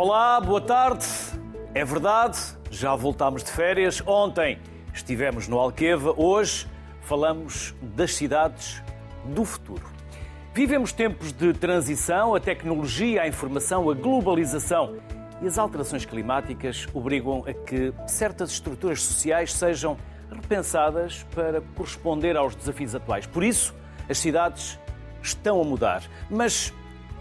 Olá, 0.00 0.40
boa 0.40 0.60
tarde. 0.60 1.04
É 1.74 1.84
verdade, 1.84 2.38
já 2.70 2.94
voltámos 2.94 3.42
de 3.42 3.50
férias. 3.50 4.00
Ontem 4.06 4.60
estivemos 4.94 5.48
no 5.48 5.58
Alqueva, 5.58 6.14
hoje 6.16 6.68
falamos 7.00 7.74
das 7.82 8.14
cidades 8.14 8.80
do 9.24 9.44
futuro. 9.44 9.84
Vivemos 10.54 10.92
tempos 10.92 11.32
de 11.32 11.52
transição, 11.52 12.32
a 12.32 12.38
tecnologia, 12.38 13.22
a 13.22 13.26
informação, 13.26 13.90
a 13.90 13.94
globalização 13.94 14.98
e 15.42 15.48
as 15.48 15.58
alterações 15.58 16.04
climáticas 16.04 16.86
obrigam 16.94 17.42
a 17.44 17.52
que 17.52 17.92
certas 18.06 18.52
estruturas 18.52 19.02
sociais 19.02 19.52
sejam 19.52 19.96
repensadas 20.30 21.26
para 21.34 21.60
corresponder 21.74 22.36
aos 22.36 22.54
desafios 22.54 22.94
atuais. 22.94 23.26
Por 23.26 23.42
isso, 23.42 23.74
as 24.08 24.18
cidades 24.18 24.78
estão 25.20 25.60
a 25.60 25.64
mudar. 25.64 26.04
Mas 26.30 26.72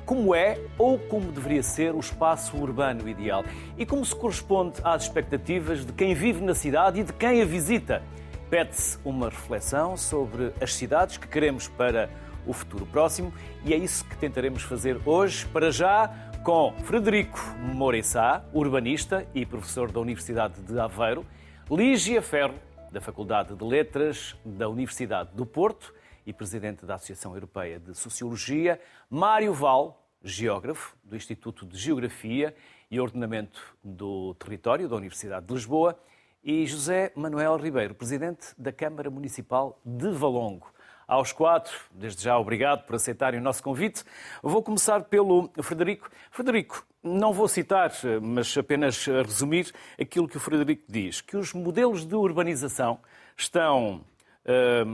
como 0.07 0.33
é 0.33 0.57
ou 0.77 0.97
como 0.97 1.33
deveria 1.33 1.61
ser 1.61 1.93
o 1.93 1.99
espaço 1.99 2.55
urbano 2.55 3.09
ideal 3.09 3.43
e 3.77 3.85
como 3.85 4.05
se 4.05 4.15
corresponde 4.15 4.79
às 4.81 5.03
expectativas 5.03 5.85
de 5.85 5.91
quem 5.91 6.13
vive 6.13 6.41
na 6.41 6.55
cidade 6.55 7.01
e 7.01 7.03
de 7.03 7.11
quem 7.11 7.41
a 7.41 7.45
visita. 7.45 8.01
Pede-se 8.49 8.97
uma 9.03 9.27
reflexão 9.27 9.97
sobre 9.97 10.53
as 10.61 10.73
cidades 10.73 11.17
que 11.17 11.27
queremos 11.27 11.67
para 11.67 12.09
o 12.45 12.53
futuro 12.53 12.85
próximo 12.85 13.33
e 13.65 13.73
é 13.73 13.77
isso 13.77 14.05
que 14.05 14.15
tentaremos 14.15 14.63
fazer 14.63 14.97
hoje, 15.05 15.45
para 15.47 15.69
já, 15.71 16.09
com 16.41 16.73
Frederico 16.85 17.37
Moreissá, 17.73 18.45
urbanista 18.53 19.27
e 19.35 19.45
professor 19.45 19.91
da 19.91 19.99
Universidade 19.99 20.61
de 20.61 20.79
Aveiro, 20.79 21.25
Lígia 21.69 22.21
Ferro, 22.21 22.55
da 22.93 23.01
Faculdade 23.01 23.53
de 23.53 23.63
Letras 23.65 24.37
da 24.45 24.69
Universidade 24.69 25.31
do 25.33 25.45
Porto 25.45 25.93
e 26.27 26.33
presidente 26.33 26.85
da 26.85 26.95
Associação 26.95 27.33
Europeia 27.33 27.79
de 27.79 27.95
Sociologia, 27.95 28.81
Mário 29.09 29.53
Val, 29.53 30.05
geógrafo 30.21 30.93
do 31.01 31.15
Instituto 31.15 31.65
de 31.65 31.77
Geografia 31.77 32.53
e 32.91 32.99
Ordenamento 32.99 33.77
do 33.81 34.35
Território 34.35 34.89
da 34.89 34.97
Universidade 34.97 35.45
de 35.45 35.53
Lisboa, 35.53 35.97
e 36.43 36.65
José 36.65 37.13
Manuel 37.15 37.55
Ribeiro, 37.55 37.95
presidente 37.95 38.47
da 38.57 38.73
Câmara 38.73 39.09
Municipal 39.09 39.79
de 39.85 40.09
Valongo. 40.11 40.69
Aos 41.07 41.31
quatro, 41.31 41.73
desde 41.91 42.23
já 42.23 42.37
obrigado 42.37 42.85
por 42.85 42.97
aceitarem 42.97 43.39
o 43.39 43.43
nosso 43.43 43.63
convite. 43.63 44.03
Vou 44.43 44.61
começar 44.61 45.05
pelo 45.05 45.49
Frederico. 45.61 46.09
Frederico, 46.29 46.85
não 47.01 47.31
vou 47.31 47.47
citar, 47.47 47.91
mas 48.21 48.57
apenas 48.57 49.05
resumir 49.05 49.73
aquilo 49.99 50.27
que 50.27 50.35
o 50.35 50.41
Frederico 50.41 50.83
diz, 50.89 51.21
que 51.21 51.37
os 51.37 51.53
modelos 51.53 52.05
de 52.05 52.15
urbanização 52.15 52.99
estão 53.37 54.03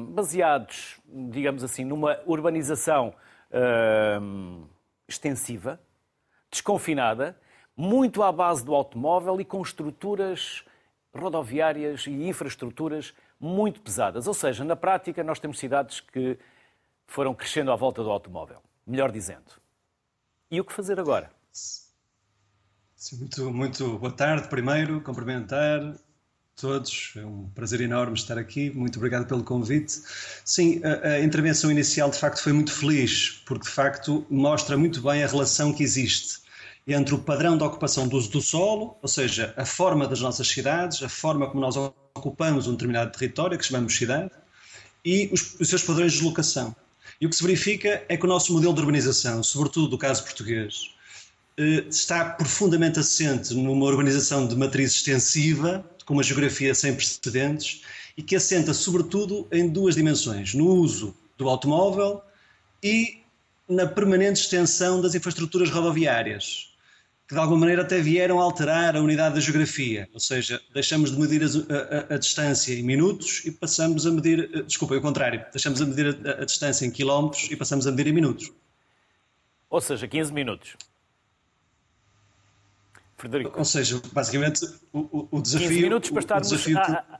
baseados, 0.09 0.99
digamos 1.05 1.63
assim, 1.63 1.85
numa 1.85 2.19
urbanização 2.25 3.13
uh, 3.51 4.67
extensiva, 5.07 5.79
desconfinada, 6.49 7.37
muito 7.75 8.23
à 8.23 8.31
base 8.31 8.63
do 8.63 8.73
automóvel 8.73 9.39
e 9.39 9.45
com 9.45 9.61
estruturas 9.61 10.63
rodoviárias 11.13 12.07
e 12.07 12.27
infraestruturas 12.27 13.13
muito 13.39 13.81
pesadas. 13.81 14.27
Ou 14.27 14.33
seja, 14.33 14.63
na 14.63 14.75
prática, 14.75 15.23
nós 15.23 15.39
temos 15.39 15.59
cidades 15.59 15.99
que 15.99 16.37
foram 17.05 17.33
crescendo 17.33 17.71
à 17.71 17.75
volta 17.75 18.03
do 18.03 18.09
automóvel. 18.09 18.61
Melhor 18.85 19.11
dizendo. 19.11 19.61
E 20.49 20.59
o 20.59 20.65
que 20.65 20.73
fazer 20.73 20.99
agora? 20.99 21.31
Sim, 22.95 23.17
muito, 23.17 23.51
muito 23.51 23.99
boa 23.99 24.11
tarde. 24.11 24.47
Primeiro, 24.47 25.01
cumprimentar 25.01 25.95
todos. 26.55 27.13
É 27.15 27.25
um 27.25 27.49
prazer 27.49 27.81
enorme 27.81 28.17
estar 28.17 28.37
aqui. 28.37 28.69
Muito 28.71 28.97
obrigado 28.97 29.27
pelo 29.27 29.43
convite. 29.43 30.01
Sim, 30.45 30.81
a, 30.83 31.07
a, 31.07 31.23
intervenção 31.23 31.71
inicial 31.71 32.09
de 32.09 32.17
facto 32.17 32.41
foi 32.41 32.53
muito 32.53 32.71
feliz, 32.71 33.41
porque 33.45 33.65
de 33.65 33.69
facto 33.69 34.25
mostra 34.29 34.77
muito 34.77 35.01
bem 35.01 35.23
a 35.23 35.27
relação 35.27 35.73
que 35.73 35.83
existe 35.83 36.43
entre 36.85 37.15
o 37.15 37.19
padrão 37.19 37.57
de 37.57 37.63
ocupação 37.63 38.07
do 38.07 38.17
uso 38.17 38.29
do 38.29 38.41
solo, 38.41 38.97
ou 39.01 39.07
seja, 39.07 39.53
a 39.55 39.65
forma 39.65 40.05
das 40.05 40.19
nossas 40.19 40.47
cidades, 40.47 41.01
a 41.01 41.07
forma 41.07 41.47
como 41.47 41.61
nós 41.61 41.77
ocupamos 41.77 42.67
um 42.67 42.73
determinado 42.73 43.11
território, 43.11 43.57
que 43.57 43.65
chamamos 43.65 43.95
cidade, 43.95 44.31
e 45.05 45.29
os, 45.31 45.59
os 45.59 45.69
seus 45.69 45.81
padrões 45.81 46.11
de 46.11 46.17
deslocação. 46.17 46.75
E 47.21 47.25
o 47.25 47.29
que 47.29 47.35
se 47.35 47.43
verifica 47.43 48.03
é 48.09 48.17
que 48.17 48.25
o 48.25 48.27
nosso 48.27 48.51
modelo 48.51 48.73
de 48.73 48.81
urbanização, 48.81 49.41
sobretudo 49.43 49.87
do 49.87 49.97
caso 49.97 50.23
português, 50.23 50.93
eh, 51.57 51.85
está 51.89 52.25
profundamente 52.25 52.99
assente 52.99 53.53
numa 53.53 53.85
urbanização 53.85 54.47
de 54.47 54.55
matriz 54.55 54.91
extensiva, 54.91 55.85
com 56.05 56.13
uma 56.13 56.23
geografia 56.23 56.73
sem 56.75 56.95
precedentes 56.95 57.81
e 58.17 58.23
que 58.23 58.35
assenta 58.35 58.73
sobretudo 58.73 59.47
em 59.51 59.67
duas 59.69 59.95
dimensões: 59.95 60.53
no 60.53 60.67
uso 60.67 61.15
do 61.37 61.49
automóvel 61.49 62.21
e 62.81 63.23
na 63.67 63.87
permanente 63.87 64.41
extensão 64.41 65.01
das 65.01 65.15
infraestruturas 65.15 65.69
rodoviárias, 65.69 66.73
que 67.27 67.33
de 67.33 67.39
alguma 67.39 67.61
maneira 67.61 67.81
até 67.81 67.99
vieram 68.01 68.39
alterar 68.39 68.95
a 68.95 69.01
unidade 69.01 69.35
da 69.35 69.41
geografia, 69.41 70.09
ou 70.13 70.19
seja, 70.19 70.61
deixamos 70.73 71.11
de 71.11 71.19
medir 71.19 71.41
a, 71.43 72.13
a, 72.13 72.15
a 72.15 72.17
distância 72.17 72.73
em 72.73 72.83
minutos 72.83 73.41
e 73.45 73.51
passamos 73.51 74.05
a 74.05 74.11
medir, 74.11 74.49
eh, 74.53 74.61
desculpa, 74.63 74.95
é 74.95 74.97
o 74.97 75.01
contrário, 75.01 75.43
deixamos 75.51 75.79
de 75.79 75.85
medir 75.85 76.19
a, 76.27 76.41
a 76.41 76.45
distância 76.45 76.85
em 76.85 76.91
quilómetros 76.91 77.49
e 77.49 77.55
passamos 77.55 77.87
a 77.87 77.91
medir 77.91 78.07
em 78.07 78.13
minutos. 78.13 78.51
Ou 79.69 79.81
seja, 79.81 80.07
15 80.07 80.31
minutos. 80.33 80.75
Frederico. 83.23 83.57
Ou 83.57 83.63
seja, 83.63 84.01
basicamente 84.11 84.65
o, 84.91 85.27
o 85.31 85.41
desafio. 85.41 85.69
15 85.69 85.81
minutos 85.81 86.09
para 86.09 86.19
estarmos. 86.19 86.49
Desafio... 86.49 86.77
A, 86.77 87.19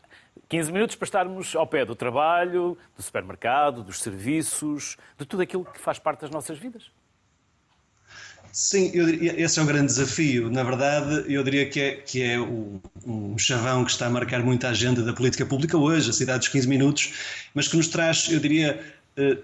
15 0.50 0.72
minutos 0.72 0.96
para 0.98 1.06
estarmos 1.06 1.56
ao 1.56 1.66
pé 1.66 1.86
do 1.86 1.96
trabalho, 1.96 2.78
do 2.96 3.02
supermercado, 3.02 3.82
dos 3.82 4.02
serviços, 4.02 4.98
de 5.18 5.26
tudo 5.26 5.42
aquilo 5.42 5.64
que 5.64 5.80
faz 5.80 6.00
parte 6.00 6.22
das 6.22 6.30
nossas 6.30 6.60
vidas. 6.60 6.92
Sim, 8.52 8.92
diria, 8.92 9.42
esse 9.42 9.60
é 9.60 9.64
o 9.64 9.66
grande 9.66 9.88
desafio. 9.88 10.52
Na 10.52 10.62
verdade, 10.62 11.34
eu 11.34 11.42
diria 11.42 11.68
que 11.70 11.80
é, 11.80 11.92
que 11.96 12.22
é 12.22 12.38
o, 12.38 12.82
um 13.06 13.38
chavão 13.38 13.86
que 13.86 13.92
está 13.92 14.06
a 14.08 14.10
marcar 14.10 14.44
muito 14.44 14.68
a 14.68 14.72
agenda 14.72 15.02
da 15.02 15.14
política 15.14 15.46
pública 15.46 15.78
hoje, 15.78 16.10
a 16.10 16.14
cidade 16.14 16.40
dos 16.40 16.50
15 16.50 16.68
minutos, 16.68 17.14
mas 17.54 17.70
que 17.70 17.78
nos 17.78 17.88
traz, 17.88 18.30
eu 18.30 18.40
diria, 18.40 18.80
eh, 19.16 19.38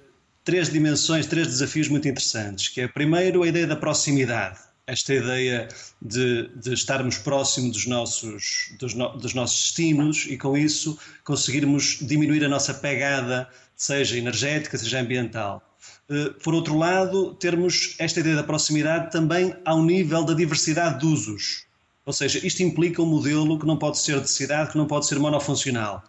três 0.43 0.69
dimensões, 0.69 1.25
três 1.25 1.47
desafios 1.47 1.87
muito 1.87 2.07
interessantes, 2.07 2.67
que 2.67 2.81
é, 2.81 2.87
primeiro, 2.87 3.41
a 3.41 3.47
ideia 3.47 3.65
da 3.65 3.75
proximidade 3.75 4.68
esta 4.89 5.13
ideia 5.13 5.67
de, 6.01 6.49
de 6.55 6.73
estarmos 6.73 7.17
próximo 7.17 7.71
dos 7.71 7.85
nossos, 7.85 8.73
dos, 8.79 8.93
no, 8.93 9.17
dos 9.17 9.33
nossos 9.33 9.65
estímulos 9.65 10.25
e, 10.27 10.37
com 10.37 10.57
isso, 10.57 10.97
conseguirmos 11.23 11.99
diminuir 12.01 12.43
a 12.43 12.49
nossa 12.49 12.73
pegada, 12.73 13.47
seja 13.75 14.17
energética, 14.17 14.77
seja 14.77 14.99
ambiental. 14.99 15.63
Eh, 16.09 16.33
por 16.43 16.53
outro 16.53 16.75
lado, 16.75 17.35
termos 17.35 17.95
esta 17.99 18.19
ideia 18.19 18.35
da 18.35 18.43
proximidade 18.43 19.11
também 19.11 19.55
ao 19.63 19.83
nível 19.83 20.23
da 20.23 20.33
diversidade 20.33 20.99
de 20.99 21.05
usos. 21.05 21.65
Ou 22.05 22.13
seja, 22.13 22.45
isto 22.45 22.63
implica 22.63 23.01
um 23.01 23.05
modelo 23.05 23.59
que 23.59 23.67
não 23.67 23.77
pode 23.77 23.99
ser 23.99 24.19
de 24.19 24.29
cidade, 24.29 24.71
que 24.71 24.77
não 24.77 24.87
pode 24.87 25.05
ser 25.05 25.19
monofuncional. 25.19 26.03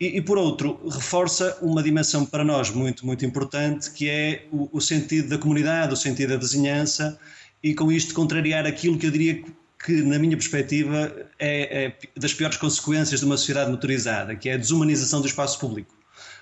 E, 0.00 0.16
e, 0.16 0.22
por 0.22 0.38
outro, 0.38 0.80
reforça 0.88 1.58
uma 1.60 1.82
dimensão 1.82 2.24
para 2.24 2.42
nós 2.42 2.70
muito, 2.70 3.04
muito 3.06 3.24
importante, 3.24 3.90
que 3.90 4.08
é 4.08 4.46
o, 4.50 4.68
o 4.72 4.80
sentido 4.80 5.28
da 5.28 5.38
comunidade, 5.38 5.92
o 5.92 5.96
sentido 5.96 6.30
da 6.30 6.36
vizinhança 6.38 7.18
e 7.62 7.74
com 7.74 7.90
isto 7.92 8.14
contrariar 8.14 8.66
aquilo 8.66 8.98
que 8.98 9.06
eu 9.06 9.10
diria 9.10 9.42
que, 9.84 10.02
na 10.02 10.18
minha 10.18 10.36
perspectiva, 10.36 11.14
é, 11.38 11.84
é, 11.84 11.92
das 12.16 12.34
piores 12.34 12.56
consequências 12.56 13.20
de 13.20 13.26
uma 13.26 13.36
sociedade 13.36 13.70
motorizada, 13.70 14.36
que 14.36 14.48
é 14.48 14.54
a 14.54 14.56
desumanização 14.56 15.20
do 15.20 15.26
espaço 15.26 15.58
público. 15.58 15.94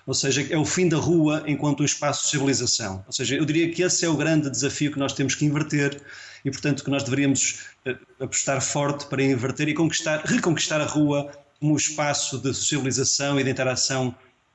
Ou 0.06 0.14
seja, 0.14 0.46
é 0.50 0.56
o 0.56 0.64
fim 0.64 0.88
da 0.88 0.96
rua 0.96 1.44
enquanto 1.46 1.80
um 1.80 1.84
espaço 1.84 2.24
de 2.24 2.30
civilização. 2.30 3.04
Ou 3.06 3.12
seja, 3.12 3.36
eu 3.36 3.44
diria 3.44 3.70
que 3.70 3.82
esse 3.82 4.04
é 4.04 4.08
o 4.08 4.16
grande 4.16 4.50
desafio 4.50 4.90
que 4.90 4.98
nós 4.98 5.12
temos 5.12 5.34
que 5.34 5.44
inverter 5.44 6.00
e, 6.44 6.50
portanto, 6.50 6.82
que 6.82 6.90
nós 6.90 7.02
deveríamos 7.02 7.66
eh, 7.84 7.96
apostar 8.18 8.60
forte 8.62 9.06
para 9.06 9.22
inverter 9.22 9.68
e 9.68 9.74
conquistar, 9.74 10.22
reconquistar 10.24 10.80
a 10.80 10.86
rua 10.86 11.30
como 11.60 11.74
um 11.74 11.76
espaço 11.76 12.38
de 12.38 12.54
socialização 12.54 13.38
e 13.38 13.44
de 13.44 13.50
interação 13.50 14.14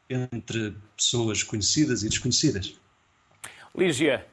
entre 0.10 0.76
pessoas 0.98 1.44
conhecidas 1.44 2.04
e 2.04 2.10
desconhecidas. 2.10 2.76
Lígia, 3.76 4.26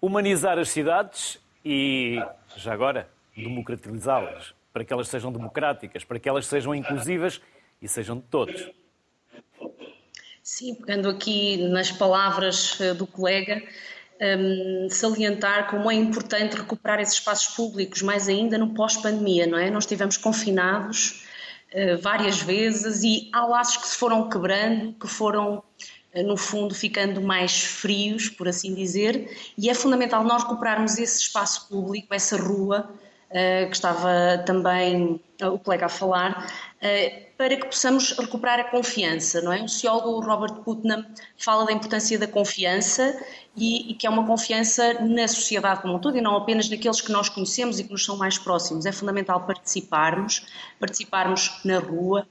humanizar 0.00 0.58
as 0.58 0.68
cidades 0.68 1.38
e, 1.64 2.22
já 2.56 2.72
agora, 2.72 3.08
democratizá-las, 3.36 4.54
para 4.72 4.84
que 4.84 4.92
elas 4.92 5.08
sejam 5.08 5.32
democráticas, 5.32 6.04
para 6.04 6.18
que 6.18 6.28
elas 6.28 6.46
sejam 6.46 6.74
inclusivas 6.74 7.40
e 7.80 7.88
sejam 7.88 8.16
de 8.16 8.22
todos. 8.24 8.70
Sim, 10.42 10.74
pegando 10.74 11.08
aqui 11.08 11.56
nas 11.68 11.90
palavras 11.90 12.80
eh, 12.80 12.94
do 12.94 13.06
colega, 13.06 13.60
um, 14.20 14.88
salientar 14.88 15.68
como 15.68 15.90
é 15.90 15.94
importante 15.94 16.56
recuperar 16.56 17.00
esses 17.00 17.14
espaços 17.14 17.54
públicos, 17.54 18.00
mais 18.02 18.28
ainda 18.28 18.56
no 18.56 18.72
pós-pandemia, 18.72 19.46
não 19.46 19.58
é? 19.58 19.70
Nós 19.70 19.84
estivemos 19.84 20.16
confinados 20.16 21.24
uh, 21.74 21.98
várias 22.00 22.40
vezes 22.40 23.02
e 23.02 23.28
há 23.32 23.44
laços 23.44 23.76
que 23.76 23.88
se 23.88 23.96
foram 23.96 24.28
quebrando, 24.28 24.92
que 24.94 25.06
foram 25.06 25.62
no 26.24 26.36
fundo, 26.36 26.74
ficando 26.74 27.20
mais 27.20 27.62
frios, 27.62 28.28
por 28.28 28.48
assim 28.48 28.74
dizer, 28.74 29.52
e 29.56 29.68
é 29.68 29.74
fundamental 29.74 30.24
nós 30.24 30.42
recuperarmos 30.42 30.98
esse 30.98 31.22
espaço 31.22 31.68
público, 31.68 32.12
essa 32.14 32.36
rua, 32.36 32.88
que 33.68 33.74
estava 33.74 34.42
também 34.46 35.20
o 35.42 35.58
colega 35.58 35.86
a 35.86 35.88
falar, 35.88 36.50
para 37.36 37.56
que 37.56 37.66
possamos 37.66 38.12
recuperar 38.12 38.60
a 38.60 38.64
confiança, 38.64 39.42
não 39.42 39.52
é? 39.52 39.62
O 39.62 39.68
sociólogo 39.68 40.20
Robert 40.20 40.54
Putnam 40.62 41.04
fala 41.36 41.66
da 41.66 41.72
importância 41.72 42.18
da 42.18 42.26
confiança 42.26 43.20
e, 43.54 43.90
e, 43.90 43.94
que 43.94 44.06
é 44.06 44.10
uma 44.10 44.26
confiança 44.26 44.94
na 45.04 45.26
sociedade 45.28 45.82
como 45.82 45.96
um 45.96 45.98
todo 45.98 46.16
e 46.16 46.20
não 46.20 46.36
apenas 46.36 46.70
naqueles 46.70 47.00
que 47.00 47.12
nós 47.12 47.28
conhecemos 47.28 47.78
e 47.78 47.84
que 47.84 47.92
nos 47.92 48.04
são 48.04 48.16
mais 48.16 48.38
próximos. 48.38 48.86
É 48.86 48.92
fundamental 48.92 49.44
participarmos, 49.44 50.46
participarmos 50.78 51.60
na 51.64 51.78
rua, 51.78 52.26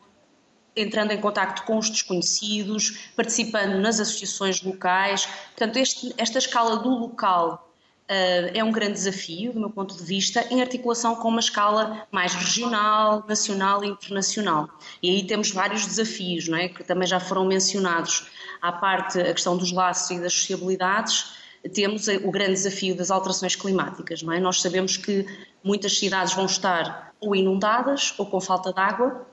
entrando 0.75 1.11
em 1.11 1.21
contato 1.21 1.63
com 1.65 1.77
os 1.77 1.89
desconhecidos, 1.89 3.09
participando 3.15 3.79
nas 3.79 3.99
associações 3.99 4.61
locais. 4.61 5.27
Portanto, 5.55 5.77
este, 5.77 6.13
esta 6.17 6.37
escala 6.37 6.77
do 6.77 6.89
local 6.89 7.65
Uh, 8.05 8.53
é 8.53 8.63
um 8.63 8.71
grande 8.71 8.93
desafio, 8.93 9.51
do 9.51 9.59
meu 9.59 9.71
ponto 9.71 9.97
de 9.97 10.03
vista, 10.03 10.45
em 10.51 10.61
articulação 10.61 11.15
com 11.15 11.27
uma 11.27 11.39
escala 11.39 12.05
mais 12.11 12.35
regional, 12.35 13.25
nacional 13.27 13.83
e 13.83 13.87
internacional. 13.87 14.69
E 15.01 15.09
aí 15.09 15.25
temos 15.25 15.49
vários 15.49 15.87
desafios, 15.87 16.47
não 16.47 16.55
é? 16.55 16.69
que 16.69 16.83
também 16.83 17.07
já 17.07 17.19
foram 17.19 17.45
mencionados. 17.45 18.27
À 18.61 18.71
parte 18.71 19.19
a 19.19 19.33
questão 19.33 19.57
dos 19.57 19.71
laços 19.71 20.11
e 20.11 20.19
das 20.19 20.33
sociabilidades, 20.33 21.33
temos 21.73 22.07
o 22.07 22.29
grande 22.29 22.53
desafio 22.53 22.95
das 22.95 23.09
alterações 23.09 23.55
climáticas. 23.55 24.21
Não 24.21 24.33
é? 24.33 24.39
Nós 24.39 24.61
sabemos 24.61 24.97
que 24.97 25.25
muitas 25.63 25.97
cidades 25.97 26.35
vão 26.35 26.45
estar 26.45 27.11
ou 27.19 27.35
inundadas 27.35 28.13
ou 28.19 28.27
com 28.27 28.39
falta 28.39 28.71
de 28.71 28.79
água 28.79 29.25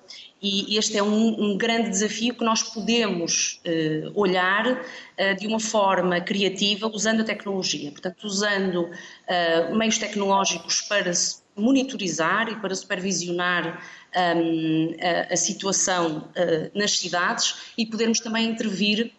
e 0.42 0.76
este 0.76 0.98
é 0.98 1.02
um, 1.02 1.52
um 1.52 1.56
grande 1.56 1.88
desafio 1.88 2.34
que 2.34 2.44
nós 2.44 2.64
podemos 2.64 3.60
uh, 3.64 4.10
olhar 4.20 4.66
uh, 4.66 5.36
de 5.38 5.46
uma 5.46 5.60
forma 5.60 6.20
criativa 6.20 6.88
usando 6.88 7.20
a 7.20 7.24
tecnologia, 7.24 7.92
portanto 7.92 8.24
usando 8.24 8.82
uh, 8.82 9.76
meios 9.76 9.98
tecnológicos 9.98 10.80
para 10.80 11.12
monitorizar 11.54 12.48
e 12.48 12.56
para 12.56 12.74
supervisionar 12.74 13.80
um, 14.36 14.96
a, 15.00 15.32
a, 15.32 15.36
situação 15.36 16.28
nas 16.74 16.98
cidades 16.98 17.72
e 17.76 17.84
podermos 17.84 18.20
também 18.20 18.48
intervir 18.48 19.12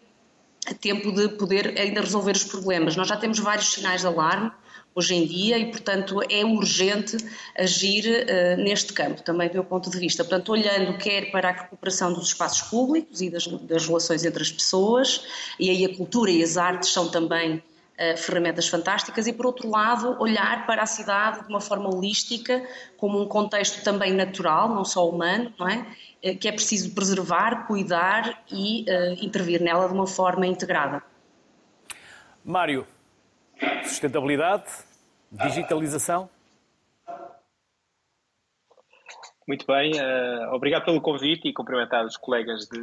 a 0.66 0.74
tempo 0.74 1.12
de 1.12 1.28
poder 1.28 1.78
ainda 1.78 2.00
resolver 2.00 2.32
os 2.32 2.44
problemas. 2.44 2.96
Nós 2.96 3.06
já 3.06 3.16
temos 3.16 3.38
vários 3.38 3.72
sinais 3.72 4.00
de 4.00 4.08
alarme, 4.08 4.50
hoje 4.94 5.14
em 5.14 5.26
dia 5.26 5.58
e, 5.58 5.70
portanto, 5.70 6.20
é 6.30 6.44
urgente 6.44 7.16
agir 7.58 8.04
uh, 8.06 8.62
neste 8.62 8.92
campo, 8.92 9.22
também 9.22 9.48
do 9.48 9.54
meu 9.54 9.64
ponto 9.64 9.90
de 9.90 9.98
vista. 9.98 10.22
Portanto, 10.22 10.50
olhando 10.50 10.96
quer 10.98 11.30
para 11.32 11.48
a 11.48 11.52
recuperação 11.52 12.12
dos 12.12 12.28
espaços 12.28 12.68
públicos 12.68 13.20
e 13.20 13.28
das, 13.28 13.46
das 13.46 13.86
relações 13.86 14.24
entre 14.24 14.42
as 14.42 14.52
pessoas, 14.52 15.26
e 15.58 15.68
aí 15.68 15.84
a 15.84 15.96
cultura 15.96 16.30
e 16.30 16.42
as 16.42 16.56
artes 16.56 16.90
são 16.90 17.08
também 17.08 17.56
uh, 17.56 18.16
ferramentas 18.16 18.68
fantásticas, 18.68 19.26
e 19.26 19.32
por 19.32 19.46
outro 19.46 19.68
lado, 19.68 20.16
olhar 20.20 20.64
para 20.64 20.82
a 20.82 20.86
cidade 20.86 21.42
de 21.42 21.48
uma 21.48 21.60
forma 21.60 21.92
holística, 21.92 22.64
como 22.96 23.20
um 23.20 23.26
contexto 23.26 23.82
também 23.82 24.12
natural, 24.12 24.68
não 24.68 24.84
só 24.84 25.08
humano, 25.08 25.52
não 25.58 25.68
é? 25.68 25.86
Uh, 26.24 26.38
que 26.38 26.46
é 26.46 26.52
preciso 26.52 26.94
preservar, 26.94 27.66
cuidar 27.66 28.44
e 28.50 28.86
intervir 29.20 29.60
nela 29.60 29.88
de 29.88 29.94
uma 29.94 30.06
forma 30.06 30.46
integrada. 30.46 31.02
Mário, 32.44 32.86
Sustentabilidade, 33.84 34.64
digitalização. 35.30 36.28
Muito 39.46 39.66
bem, 39.66 39.92
uh, 39.92 40.54
obrigado 40.54 40.86
pelo 40.86 41.00
convite 41.00 41.48
e 41.48 41.52
cumprimentar 41.52 42.04
os 42.04 42.16
colegas 42.16 42.66
de, 42.66 42.80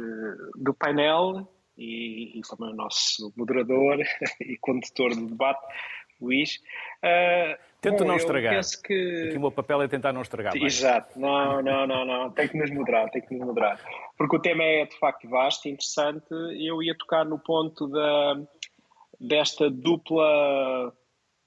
do 0.56 0.72
painel 0.72 1.48
e, 1.76 2.38
e, 2.38 2.42
também 2.42 2.72
o 2.72 2.76
nosso 2.76 3.32
moderador 3.36 3.98
e 4.40 4.56
condutor 4.58 5.14
do 5.14 5.26
debate, 5.26 5.60
Luís. 6.20 6.60
Uh, 7.02 7.58
Tento 7.80 8.04
bom, 8.04 8.10
não 8.10 8.16
estragar. 8.16 8.60
Que... 8.84 9.26
Aqui 9.28 9.36
o 9.36 9.40
meu 9.40 9.50
papel 9.50 9.82
é 9.82 9.88
tentar 9.88 10.12
não 10.12 10.22
estragar. 10.22 10.56
Mais. 10.56 10.78
Exato, 10.78 11.18
não, 11.18 11.60
não, 11.62 11.84
não, 11.84 12.04
não, 12.04 12.30
tem 12.30 12.46
que 12.46 12.56
nos 12.56 12.70
moderar, 12.70 13.10
tem 13.10 13.20
que 13.20 13.34
nos 13.34 13.44
moderar. 13.44 13.80
Porque 14.16 14.36
o 14.36 14.40
tema 14.40 14.62
é 14.62 14.86
de 14.86 14.96
facto 15.00 15.28
vasto 15.28 15.66
e 15.66 15.72
interessante. 15.72 16.28
Eu 16.60 16.80
ia 16.80 16.96
tocar 16.96 17.24
no 17.24 17.40
ponto 17.40 17.88
da 17.88 18.40
desta 19.22 19.70
dupla 19.70 20.92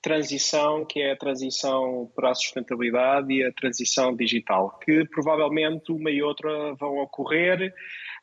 transição, 0.01 0.85
que 0.85 1.01
é 1.01 1.11
a 1.11 1.17
transição 1.17 2.11
para 2.15 2.29
a 2.29 2.35
sustentabilidade 2.35 3.33
e 3.33 3.43
a 3.43 3.51
transição 3.51 4.15
digital, 4.15 4.77
que 4.79 5.03
provavelmente 5.05 5.91
uma 5.91 6.11
e 6.11 6.21
outra 6.21 6.75
vão 6.75 6.99
ocorrer 6.99 7.73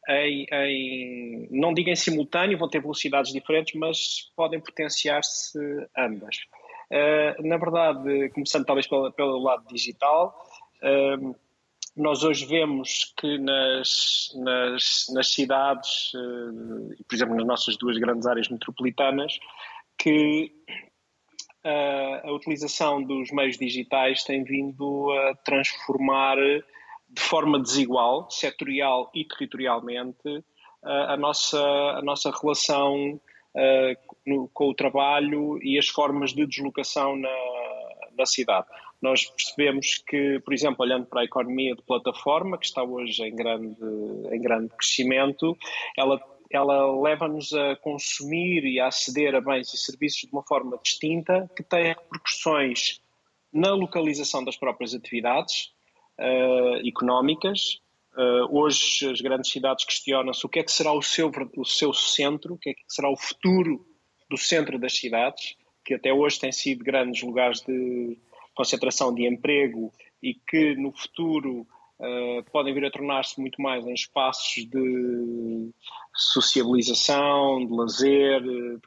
em, 0.09 0.47
em 0.53 1.49
não 1.51 1.75
digo 1.75 1.91
em 1.91 1.97
simultâneo, 1.97 2.57
vão 2.57 2.69
ter 2.69 2.81
velocidades 2.81 3.33
diferentes, 3.33 3.75
mas 3.75 4.31
podem 4.37 4.61
potenciar-se 4.61 5.59
ambas. 5.99 6.37
Uh, 6.91 7.47
na 7.47 7.57
verdade, 7.57 8.29
começando 8.31 8.65
talvez 8.65 8.87
pelo, 8.87 9.11
pelo 9.13 9.43
lado 9.43 9.67
digital, 9.67 10.37
uh, 10.83 11.35
nós 11.97 12.25
hoje 12.25 12.47
vemos 12.47 13.13
que 13.19 13.39
nas, 13.39 14.33
nas, 14.35 15.07
nas 15.13 15.33
cidades, 15.33 16.13
uh, 16.15 17.05
por 17.07 17.15
exemplo, 17.15 17.35
nas 17.37 17.47
nossas 17.47 17.77
duas 17.77 17.99
grandes 17.99 18.27
áreas 18.27 18.49
metropolitanas, 18.49 19.39
que 19.99 20.51
uh, 21.65 22.29
a 22.29 22.33
utilização 22.33 23.03
dos 23.03 23.31
meios 23.31 23.59
digitais 23.59 24.25
tem 24.25 24.43
vindo 24.43 25.11
a 25.11 25.35
transformar 25.45 26.37
de 26.37 27.21
forma 27.21 27.61
desigual, 27.61 28.31
setorial 28.31 29.11
e 29.15 29.27
territorialmente, 29.27 30.29
uh, 30.29 30.89
a, 31.09 31.17
nossa, 31.17 31.61
a 31.61 32.03
nossa 32.03 32.31
relação 32.31 33.21
no, 34.27 34.49
com 34.49 34.71
o 34.71 34.75
trabalho 34.75 35.63
e 35.63 35.79
as 35.79 35.87
formas 35.87 36.33
de 36.33 36.47
deslocação 36.47 37.15
na, 37.17 37.29
na 38.17 38.25
cidade. 38.25 38.67
Nós 39.03 39.25
percebemos 39.25 40.03
que, 40.07 40.39
por 40.41 40.55
exemplo, 40.55 40.85
olhando 40.85 41.07
para 41.07 41.23
a 41.23 41.25
economia 41.25 41.75
de 41.75 41.83
plataforma, 41.83 42.57
que 42.57 42.67
está 42.67 42.85
hoje 42.85 43.23
em 43.25 43.35
grande, 43.35 43.77
em 44.31 44.41
grande 44.41 44.69
crescimento, 44.69 45.59
ela 45.99 46.23
ela 46.53 47.01
leva-nos 47.01 47.53
a 47.55 47.77
consumir 47.77 48.65
e 48.65 48.79
a 48.79 48.89
aceder 48.89 49.35
a 49.35 49.41
bens 49.41 49.73
e 49.73 49.79
serviços 49.79 50.21
de 50.21 50.33
uma 50.33 50.43
forma 50.43 50.79
distinta, 50.83 51.51
que 51.57 51.63
tem 51.63 51.85
repercussões 51.85 53.01
na 53.51 53.73
localização 53.73 54.45
das 54.45 54.57
próprias 54.57 54.95
atividades 54.95 55.73
uh, 56.19 56.87
económicas. 56.87 57.81
Uh, 58.15 58.45
hoje 58.51 59.11
as 59.11 59.23
grandes 59.23 59.51
cidades 59.51 59.87
questionam-se 59.87 60.45
o 60.45 60.49
que 60.49 60.59
é 60.59 60.63
que 60.63 60.71
será 60.71 60.93
o 60.93 61.01
seu, 61.01 61.31
o 61.57 61.65
seu 61.65 61.95
centro, 61.95 62.55
o 62.55 62.59
que 62.59 62.71
é 62.71 62.75
que 62.75 62.83
será 62.87 63.11
o 63.11 63.17
futuro 63.17 63.87
do 64.29 64.37
centro 64.37 64.79
das 64.79 64.95
cidades, 64.95 65.57
que 65.83 65.95
até 65.95 66.13
hoje 66.13 66.39
têm 66.39 66.53
sido 66.53 66.85
grandes 66.85 67.23
lugares 67.23 67.63
de 67.63 68.19
concentração 68.55 69.15
de 69.15 69.27
emprego 69.27 69.93
e 70.23 70.35
que 70.35 70.75
no 70.77 70.93
futuro 70.93 71.67
uh, 71.99 72.51
podem 72.51 72.75
vir 72.75 72.85
a 72.85 72.91
tornar-se 72.91 73.41
muito 73.41 73.61
mais 73.61 73.87
em 73.87 73.95
espaços 73.95 74.67
de 74.67 75.71
sociabilização, 76.15 77.67
de 77.67 77.73
lazer, 77.73 78.43
de, 78.43 78.79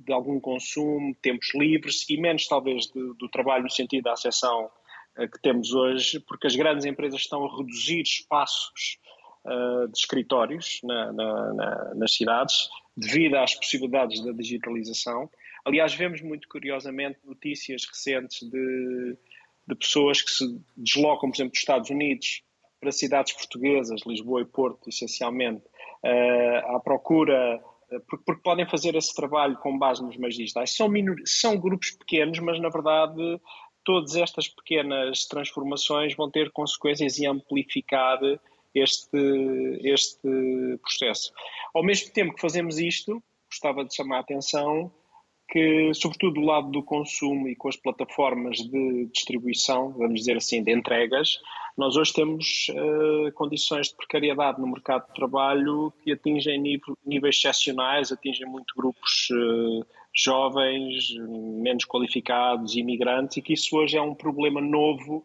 de 0.00 0.12
algum 0.12 0.40
consumo, 0.40 1.14
tempos 1.20 1.52
livres 1.54 2.08
e 2.08 2.16
menos 2.16 2.46
talvez 2.46 2.86
de, 2.86 3.14
do 3.14 3.28
trabalho 3.28 3.64
no 3.64 3.70
sentido 3.70 4.04
da 4.04 4.12
acessão 4.12 4.70
uh, 5.18 5.30
que 5.30 5.40
temos 5.42 5.72
hoje, 5.72 6.20
porque 6.20 6.46
as 6.46 6.56
grandes 6.56 6.84
empresas 6.84 7.20
estão 7.20 7.44
a 7.44 7.56
reduzir 7.56 8.02
espaços 8.02 8.98
uh, 9.44 9.88
de 9.88 9.98
escritórios 9.98 10.80
na, 10.84 11.12
na, 11.12 11.54
na, 11.54 11.94
nas 11.94 12.14
cidades 12.14 12.68
devido 12.96 13.36
às 13.36 13.54
possibilidades 13.54 14.22
da 14.24 14.32
digitalização 14.32 15.28
Aliás, 15.64 15.94
vemos 15.94 16.20
muito 16.20 16.48
curiosamente 16.48 17.20
notícias 17.24 17.84
recentes 17.86 18.48
de, 18.48 19.16
de 19.66 19.74
pessoas 19.76 20.20
que 20.20 20.30
se 20.30 20.60
deslocam, 20.76 21.30
por 21.30 21.36
exemplo, 21.36 21.52
dos 21.52 21.60
Estados 21.60 21.90
Unidos 21.90 22.42
para 22.80 22.90
cidades 22.90 23.32
portuguesas, 23.32 24.00
Lisboa 24.04 24.42
e 24.42 24.44
Porto, 24.44 24.88
essencialmente, 24.88 25.62
uh, 26.04 26.76
à 26.76 26.80
procura, 26.80 27.62
uh, 27.92 28.00
porque, 28.08 28.24
porque, 28.26 28.42
podem 28.42 28.68
fazer 28.68 28.96
esse 28.96 29.14
trabalho 29.14 29.56
com 29.58 29.78
base 29.78 30.02
nos 30.02 30.16
meios 30.16 30.34
digitais. 30.34 30.74
São, 30.74 30.88
são 31.24 31.56
grupos 31.56 31.92
pequenos, 31.92 32.40
mas 32.40 32.60
na 32.60 32.68
verdade 32.68 33.40
todas 33.84 34.16
estas 34.16 34.48
pequenas 34.48 35.26
transformações 35.26 36.14
vão 36.16 36.30
ter 36.30 36.50
consequências 36.50 37.18
e 37.18 37.26
amplificar 37.26 38.18
este, 38.74 39.18
este 39.82 40.78
processo. 40.80 41.32
Ao 41.74 41.84
mesmo 41.84 42.12
tempo 42.12 42.34
que 42.34 42.40
fazemos 42.40 42.78
isto, 42.78 43.22
gostava 43.50 43.84
de 43.84 43.94
chamar 43.94 44.18
a 44.18 44.20
atenção 44.20 44.92
que, 45.52 45.92
sobretudo 45.92 46.40
do 46.40 46.46
lado 46.46 46.70
do 46.70 46.82
consumo 46.82 47.46
e 47.46 47.54
com 47.54 47.68
as 47.68 47.76
plataformas 47.76 48.56
de 48.56 49.04
distribuição, 49.12 49.92
vamos 49.92 50.20
dizer 50.20 50.38
assim, 50.38 50.64
de 50.64 50.72
entregas, 50.72 51.38
nós 51.76 51.94
hoje 51.94 52.10
temos 52.14 52.68
uh, 52.70 53.30
condições 53.34 53.88
de 53.88 53.96
precariedade 53.96 54.58
no 54.58 54.66
mercado 54.66 55.06
de 55.08 55.14
trabalho 55.14 55.92
que 56.02 56.12
atingem 56.12 56.58
nível, 56.58 56.96
níveis 57.04 57.36
excepcionais, 57.36 58.10
atingem 58.10 58.46
muito 58.46 58.74
grupos 58.74 59.28
uh, 59.30 59.84
jovens, 60.14 61.14
menos 61.18 61.84
qualificados, 61.84 62.74
imigrantes, 62.74 63.36
e 63.36 63.42
que 63.42 63.52
isso 63.52 63.76
hoje 63.76 63.98
é 63.98 64.02
um 64.02 64.14
problema 64.14 64.58
novo 64.58 65.22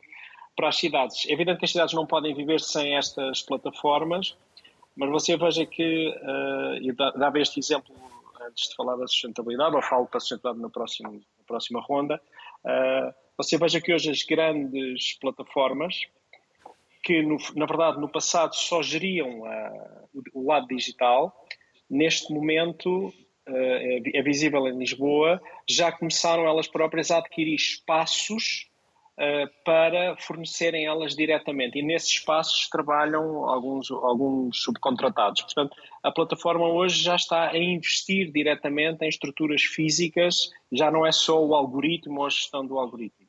para 0.57 0.67
as 0.67 0.75
cidades. 0.75 1.25
É 1.25 1.31
evidente 1.31 1.59
que 1.59 1.65
as 1.65 1.71
cidades 1.71 1.93
não 1.93 2.05
podem 2.05 2.35
viver 2.35 2.59
sem 2.59 2.97
estas 2.97 3.41
plataformas, 3.41 4.35
mas 4.93 5.09
você 5.09 5.37
veja 5.37 5.65
que, 5.65 6.09
uh, 6.09 6.85
eu 6.85 6.93
dava 7.17 7.39
este 7.39 7.61
exemplo 7.61 7.95
antes 8.41 8.69
de 8.69 8.75
falar 8.75 8.95
da 8.95 9.07
sustentabilidade, 9.07 9.75
ou 9.75 9.81
falo 9.81 10.09
da 10.11 10.19
sustentabilidade 10.19 10.61
na 10.61 10.69
próxima, 10.69 11.11
na 11.11 11.45
próxima 11.45 11.81
ronda, 11.81 12.21
uh, 12.65 13.13
Você 13.37 13.57
veja 13.57 13.79
que 13.79 13.93
hoje 13.93 14.09
as 14.09 14.23
grandes 14.23 15.17
plataformas, 15.19 16.01
que 17.03 17.21
no, 17.21 17.37
na 17.55 17.65
verdade 17.65 17.99
no 17.99 18.09
passado 18.09 18.55
só 18.55 18.81
geriam 18.81 19.41
uh, 19.41 20.09
o, 20.13 20.41
o, 20.41 20.47
lado 20.47 20.67
digital, 20.67 21.33
neste 21.89 22.33
momento 22.33 23.07
uh, 23.07 23.13
é, 23.47 24.01
é 24.15 24.21
visível 24.21 24.67
em 24.67 24.77
Lisboa, 24.77 25.41
já 25.69 25.91
começaram 25.91 26.45
elas 26.45 26.67
próprias 26.67 27.11
a 27.11 27.19
adquirir 27.19 27.55
espaços 27.55 28.66
para 29.65 30.15
fornecerem 30.17 30.85
elas 30.85 31.15
diretamente. 31.15 31.79
E 31.79 31.81
nesses 31.81 32.09
espaços 32.09 32.69
trabalham 32.69 33.45
alguns, 33.49 33.89
alguns 33.89 34.61
subcontratados. 34.61 35.41
Portanto, 35.41 35.75
a 36.03 36.11
plataforma 36.11 36.67
hoje 36.67 37.01
já 37.01 37.15
está 37.15 37.49
a 37.49 37.57
investir 37.57 38.31
diretamente 38.31 39.03
em 39.03 39.09
estruturas 39.09 39.63
físicas, 39.63 40.51
já 40.71 40.91
não 40.91 41.05
é 41.05 41.11
só 41.11 41.43
o 41.43 41.55
algoritmo 41.55 42.19
ou 42.19 42.27
a 42.27 42.29
gestão 42.29 42.65
do 42.65 42.77
algoritmo. 42.77 43.25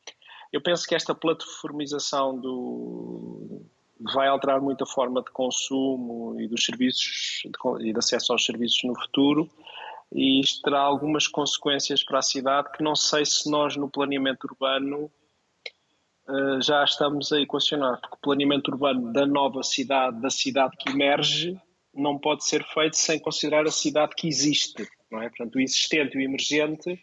Eu 0.53 0.63
penso 0.63 0.87
que 0.87 0.95
esta 0.95 1.15
plataformização 1.15 2.39
do, 2.39 3.63
vai 4.01 4.29
alterar 4.29 4.61
muito 4.61 4.85
a 4.85 4.87
forma 4.87 5.23
de 5.23 5.31
consumo 5.31 6.39
e 6.39 6.47
dos 6.47 6.65
serviços 6.65 7.43
de, 7.45 7.89
e 7.89 7.93
de 7.93 7.99
acesso 7.99 8.33
aos 8.33 8.45
serviços 8.45 8.83
no 8.85 8.99
futuro 8.99 9.49
e 10.13 10.41
isto 10.41 10.63
terá 10.63 10.81
algumas 10.81 11.27
consequências 11.27 12.03
para 12.03 12.19
a 12.19 12.23
cidade 12.23 12.73
que 12.73 12.83
não 12.83 12.97
sei 12.97 13.27
se 13.27 13.51
nós 13.51 13.77
no 13.77 13.91
planeamento 13.91 14.47
urbano 14.47 15.11
uh, 16.29 16.63
já 16.63 16.85
estamos 16.85 17.33
a 17.33 17.41
equacionar, 17.41 18.01
porque 18.01 18.17
o 18.17 18.21
planeamento 18.21 18.71
urbano 18.71 19.13
da 19.13 19.27
nova 19.27 19.63
cidade, 19.63 20.21
da 20.21 20.31
cidade 20.31 20.77
que 20.77 20.91
emerge, 20.91 21.59
não 21.95 22.19
pode 22.19 22.45
ser 22.45 22.65
feito 22.65 22.97
sem 22.97 23.19
considerar 23.19 23.67
a 23.67 23.71
cidade 23.71 24.15
que 24.17 24.29
existe, 24.29 24.87
não 25.11 25.23
é? 25.23 25.29
Portanto, 25.29 25.57
o 25.57 25.61
existente 25.61 26.17
e 26.17 26.21
o 26.21 26.23
emergente, 26.23 27.01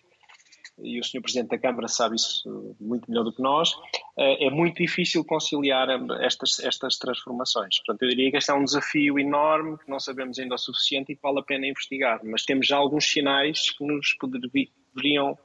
e 0.78 1.00
o 1.00 1.04
Sr. 1.04 1.22
Presidente 1.22 1.50
da 1.50 1.58
Câmara 1.58 1.88
sabe 1.88 2.18
isso 2.18 2.76
muito 2.80 3.10
melhor 3.10 3.24
do 3.24 3.34
que 3.34 3.42
nós, 3.42 3.74
uh, 3.74 4.38
é 4.40 4.50
muito 4.50 4.78
difícil 4.78 5.24
conciliar 5.26 5.88
estas, 6.22 6.60
estas 6.60 6.98
transformações. 6.98 7.78
Portanto, 7.78 8.04
eu 8.04 8.10
diria 8.10 8.32
que 8.32 8.38
este 8.38 8.52
é 8.52 8.54
um 8.54 8.64
desafio 8.64 9.20
enorme, 9.20 9.78
que 9.78 9.90
não 9.90 10.00
sabemos 10.00 10.38
ainda 10.40 10.56
o 10.56 10.58
suficiente 10.58 11.12
e 11.12 11.16
que 11.16 11.22
vale 11.22 11.40
a 11.40 11.44
pena 11.44 11.68
investigar, 11.68 12.20
mas 12.24 12.44
temos 12.44 12.68
já 12.68 12.78
alguns 12.78 13.06
sinais 13.06 13.72
que 13.72 13.86
nos 13.86 14.14
poderiam 14.14 15.38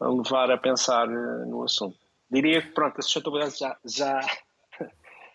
levar 0.00 0.50
a 0.50 0.58
pensar 0.58 1.08
uh, 1.08 1.46
no 1.46 1.62
assunto. 1.62 2.03
Diria 2.30 2.62
que, 2.62 2.68
pronto, 2.70 2.98
a 2.98 3.02
sustentabilidade 3.02 3.58
já, 3.58 3.76
já, 3.84 4.20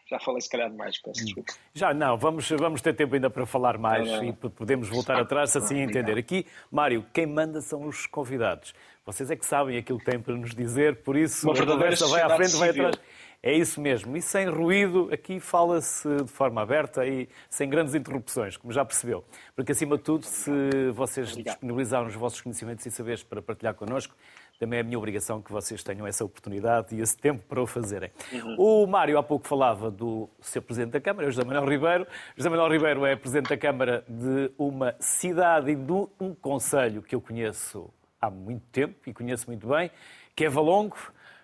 já 0.09 0.19
falei 0.19 0.41
se 0.41 0.49
calhar 0.49 0.69
demais, 0.69 1.01
peço 1.01 1.23
desculpa. 1.23 1.53
Já 1.73 1.93
não, 1.93 2.17
vamos, 2.17 2.49
vamos 2.49 2.81
ter 2.81 2.93
tempo 2.95 3.15
ainda 3.15 3.29
para 3.29 3.45
falar 3.45 3.77
mais 3.77 4.07
não. 4.07 4.23
e 4.23 4.33
podemos 4.33 4.89
voltar 4.89 5.19
atrás 5.19 5.51
se 5.51 5.57
assim 5.57 5.79
entender. 5.79 6.17
Aqui, 6.17 6.45
Mário, 6.71 7.05
quem 7.13 7.25
manda 7.25 7.61
são 7.61 7.85
os 7.85 8.05
convidados. 8.05 8.73
Vocês 9.05 9.31
é 9.31 9.35
que 9.35 9.45
sabem 9.45 9.77
aquilo 9.77 9.99
que 9.99 10.05
têm 10.05 10.19
para 10.19 10.35
nos 10.35 10.53
dizer, 10.53 11.03
por 11.03 11.15
isso 11.15 11.49
a 11.49 11.65
conversa 11.65 12.07
vai 12.07 12.21
à 12.21 12.35
frente, 12.35 12.55
vai 12.55 12.69
atrás. 12.69 12.99
É 13.41 13.53
isso 13.53 13.79
mesmo. 13.79 14.17
E 14.17 14.21
sem 14.21 14.49
ruído, 14.49 15.09
aqui 15.13 15.39
fala-se 15.39 16.07
de 16.23 16.29
forma 16.29 16.61
aberta 16.61 17.05
e 17.07 17.29
sem 17.49 17.69
grandes 17.69 17.95
interrupções, 17.95 18.57
como 18.57 18.73
já 18.73 18.83
percebeu. 18.83 19.23
Porque, 19.55 19.71
acima 19.71 19.97
de 19.97 20.03
tudo, 20.03 20.25
se 20.25 20.51
vocês 20.93 21.37
disponibilizaram 21.37 22.07
os 22.07 22.15
vossos 22.15 22.41
conhecimentos 22.41 22.85
e 22.85 22.91
saberes 22.91 23.23
para 23.23 23.41
partilhar 23.41 23.73
connosco, 23.75 24.13
também 24.59 24.79
é 24.79 24.81
a 24.81 24.83
minha 24.83 24.97
obrigação 24.97 25.41
que 25.41 25.51
vocês 25.51 25.81
tenham 25.81 26.05
essa 26.05 26.23
oportunidade 26.25 26.93
e 26.93 26.99
esse 26.99 27.17
tempo 27.17 27.41
para 27.47 27.63
o 27.63 27.65
fazerem. 27.65 28.11
Uhum. 28.33 28.55
O 28.83 28.87
Mário 28.87 29.17
há 29.17 29.23
pouco 29.23 29.47
falava 29.47 29.89
do 29.89 30.29
seu 30.41 30.61
Presidente 30.61 30.91
da 30.91 30.99
Câmara, 30.99 31.31
José 31.31 31.45
Manuel 31.45 31.65
Ribeiro. 31.65 32.05
José 32.35 32.49
Manuel 32.49 32.69
Ribeiro 32.69 33.05
é 33.05 33.15
Presidente 33.15 33.47
da 33.47 33.57
Câmara 33.57 34.03
de 34.05 34.51
uma 34.57 34.93
cidade 34.99 35.71
e 35.71 35.75
de 35.75 35.93
um 36.19 36.35
conselho 36.35 37.01
que 37.01 37.15
eu 37.15 37.21
conheço 37.21 37.89
há 38.19 38.29
muito 38.29 38.65
tempo 38.69 38.97
e 39.07 39.13
conheço 39.13 39.47
muito 39.47 39.65
bem, 39.65 39.89
que 40.35 40.43
é 40.43 40.49
Valongo. 40.49 40.97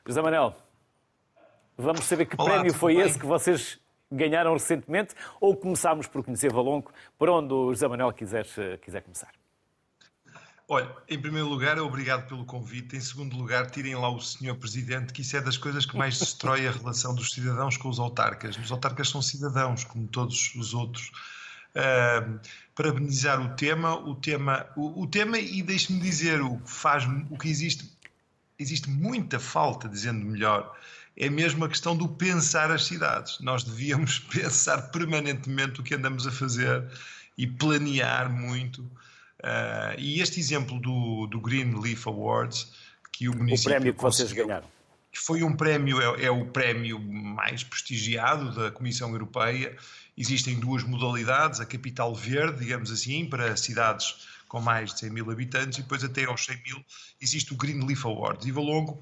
José 0.06 0.22
Manuel, 0.22 0.54
vamos 1.78 2.04
saber 2.04 2.26
que 2.26 2.36
Olá, 2.38 2.56
prémio 2.56 2.74
foi 2.74 2.96
bem? 2.96 3.06
esse 3.06 3.18
que 3.18 3.26
vocês 3.26 3.80
ganharam 4.12 4.52
recentemente 4.52 5.16
ou 5.40 5.56
começámos 5.56 6.06
por 6.06 6.22
conhecer 6.22 6.52
Valongo, 6.52 6.92
por 7.18 7.30
onde 7.30 7.54
o 7.54 7.74
José 7.74 7.88
Manuel 7.88 8.12
quiser, 8.12 8.46
quiser 8.82 9.02
começar. 9.02 9.32
Olha, 10.68 10.92
em 11.08 11.20
primeiro 11.20 11.48
lugar, 11.48 11.78
obrigado 11.78 12.28
pelo 12.28 12.44
convite. 12.44 12.96
Em 12.96 13.00
segundo 13.00 13.38
lugar, 13.38 13.70
tirem 13.70 13.94
lá 13.94 14.10
o 14.10 14.20
senhor 14.20 14.56
presidente, 14.56 15.14
que 15.14 15.22
isso 15.22 15.38
é 15.38 15.42
das 15.42 15.58
coisas 15.58 15.86
que 15.86 15.96
mais 15.96 16.18
destrói 16.18 16.68
a 16.68 16.72
relação 16.72 17.14
dos 17.14 17.32
cidadãos 17.32 17.78
com 17.78 17.88
os 17.88 18.00
autarcas. 18.00 18.58
Os 18.58 18.72
autarcas 18.72 19.10
são 19.10 19.22
cidadãos, 19.22 19.84
como 19.84 20.08
todos 20.08 20.56
os 20.56 20.74
outros. 20.74 21.12
Uh, 21.76 22.40
parabenizar 22.74 23.40
o 23.40 23.54
tema, 23.56 23.96
o 23.96 24.16
tema, 24.16 24.66
o, 24.76 25.04
o 25.04 25.08
tema 25.08 25.38
e 25.38 25.62
deixe-me 25.62 26.00
dizer 26.00 26.42
o 26.42 26.58
que 26.58 26.72
faz, 26.72 27.04
o 27.30 27.38
que 27.38 27.50
existe, 27.50 27.92
existe 28.58 28.90
muita 28.90 29.40
falta, 29.40 29.88
dizendo 29.88 30.26
melhor, 30.26 30.76
é 31.16 31.30
mesmo 31.30 31.64
a 31.66 31.70
questão 31.70 31.96
do 31.96 32.08
pensar 32.08 32.72
as 32.72 32.86
cidades. 32.86 33.40
Nós 33.40 33.64
devíamos 33.64 34.18
pensar 34.34 34.90
permanentemente 34.90 35.80
o 35.80 35.84
que 35.84 35.94
andamos 35.94 36.26
a 36.26 36.32
fazer 36.32 36.90
e 37.38 37.46
planear 37.46 38.32
muito 38.32 38.90
Uh, 39.46 39.94
e 40.00 40.22
este 40.22 40.40
exemplo 40.40 40.80
do, 40.80 41.28
do 41.28 41.40
Green 41.40 41.80
Leaf 41.80 42.08
Awards, 42.08 42.68
que 43.12 43.30
o 43.30 43.38
município. 43.38 43.72
O 43.72 43.76
prémio 43.76 43.94
que 43.94 44.02
vocês 44.02 44.32
ganharam. 44.32 44.68
Foi 45.14 45.44
um 45.44 45.56
prémio, 45.56 46.02
é, 46.02 46.26
é, 46.26 46.32
o 46.32 46.48
prémio 46.48 47.00
mais 47.00 47.64
prestigiado 47.64 48.52
da 48.56 48.72
Comissão 48.72 49.12
Europeia. 49.12 49.78
Existem 50.18 50.60
duas 50.60 50.84
modalidades: 50.84 51.60
a 51.60 51.66
capital 51.66 52.16
verde, 52.16 52.62
digamos 52.62 52.90
assim, 52.90 53.24
para 53.24 53.56
cidades 53.56 54.16
com 54.48 54.60
mais 54.60 54.94
de 54.94 55.02
100 55.02 55.10
mil 55.12 55.30
habitantes, 55.30 55.78
e 55.78 55.82
depois 55.84 56.04
até 56.04 56.26
aos 56.26 56.44
100 56.44 56.64
mil 56.64 56.86
existe 57.22 57.54
o 57.54 57.56
Green 57.56 57.86
Leaf 57.86 58.04
Awards. 58.04 58.48
E 58.48 58.52
Valongo 58.52 59.00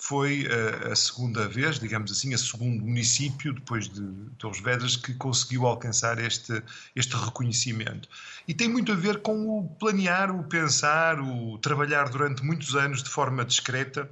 foi 0.00 0.46
uh, 0.46 0.92
a 0.92 0.96
segunda 0.96 1.46
vez, 1.46 1.78
digamos 1.78 2.10
assim, 2.10 2.32
a 2.32 2.38
segundo 2.38 2.82
município, 2.82 3.52
depois 3.52 3.86
de 3.86 4.02
Torres 4.38 4.60
Vedras, 4.60 4.96
que 4.96 5.12
conseguiu 5.12 5.66
alcançar 5.66 6.18
este, 6.18 6.62
este 6.96 7.14
reconhecimento. 7.14 8.08
E 8.48 8.54
tem 8.54 8.66
muito 8.66 8.90
a 8.92 8.94
ver 8.96 9.20
com 9.20 9.58
o 9.58 9.68
planear, 9.78 10.34
o 10.34 10.42
pensar, 10.44 11.20
o 11.20 11.58
trabalhar 11.58 12.08
durante 12.08 12.42
muitos 12.42 12.74
anos 12.74 13.02
de 13.02 13.10
forma 13.10 13.44
discreta, 13.44 14.10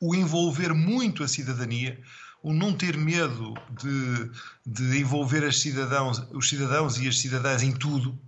o 0.00 0.14
envolver 0.14 0.72
muito 0.72 1.22
a 1.22 1.28
cidadania, 1.28 2.00
o 2.42 2.54
não 2.54 2.72
ter 2.72 2.96
medo 2.96 3.52
de, 3.70 4.30
de 4.64 4.98
envolver 4.98 5.52
cidadãos, 5.52 6.26
os 6.32 6.48
cidadãos 6.48 6.98
e 6.98 7.06
as 7.06 7.18
cidadãs 7.18 7.62
em 7.62 7.72
tudo. 7.72 8.18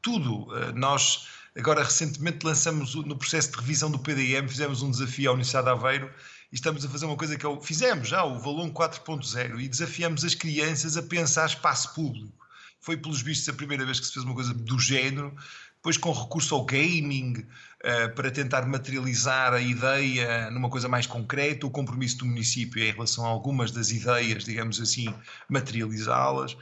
Tudo. 0.00 0.44
Uh, 0.44 0.72
nós 0.76 1.26
Agora, 1.56 1.84
recentemente 1.84 2.46
lançamos 2.46 2.94
no 2.94 3.16
processo 3.16 3.52
de 3.52 3.58
revisão 3.58 3.90
do 3.90 3.98
PDM, 3.98 4.48
fizemos 4.48 4.82
um 4.82 4.90
desafio 4.90 5.30
à 5.30 5.32
Universidade 5.34 5.66
de 5.66 5.72
Aveiro 5.72 6.10
e 6.50 6.54
estamos 6.54 6.84
a 6.84 6.88
fazer 6.88 7.04
uma 7.04 7.16
coisa 7.16 7.36
que 7.36 7.44
é 7.44 7.48
o, 7.48 7.60
fizemos 7.60 8.08
já, 8.08 8.24
o 8.24 8.38
Valon 8.38 8.70
4.0, 8.70 9.60
e 9.60 9.68
desafiamos 9.68 10.24
as 10.24 10.34
crianças 10.34 10.96
a 10.96 11.02
pensar 11.02 11.46
espaço 11.46 11.94
público. 11.94 12.32
Foi, 12.80 12.96
pelos 12.96 13.20
vistos, 13.20 13.48
a 13.48 13.52
primeira 13.52 13.84
vez 13.84 14.00
que 14.00 14.06
se 14.06 14.12
fez 14.12 14.24
uma 14.24 14.34
coisa 14.34 14.54
do 14.54 14.78
género, 14.78 15.34
depois 15.76 15.96
com 15.96 16.12
recurso 16.12 16.54
ao 16.54 16.64
gaming, 16.64 17.38
uh, 17.38 18.14
para 18.14 18.30
tentar 18.30 18.64
materializar 18.66 19.52
a 19.52 19.60
ideia 19.60 20.50
numa 20.50 20.70
coisa 20.70 20.88
mais 20.88 21.06
concreta, 21.06 21.66
o 21.66 21.70
compromisso 21.70 22.18
do 22.18 22.26
município 22.26 22.82
em 22.82 22.92
relação 22.92 23.26
a 23.26 23.28
algumas 23.28 23.72
das 23.72 23.90
ideias, 23.90 24.44
digamos 24.44 24.80
assim, 24.80 25.12
materializá-las. 25.48 26.56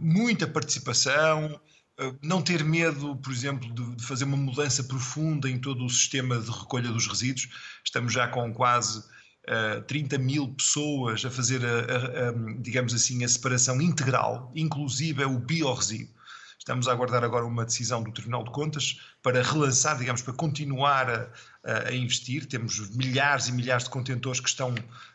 Muita 0.00 0.46
participação, 0.46 1.44
eh, 1.54 1.79
não 2.22 2.40
ter 2.40 2.64
medo, 2.64 3.16
por 3.16 3.32
exemplo, 3.32 3.72
de, 3.72 4.04
fazer 4.04 4.24
uma 4.24 4.36
mudança 4.36 4.82
profunda 4.84 5.48
em 5.48 5.58
todo 5.58 5.84
o 5.84 5.90
sistema 5.90 6.38
de 6.38 6.50
recolha 6.50 6.88
dos 6.88 7.06
resíduos. 7.06 7.48
Estamos 7.84 8.12
já 8.12 8.28
com 8.28 8.52
quase 8.52 9.00
uh, 9.00 9.04
eh, 9.46 9.80
30 9.82 10.18
mil 10.18 10.48
pessoas 10.48 11.24
a 11.24 11.30
fazer, 11.30 11.64
a, 11.64 11.68
a, 11.68 12.28
a, 12.28 12.32
digamos 12.60 12.94
assim, 12.94 13.22
a 13.24 13.28
separação 13.28 13.80
integral, 13.80 14.50
inclusive 14.54 15.24
o 15.24 15.38
biorresíduo. 15.38 16.14
Estamos 16.58 16.88
a 16.88 16.92
aguardar 16.92 17.24
agora 17.24 17.46
uma 17.46 17.64
decisão 17.64 18.02
do 18.02 18.12
Tribunal 18.12 18.44
de 18.44 18.50
Contas 18.50 19.00
para 19.22 19.42
relançar, 19.42 19.98
digamos, 19.98 20.20
para 20.20 20.34
continuar 20.34 21.10
a, 21.10 21.88
a 21.88 21.92
investir. 21.92 22.46
Temos 22.46 22.90
milhares 22.90 23.48
e 23.48 23.52
milhares 23.52 23.84
de 23.84 23.90
contentores 23.90 24.40
que 24.40 24.48
estão 24.48 24.74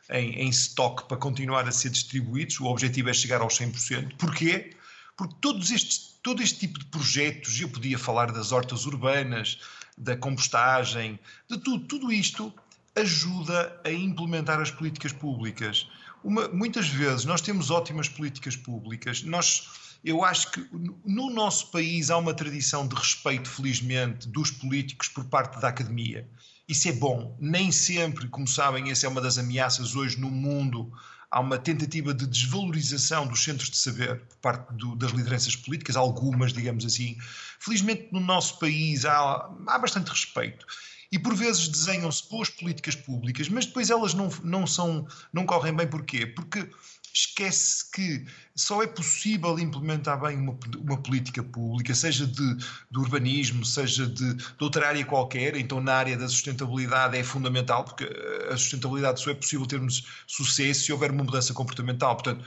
em, 0.10 0.42
em 0.42 0.50
stock 0.50 1.08
para 1.08 1.18
continuar 1.18 1.68
a 1.68 1.72
ser 1.72 1.92
distribuídos. 1.92 2.60
O 2.60 2.66
objetivo 2.66 3.10
é 3.10 3.14
chegar 3.14 3.42
aos 3.42 3.60
100%. 3.60 4.16
Porquê? 4.18 4.76
Porque 5.18 5.36
todos 5.40 5.72
estes 5.72 6.16
todo 6.26 6.42
este 6.42 6.62
tipo 6.62 6.80
de 6.80 6.86
projetos, 6.86 7.62
eu 7.62 7.70
podia 7.70 8.00
falar 8.00 8.32
das 8.32 8.52
hortas 8.52 8.88
urbanas, 8.88 9.60
da 9.96 10.18
compostagem, 10.18 11.20
de 11.48 11.60
tudo, 11.60 11.86
tudo 11.86 12.12
isto 12.12 12.52
ajuda 12.96 13.80
a 13.86 13.92
implementar 13.92 14.60
as 14.60 14.72
políticas 14.72 15.14
públicas. 15.14 15.88
Uma, 16.24 16.48
muitas 16.48 16.88
vezes 16.88 17.26
nós 17.26 17.42
temos 17.42 17.70
ótimas 17.70 18.10
políticas 18.10 18.56
públicas, 18.56 19.22
nós, 19.22 19.70
eu 20.04 20.26
acho 20.26 20.52
que 20.52 20.68
no 21.06 21.30
nosso 21.30 21.70
país 21.70 22.10
há 22.10 22.18
uma 22.18 22.34
tradição 22.34 22.88
de 22.88 22.96
respeito, 22.96 23.48
felizmente, 23.48 24.28
dos 24.28 24.50
políticos 24.50 25.08
por 25.10 25.26
parte 25.26 25.62
da 25.62 25.68
academia. 25.68 26.28
Isso 26.68 26.90
é 26.90 26.92
bom. 26.92 27.38
Nem 27.40 27.72
sempre, 27.72 28.28
como 28.28 28.48
sabem, 28.48 28.90
essa 28.90 29.06
é 29.06 29.10
uma 29.10 29.22
das 29.22 29.38
ameaças 29.38 29.96
hoje 29.96 30.20
no 30.20 30.32
mundo 30.32 30.92
há 31.36 31.42
uma 31.42 31.58
tentativa 31.58 32.14
de 32.14 32.26
desvalorização 32.26 33.28
dos 33.28 33.44
centros 33.44 33.70
de 33.70 33.78
saber 33.78 34.22
por 34.22 34.38
parte 34.38 34.74
do, 34.74 34.96
das 34.96 35.12
lideranças 35.12 35.54
políticas, 35.54 35.98
algumas, 35.98 36.54
digamos 36.54 36.86
assim. 36.86 37.18
Felizmente, 37.60 38.08
no 38.14 38.22
nosso 38.22 38.58
país 38.58 39.04
há, 39.04 39.52
há 39.68 39.78
bastante 39.78 40.10
respeito. 40.10 40.66
e 41.12 41.20
por 41.20 41.36
vezes 41.36 41.68
desenham-se 41.68 42.30
boas 42.30 42.50
políticas 42.50 42.96
públicas, 42.96 43.50
mas 43.50 43.66
depois 43.66 43.90
elas 43.90 44.14
não, 44.14 44.30
não, 44.46 44.66
são, 44.66 45.06
não 45.34 45.46
correm 45.46 45.76
bem. 45.76 45.88
Porquê? 45.88 46.26
Porque 46.26 46.70
esquece 47.16 47.90
que 47.92 48.26
só 48.54 48.84
é 48.84 48.88
possível 48.88 49.58
implementar 49.58 50.20
bem 50.20 50.38
uma, 50.38 50.58
uma 50.78 51.02
política 51.02 51.42
pública, 51.42 51.96
seja 51.96 52.28
de, 52.28 52.56
de 52.56 53.00
urbanismo, 53.00 53.64
seja 53.64 54.06
de, 54.06 54.34
de, 54.34 54.46
outra 54.60 54.90
área 54.90 55.06
qualquer, 55.06 55.56
então 55.56 55.80
na 55.80 55.94
área 55.94 56.18
da 56.18 56.28
sustentabilidade 56.28 57.18
é 57.18 57.24
fundamental, 57.24 57.86
porque 57.86 58.04
a 58.50 58.58
sustentabilidade 58.58 59.22
só 59.22 59.32
é 59.32 59.34
possível 59.34 59.66
termos 59.66 60.06
sucesso 60.28 60.84
se 60.84 60.92
houver 60.92 61.12
uma 61.12 61.24
mudança 61.24 61.54
comportamental. 61.54 62.16
Portanto, 62.16 62.46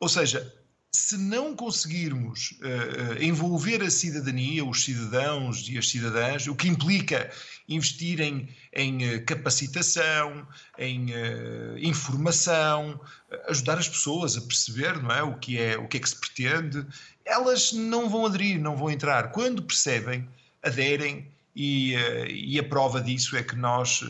ou 0.00 0.08
seja, 0.08 0.52
se 0.90 1.18
não 1.18 1.54
conseguirmos 1.54 2.52
uh, 2.62 3.22
envolver 3.22 3.82
a 3.82 3.90
cidadania, 3.90 4.64
os 4.64 4.84
cidadãos 4.84 5.68
e 5.68 5.76
as 5.76 5.88
cidadãs, 5.88 6.46
o 6.46 6.54
que 6.54 6.68
implica 6.68 7.30
investir 7.68 8.20
em, 8.20 8.48
em 8.72 9.16
uh, 9.16 9.24
capacitação, 9.26 10.46
em 10.78 11.12
uh, 11.12 11.78
informação, 11.78 12.98
ajudar 13.48 13.78
as 13.78 13.88
pessoas 13.88 14.36
a 14.36 14.40
perceber 14.40 15.02
não 15.02 15.10
é, 15.10 15.22
o, 15.22 15.34
que 15.34 15.58
é, 15.58 15.76
o 15.76 15.86
que 15.86 15.98
é 15.98 16.00
que 16.00 16.08
se 16.08 16.18
pretende, 16.18 16.86
elas 17.24 17.72
não 17.72 18.08
vão 18.08 18.24
aderir, 18.24 18.58
não 18.58 18.74
vão 18.74 18.90
entrar. 18.90 19.30
Quando 19.32 19.62
percebem, 19.62 20.26
aderem 20.62 21.30
e, 21.54 21.94
e 22.28 22.58
a 22.58 22.62
prova 22.62 23.00
disso 23.00 23.36
é 23.36 23.42
que 23.42 23.56
nós 23.56 24.02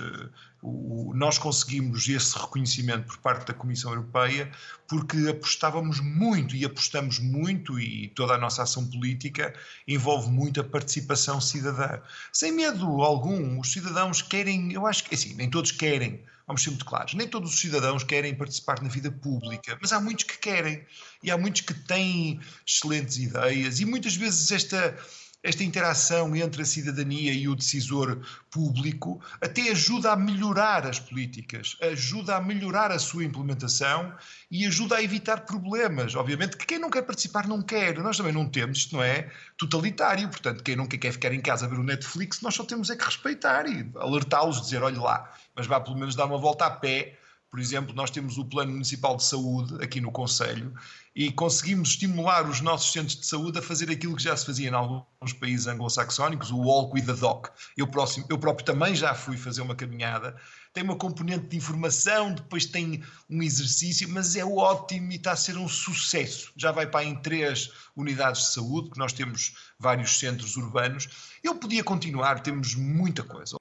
nós 0.62 1.38
conseguimos 1.38 2.08
esse 2.08 2.36
reconhecimento 2.36 3.06
por 3.06 3.18
parte 3.18 3.46
da 3.46 3.54
Comissão 3.54 3.92
Europeia 3.92 4.50
porque 4.88 5.28
apostávamos 5.28 6.00
muito 6.00 6.56
e 6.56 6.64
apostamos 6.64 7.18
muito, 7.18 7.78
e 7.78 8.08
toda 8.08 8.34
a 8.34 8.38
nossa 8.38 8.62
ação 8.62 8.86
política 8.86 9.54
envolve 9.86 10.30
muito 10.30 10.60
a 10.60 10.64
participação 10.64 11.40
cidadã. 11.40 12.00
Sem 12.32 12.52
medo 12.52 13.02
algum, 13.02 13.60
os 13.60 13.72
cidadãos 13.72 14.22
querem, 14.22 14.72
eu 14.72 14.86
acho 14.86 15.04
que 15.04 15.14
assim, 15.14 15.34
nem 15.34 15.48
todos 15.48 15.70
querem, 15.70 16.24
vamos 16.46 16.62
ser 16.62 16.70
muito 16.70 16.86
claros, 16.86 17.14
nem 17.14 17.28
todos 17.28 17.52
os 17.52 17.60
cidadãos 17.60 18.02
querem 18.02 18.34
participar 18.34 18.82
na 18.82 18.88
vida 18.88 19.12
pública, 19.12 19.78
mas 19.80 19.92
há 19.92 20.00
muitos 20.00 20.24
que 20.24 20.38
querem 20.38 20.84
e 21.22 21.30
há 21.30 21.36
muitos 21.36 21.60
que 21.60 21.74
têm 21.74 22.40
excelentes 22.66 23.18
ideias 23.18 23.78
e 23.80 23.84
muitas 23.84 24.16
vezes 24.16 24.50
esta 24.50 24.96
esta 25.42 25.62
interação 25.62 26.34
entre 26.34 26.62
a 26.62 26.64
cidadania 26.64 27.32
e 27.32 27.48
o 27.48 27.54
decisor 27.54 28.20
público 28.50 29.20
até 29.40 29.70
ajuda 29.70 30.12
a 30.12 30.16
melhorar 30.16 30.86
as 30.86 30.98
políticas, 30.98 31.76
ajuda 31.80 32.36
a 32.36 32.40
melhorar 32.40 32.90
a 32.90 32.98
sua 32.98 33.24
implementação 33.24 34.12
e 34.50 34.66
ajuda 34.66 34.96
a 34.96 35.02
evitar 35.02 35.42
problemas. 35.42 36.14
Obviamente 36.14 36.56
que 36.56 36.66
quem 36.66 36.78
não 36.78 36.90
quer 36.90 37.02
participar 37.02 37.46
não 37.46 37.62
quer, 37.62 37.98
nós 37.98 38.16
também 38.16 38.32
não 38.32 38.48
temos, 38.48 38.78
isto 38.78 38.96
não 38.96 39.02
é 39.02 39.30
totalitário, 39.56 40.28
portanto, 40.28 40.62
quem 40.62 40.74
nunca 40.74 40.98
quer 40.98 41.12
ficar 41.12 41.32
em 41.32 41.40
casa 41.40 41.66
a 41.66 41.68
ver 41.68 41.78
o 41.78 41.84
Netflix, 41.84 42.40
nós 42.40 42.54
só 42.54 42.64
temos 42.64 42.90
é 42.90 42.96
que 42.96 43.04
respeitar 43.04 43.66
e 43.66 43.88
alertá-los, 43.96 44.60
dizer, 44.60 44.82
olhe 44.82 44.98
lá, 44.98 45.32
mas 45.54 45.66
vá 45.66 45.80
pelo 45.80 45.96
menos 45.96 46.16
dar 46.16 46.24
uma 46.24 46.38
volta 46.38 46.66
a 46.66 46.70
pé 46.70 47.16
por 47.50 47.58
exemplo, 47.58 47.94
nós 47.94 48.10
temos 48.10 48.36
o 48.36 48.44
Plano 48.44 48.72
Municipal 48.72 49.16
de 49.16 49.24
Saúde 49.24 49.82
aqui 49.82 50.00
no 50.00 50.12
Conselho 50.12 50.74
e 51.18 51.32
conseguimos 51.32 51.88
estimular 51.88 52.48
os 52.48 52.60
nossos 52.60 52.92
centros 52.92 53.16
de 53.16 53.26
saúde 53.26 53.58
a 53.58 53.62
fazer 53.62 53.90
aquilo 53.90 54.14
que 54.14 54.22
já 54.22 54.36
se 54.36 54.46
fazia 54.46 54.68
em 54.68 54.72
alguns 54.72 55.32
países 55.32 55.66
anglo-saxónicos, 55.66 56.52
o 56.52 56.58
Walk 56.58 56.94
with 56.94 57.06
the 57.06 57.12
Doc. 57.12 57.48
Eu, 57.76 57.88
próximo, 57.88 58.24
eu 58.30 58.38
próprio 58.38 58.64
também 58.64 58.94
já 58.94 59.12
fui 59.16 59.36
fazer 59.36 59.60
uma 59.60 59.74
caminhada. 59.74 60.36
Tem 60.72 60.84
uma 60.84 60.94
componente 60.94 61.48
de 61.48 61.56
informação, 61.56 62.32
depois 62.32 62.66
tem 62.66 63.02
um 63.28 63.42
exercício, 63.42 64.08
mas 64.08 64.36
é 64.36 64.44
ótimo 64.44 65.10
e 65.10 65.16
está 65.16 65.32
a 65.32 65.36
ser 65.36 65.56
um 65.56 65.66
sucesso. 65.66 66.52
Já 66.56 66.70
vai 66.70 66.86
para 66.86 67.04
em 67.04 67.16
três 67.16 67.68
unidades 67.96 68.42
de 68.42 68.52
saúde, 68.52 68.90
que 68.90 68.98
nós 68.98 69.12
temos 69.12 69.72
vários 69.76 70.20
centros 70.20 70.56
urbanos. 70.56 71.08
Eu 71.42 71.56
podia 71.56 71.82
continuar, 71.82 72.44
temos 72.44 72.76
muita 72.76 73.24
coisa. 73.24 73.56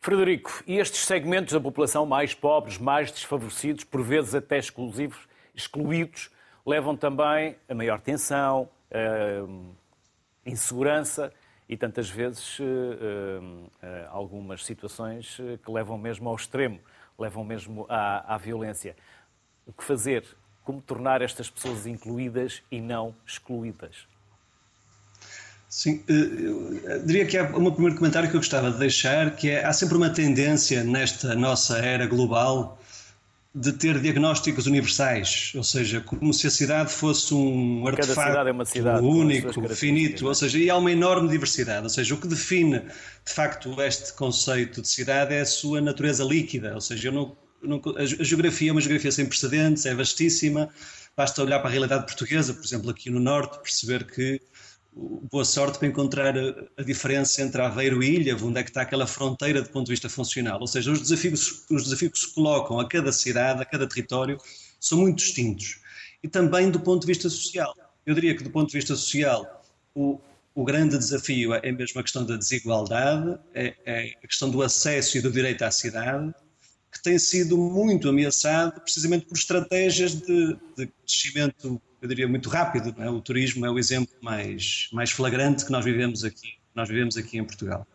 Frederico, 0.00 0.62
e 0.68 0.78
estes 0.78 1.00
segmentos 1.04 1.52
da 1.52 1.60
população 1.60 2.06
mais 2.06 2.32
pobres, 2.32 2.78
mais 2.78 3.10
desfavorecidos, 3.10 3.82
por 3.82 4.04
vezes 4.04 4.36
até 4.36 4.56
exclusivos, 4.56 5.18
excluídos, 5.52 6.30
levam 6.64 6.96
também 6.96 7.56
a 7.68 7.74
maior 7.74 8.00
tensão, 8.00 8.68
a 8.90 10.50
insegurança 10.50 11.32
e 11.68 11.76
tantas 11.76 12.08
vezes 12.10 12.58
algumas 14.10 14.64
situações 14.64 15.38
que 15.64 15.70
levam 15.70 15.98
mesmo 15.98 16.28
ao 16.28 16.36
extremo, 16.36 16.80
levam 17.18 17.44
mesmo 17.44 17.86
à, 17.88 18.34
à 18.34 18.38
violência. 18.38 18.96
O 19.66 19.72
que 19.72 19.84
fazer? 19.84 20.24
Como 20.64 20.80
tornar 20.80 21.22
estas 21.22 21.50
pessoas 21.50 21.86
incluídas 21.86 22.62
e 22.70 22.80
não 22.80 23.14
excluídas? 23.26 24.06
Sim, 25.72 26.04
eh, 26.06 26.12
eu 26.12 27.06
diria 27.06 27.24
que 27.24 27.38
há 27.38 27.44
um 27.44 27.70
primeiro 27.70 27.96
comentário 27.96 28.28
que 28.28 28.36
eu 28.36 28.40
gostava 28.40 28.70
de 28.70 28.78
deixar, 28.78 29.34
que 29.34 29.48
é, 29.48 29.64
há 29.64 29.72
sempre 29.72 29.96
uma 29.96 30.10
tendência 30.10 30.84
nesta 30.84 31.34
nossa 31.34 31.78
era 31.78 32.06
global 32.06 32.78
de 33.54 33.72
ter 33.72 34.00
diagnósticos 34.00 34.66
universais, 34.66 35.52
ou 35.54 35.62
seja, 35.62 36.00
como 36.00 36.32
se 36.32 36.46
a 36.46 36.50
cidade 36.50 36.90
fosse 36.90 37.34
um 37.34 37.84
Cada 37.84 37.98
artefato 37.98 38.48
é 38.48 38.52
uma 38.52 38.64
cidade, 38.64 39.04
único, 39.04 39.68
finito, 39.68 40.26
ou 40.26 40.34
seja, 40.34 40.58
e 40.58 40.70
há 40.70 40.76
uma 40.76 40.90
enorme 40.90 41.28
diversidade, 41.28 41.82
ou 41.82 41.90
seja, 41.90 42.14
o 42.14 42.18
que 42.18 42.26
define 42.26 42.78
de 42.80 43.32
facto 43.32 43.80
este 43.82 44.14
conceito 44.14 44.80
de 44.80 44.88
cidade 44.88 45.34
é 45.34 45.40
a 45.42 45.46
sua 45.46 45.82
natureza 45.82 46.24
líquida, 46.24 46.74
ou 46.74 46.80
seja, 46.80 47.10
não, 47.10 47.36
não, 47.62 47.80
a 47.96 48.06
geografia 48.06 48.70
é 48.70 48.72
uma 48.72 48.80
geografia 48.80 49.12
sem 49.12 49.26
precedentes, 49.26 49.84
é 49.84 49.94
vastíssima, 49.94 50.70
basta 51.14 51.42
olhar 51.42 51.58
para 51.58 51.68
a 51.68 51.72
realidade 51.72 52.06
portuguesa, 52.06 52.54
por 52.54 52.64
exemplo, 52.64 52.90
aqui 52.90 53.10
no 53.10 53.20
Norte, 53.20 53.58
perceber 53.58 54.06
que 54.06 54.40
boa 54.94 55.44
sorte 55.44 55.78
para 55.78 55.88
encontrar 55.88 56.34
a, 56.76 56.82
diferença 56.82 57.42
entre 57.42 57.60
Aveiro 57.62 58.02
e 58.02 58.14
Ilha, 58.14 58.36
onde 58.36 58.60
é 58.60 58.62
que 58.62 58.70
está 58.70 58.82
aquela 58.82 59.06
fronteira 59.06 59.62
do 59.62 59.70
ponto 59.70 59.86
de 59.86 59.92
vista 59.92 60.08
funcional. 60.08 60.60
Ou 60.60 60.66
seja, 60.66 60.90
os 60.90 61.00
desafios, 61.00 61.64
os 61.70 61.84
desafios 61.84 62.12
que 62.12 62.18
se 62.18 62.34
colocam 62.34 62.78
a 62.78 62.86
cada 62.86 63.10
cidade, 63.10 63.62
a 63.62 63.64
cada 63.64 63.86
território, 63.86 64.36
são 64.78 64.98
muito 64.98 65.18
distintos. 65.18 65.80
E 66.22 66.28
também 66.28 66.70
do 66.70 66.80
ponto 66.80 67.00
de 67.00 67.06
vista 67.06 67.28
social. 67.30 67.74
Eu 68.04 68.14
diria 68.14 68.36
que 68.36 68.44
do 68.44 68.50
ponto 68.50 68.68
de 68.68 68.76
vista 68.76 68.94
social, 68.94 69.64
o, 69.94 70.20
o 70.54 70.64
grande 70.64 70.98
desafio 70.98 71.54
é 71.54 71.72
mesmo 71.72 72.00
a 72.00 72.02
questão 72.02 72.26
da 72.26 72.36
desigualdade, 72.36 73.38
é, 73.54 73.74
é 73.86 74.14
a 74.22 74.26
questão 74.26 74.50
do 74.50 74.62
acesso 74.62 75.16
e 75.16 75.20
do 75.20 75.30
direito 75.30 75.62
à 75.62 75.70
cidade, 75.70 76.34
que 76.92 77.02
tem 77.02 77.18
sido 77.18 77.56
muito 77.56 78.08
ameaçado 78.08 78.78
precisamente 78.80 79.24
por 79.24 79.38
estratégias 79.38 80.14
de, 80.14 80.56
de 80.76 80.86
crescimento 81.06 81.80
eu 82.02 82.08
diria, 82.08 82.26
muito 82.26 82.50
rápido. 82.50 82.94
É? 83.00 83.08
O 83.08 83.20
turismo 83.20 83.64
é 83.64 83.70
o 83.70 83.78
exemplo 83.78 84.12
mais, 84.20 84.88
mais 84.92 85.12
flagrante 85.12 85.64
que 85.64 85.70
nós 85.70 85.84
vivemos 85.84 86.24
aqui, 86.24 86.54
nós 86.74 86.88
vivemos 86.88 87.16
aqui 87.16 87.38
em 87.38 87.44
Portugal. 87.44 87.86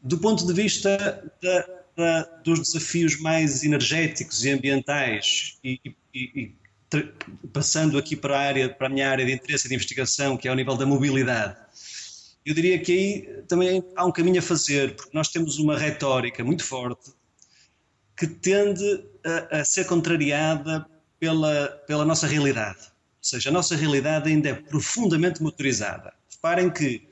Do 0.00 0.16
ponto 0.18 0.46
de 0.46 0.52
vista 0.54 0.96
da, 1.42 1.66
da, 1.96 2.22
dos 2.44 2.60
desafios 2.60 3.20
mais 3.20 3.64
energéticos 3.64 4.44
e 4.44 4.50
ambientais 4.50 5.58
e, 5.64 5.80
e, 6.14 6.20
e 6.34 6.54
passando 7.52 7.98
aqui 7.98 8.16
para 8.16 8.38
a, 8.38 8.40
área, 8.40 8.68
para 8.68 8.86
a 8.86 8.90
minha 8.90 9.10
área 9.10 9.26
de 9.26 9.32
interesse 9.32 9.66
e 9.66 9.68
de 9.68 9.74
investigação, 9.74 10.36
que 10.36 10.48
é 10.48 10.52
o 10.52 10.54
nível 10.54 10.76
da 10.76 10.86
mobilidade, 10.86 11.56
eu 12.46 12.54
diria 12.54 12.78
que 12.78 12.92
aí 12.92 13.42
também 13.48 13.84
há 13.96 14.06
um 14.06 14.12
caminho 14.12 14.38
a 14.38 14.42
fazer, 14.42 14.96
porque 14.96 15.10
nós 15.12 15.28
temos 15.28 15.58
uma 15.58 15.76
retórica 15.76 16.42
muito 16.42 16.64
forte 16.64 17.12
que 18.16 18.26
tende 18.26 19.04
a, 19.24 19.60
a 19.60 19.64
ser 19.64 19.86
contrariada 19.86 20.86
pela, 21.18 21.68
pela 21.86 22.04
nossa 22.04 22.26
realidade. 22.26 22.90
Ou 23.20 23.24
seja, 23.24 23.50
a 23.50 23.52
nossa 23.52 23.76
realidade 23.76 24.30
ainda 24.30 24.48
é 24.48 24.54
profundamente 24.54 25.42
motorizada. 25.42 26.14
Reparem 26.30 26.70
que 26.70 27.06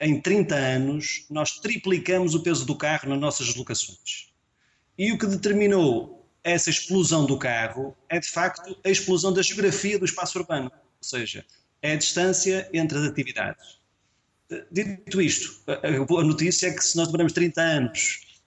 em 0.00 0.18
30 0.18 0.54
anos 0.54 1.26
nós 1.28 1.60
triplicamos 1.60 2.34
o 2.34 2.42
peso 2.42 2.64
do 2.64 2.74
carro 2.74 3.10
nas 3.10 3.20
nossas 3.20 3.48
deslocações. 3.48 4.32
E 4.96 5.12
o 5.12 5.18
que 5.18 5.26
determinou 5.26 6.26
essa 6.42 6.70
explosão 6.70 7.26
do 7.26 7.38
carro 7.38 7.94
é 8.08 8.18
de 8.18 8.28
facto 8.28 8.76
a 8.82 8.88
explosão 8.88 9.32
da 9.32 9.42
geografia 9.42 9.98
do 9.98 10.06
espaço 10.06 10.38
urbano, 10.38 10.72
ou 10.74 11.04
seja, 11.08 11.44
é 11.82 11.92
a 11.92 11.96
distância 11.96 12.68
entre 12.72 12.98
as 12.98 13.04
atividades. 13.04 13.78
Dito 14.70 15.20
isto, 15.20 15.62
a 15.66 16.04
boa 16.04 16.24
notícia 16.24 16.68
é 16.68 16.72
que 16.72 16.82
se 16.82 16.96
nós 16.96 17.08
demoramos 17.08 17.32
30 17.32 17.60
anos 17.60 18.40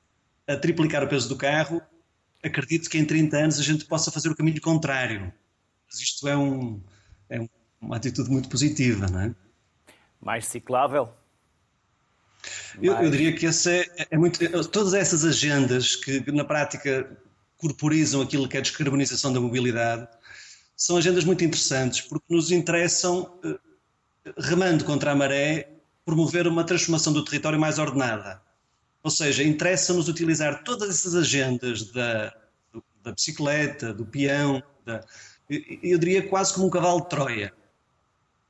a 0.47 0.55
triplicar 0.55 1.03
o 1.03 1.07
peso 1.07 1.29
do 1.29 1.35
carro, 1.35 1.81
acredito 2.43 2.89
que 2.89 2.97
em 2.97 3.05
30 3.05 3.37
anos 3.37 3.59
a 3.59 3.63
gente 3.63 3.85
possa 3.85 4.11
fazer 4.11 4.29
o 4.29 4.35
caminho 4.35 4.61
contrário. 4.61 5.33
Mas 5.87 5.99
isto 5.99 6.27
é 6.27 6.35
um, 6.37 6.81
é 7.29 7.47
uma 7.81 7.97
atitude 7.97 8.29
muito 8.29 8.49
positiva, 8.49 9.07
não 9.07 9.19
é? 9.19 9.35
Mais 10.21 10.45
ciclável? 10.45 11.13
Eu, 12.81 12.93
Mais... 12.93 13.05
eu 13.05 13.11
diria 13.11 13.35
que 13.35 13.45
essa 13.45 13.71
é, 13.71 13.85
é 14.11 14.17
muito. 14.17 14.39
Todas 14.69 14.93
essas 14.93 15.23
agendas 15.23 15.95
que 15.95 16.31
na 16.31 16.43
prática 16.43 17.17
corporizam 17.57 18.21
aquilo 18.21 18.47
que 18.47 18.57
é 18.57 18.59
a 18.59 18.63
descarbonização 18.63 19.31
da 19.31 19.39
mobilidade 19.39 20.07
são 20.75 20.97
agendas 20.97 21.23
muito 21.23 21.43
interessantes 21.43 22.01
porque 22.01 22.33
nos 22.33 22.51
interessam, 22.51 23.39
eh, 23.43 23.57
remando 24.37 24.83
contra 24.83 25.11
a 25.11 25.15
maré, 25.15 25.69
promover 26.03 26.47
uma 26.47 26.63
transformação 26.63 27.13
do 27.13 27.23
território 27.23 27.59
mais 27.59 27.79
ordenada. 27.79 28.41
Ou 29.01 29.09
seja, 29.09 29.43
interessa-nos 29.43 30.09
utilizar 30.09 30.63
todas 30.63 30.89
essas 30.89 31.15
agendas 31.15 31.91
da, 31.91 32.35
da 33.03 33.11
bicicleta, 33.11 33.93
do 33.93 34.05
peão, 34.05 34.61
da, 34.85 35.01
eu 35.49 35.97
diria 35.97 36.27
quase 36.27 36.53
como 36.53 36.67
um 36.67 36.69
cavalo 36.69 37.01
de 37.01 37.09
Troia. 37.09 37.53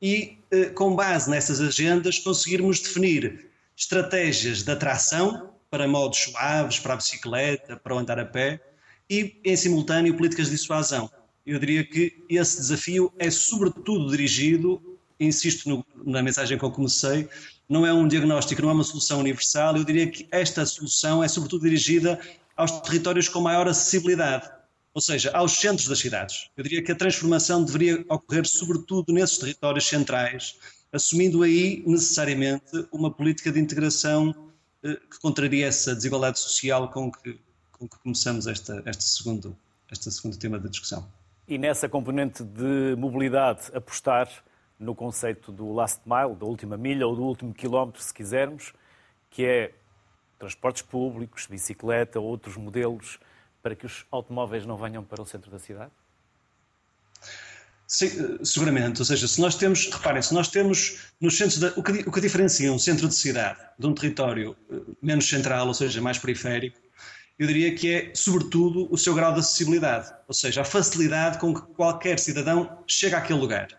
E, 0.01 0.37
eh, 0.51 0.65
com 0.65 0.95
base 0.95 1.29
nessas 1.29 1.59
agendas, 1.61 2.19
conseguirmos 2.19 2.79
definir 2.79 3.49
estratégias 3.75 4.63
de 4.63 4.71
atração 4.71 5.49
para 5.69 5.87
modos 5.87 6.19
suaves, 6.19 6.79
para 6.79 6.93
a 6.93 6.97
bicicleta, 6.97 7.75
para 7.75 7.95
o 7.95 7.97
andar 7.97 8.19
a 8.19 8.25
pé 8.25 8.61
e, 9.09 9.39
em 9.43 9.55
simultâneo, 9.55 10.15
políticas 10.15 10.47
de 10.47 10.55
dissuasão. 10.55 11.09
Eu 11.45 11.59
diria 11.59 11.83
que 11.83 12.23
esse 12.29 12.57
desafio 12.57 13.11
é 13.19 13.29
sobretudo 13.29 14.09
dirigido, 14.09 14.81
insisto 15.19 15.69
no, 15.69 15.85
na 16.05 16.21
mensagem 16.23 16.57
que 16.57 16.63
eu 16.63 16.71
comecei, 16.71 17.27
não 17.67 17.85
é 17.85 17.93
um 17.93 18.07
diagnóstico, 18.07 18.61
não 18.61 18.69
é 18.69 18.73
uma 18.73 18.83
solução 18.83 19.19
universal, 19.19 19.75
eu 19.75 19.83
diria 19.83 20.09
que 20.09 20.27
esta 20.31 20.65
solução 20.65 21.23
é 21.23 21.27
sobretudo 21.27 21.63
dirigida 21.63 22.19
aos 22.55 22.71
territórios 22.81 23.27
com 23.27 23.41
maior 23.41 23.67
acessibilidade, 23.67 24.49
ou 24.95 25.01
seja, 25.01 25.29
aos 25.31 25.51
centros 25.51 25.89
das 25.89 25.99
cidades. 25.99 26.49
Eu 26.55 26.63
diria 26.63 26.81
que 26.81 26.89
a 26.89 26.95
transformação 26.95 27.65
deveria 27.65 28.05
ocorrer 28.07 28.47
sobretudo 28.47 29.11
nesses 29.11 29.37
territórios 29.37 29.85
centrais, 29.85 30.57
assumindo 30.91 31.43
aí 31.43 31.83
necessariamente 31.85 32.87
uma 32.93 33.11
política 33.11 33.51
de 33.51 33.59
integração 33.59 34.33
eh, 34.81 34.95
que 35.11 35.19
contraria 35.19 35.67
essa 35.67 35.93
desigualdade 35.93 36.39
social 36.39 36.89
com 36.89 37.11
que, 37.11 37.37
com 37.73 37.89
que 37.89 37.99
começamos 37.99 38.47
esta, 38.47 38.81
este, 38.85 39.03
segundo, 39.03 39.53
este 39.91 40.09
segundo 40.09 40.37
tema 40.37 40.57
da 40.57 40.69
discussão. 40.69 41.05
E 41.45 41.57
nessa 41.57 41.89
componente 41.89 42.41
de 42.41 42.95
mobilidade, 42.97 43.63
apostar 43.73 44.29
no 44.79 44.95
conceito 44.95 45.51
do 45.51 45.73
last 45.73 45.99
mile, 46.05 46.35
da 46.35 46.45
última 46.45 46.77
milha 46.77 47.05
ou 47.05 47.17
do 47.17 47.23
último 47.23 47.53
quilómetro, 47.53 48.01
se 48.01 48.13
quisermos, 48.13 48.73
que 49.29 49.45
é 49.45 49.73
transportes 50.39 50.83
públicos, 50.83 51.47
bicicleta, 51.47 52.17
outros 52.17 52.55
modelos, 52.55 53.19
para 53.65 53.75
que 53.75 53.87
os 53.87 54.05
automóveis 54.11 54.63
não 54.63 54.77
venham 54.77 55.03
para 55.03 55.19
o 55.19 55.25
centro 55.25 55.49
da 55.49 55.57
cidade? 55.57 55.89
Sim, 57.87 58.37
seguramente. 58.45 59.01
Ou 59.01 59.05
seja, 59.05 59.27
se 59.27 59.41
nós 59.41 59.55
temos, 59.55 59.89
reparem, 59.91 60.21
se 60.21 60.35
nós 60.35 60.49
temos 60.49 60.99
nos 61.19 61.35
centros, 61.35 61.57
da, 61.57 61.73
o, 61.75 61.81
que, 61.81 62.07
o 62.07 62.11
que 62.11 62.21
diferencia 62.21 62.71
um 62.71 62.77
centro 62.77 63.07
de 63.07 63.15
cidade 63.15 63.57
de 63.79 63.87
um 63.87 63.95
território 63.95 64.55
eh, 64.71 64.75
menos 65.01 65.27
central, 65.27 65.65
ou 65.65 65.73
seja, 65.73 65.99
mais 65.99 66.19
periférico, 66.19 66.79
eu 67.39 67.47
diria 67.47 67.73
que 67.73 67.91
é, 67.91 68.11
sobretudo, 68.13 68.87
o 68.93 68.97
seu 68.99 69.15
grau 69.15 69.33
de 69.33 69.39
acessibilidade, 69.39 70.13
ou 70.27 70.35
seja, 70.35 70.61
a 70.61 70.63
facilidade 70.63 71.39
com 71.39 71.51
que 71.51 71.61
qualquer 71.73 72.19
cidadão 72.19 72.83
chega 72.85 73.17
àquele 73.17 73.39
lugar. 73.39 73.69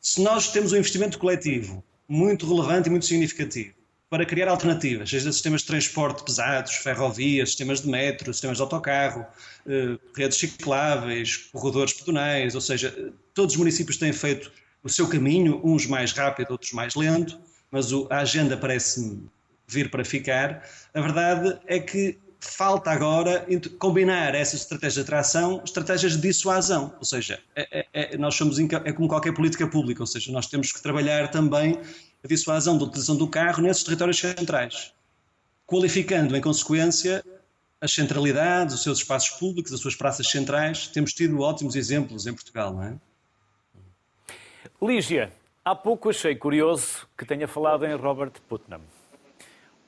Se 0.00 0.22
nós 0.22 0.52
temos 0.52 0.72
um 0.72 0.76
investimento 0.76 1.18
coletivo 1.18 1.82
muito 2.08 2.46
relevante 2.46 2.86
e 2.86 2.90
muito 2.92 3.06
significativo 3.06 3.74
para 4.10 4.26
criar 4.26 4.48
alternativas, 4.48 5.08
seja 5.08 5.30
sistemas 5.32 5.60
de 5.60 5.68
transporte 5.68 6.24
pesados, 6.24 6.74
ferrovias, 6.74 7.50
sistemas 7.50 7.80
de 7.80 7.88
metro, 7.88 8.34
sistemas 8.34 8.56
de 8.56 8.62
autocarro, 8.62 9.24
eh, 9.68 9.96
redes 10.16 10.36
cicláveis, 10.36 11.36
corredores 11.52 11.92
pedonais, 11.92 12.56
ou 12.56 12.60
seja, 12.60 13.12
todos 13.32 13.54
os 13.54 13.58
municípios 13.58 13.96
têm 13.96 14.12
feito 14.12 14.50
o 14.82 14.88
seu 14.88 15.06
caminho, 15.06 15.60
uns 15.62 15.86
mais 15.86 16.10
rápido, 16.10 16.50
outros 16.50 16.72
mais 16.72 16.96
lento, 16.96 17.38
mas 17.70 17.92
a 18.10 18.18
agenda 18.18 18.56
parece 18.56 19.22
vir 19.68 19.88
para 19.88 20.04
ficar. 20.04 20.68
A 20.92 21.00
verdade 21.00 21.56
é 21.68 21.78
que 21.78 22.18
falta 22.40 22.90
agora 22.90 23.46
combinar 23.78 24.34
essas 24.34 24.62
estratégias 24.62 24.94
de 24.94 25.00
atração, 25.02 25.62
estratégias 25.64 26.14
de 26.14 26.22
dissuasão, 26.22 26.92
ou 26.98 27.04
seja, 27.04 27.38
é, 27.54 27.86
é, 27.94 28.14
é 28.14 28.16
nós 28.16 28.34
somos 28.34 28.58
é 28.58 28.92
como 28.92 29.06
qualquer 29.06 29.32
política 29.32 29.68
pública, 29.68 30.02
ou 30.02 30.06
seja, 30.06 30.32
nós 30.32 30.48
temos 30.48 30.72
que 30.72 30.82
trabalhar 30.82 31.30
também 31.30 31.78
dissuasão 32.28 32.76
da 32.76 32.84
utilização 32.84 33.16
do 33.16 33.28
carro 33.28 33.62
nesses 33.62 33.82
territórios 33.82 34.18
centrais, 34.18 34.92
qualificando 35.66 36.36
em 36.36 36.40
consequência 36.40 37.24
as 37.80 37.92
centralidades, 37.92 38.74
os 38.74 38.82
seus 38.82 38.98
espaços 38.98 39.30
públicos, 39.38 39.72
as 39.72 39.80
suas 39.80 39.96
praças 39.96 40.28
centrais. 40.28 40.86
Temos 40.88 41.14
tido 41.14 41.40
ótimos 41.40 41.74
exemplos 41.74 42.26
em 42.26 42.34
Portugal, 42.34 42.74
não 42.74 42.82
é? 42.82 42.94
Lígia, 44.82 45.32
há 45.64 45.74
pouco 45.74 46.10
achei 46.10 46.34
curioso 46.36 47.06
que 47.16 47.24
tenha 47.24 47.48
falado 47.48 47.86
em 47.86 47.94
Robert 47.94 48.32
Putnam, 48.48 48.80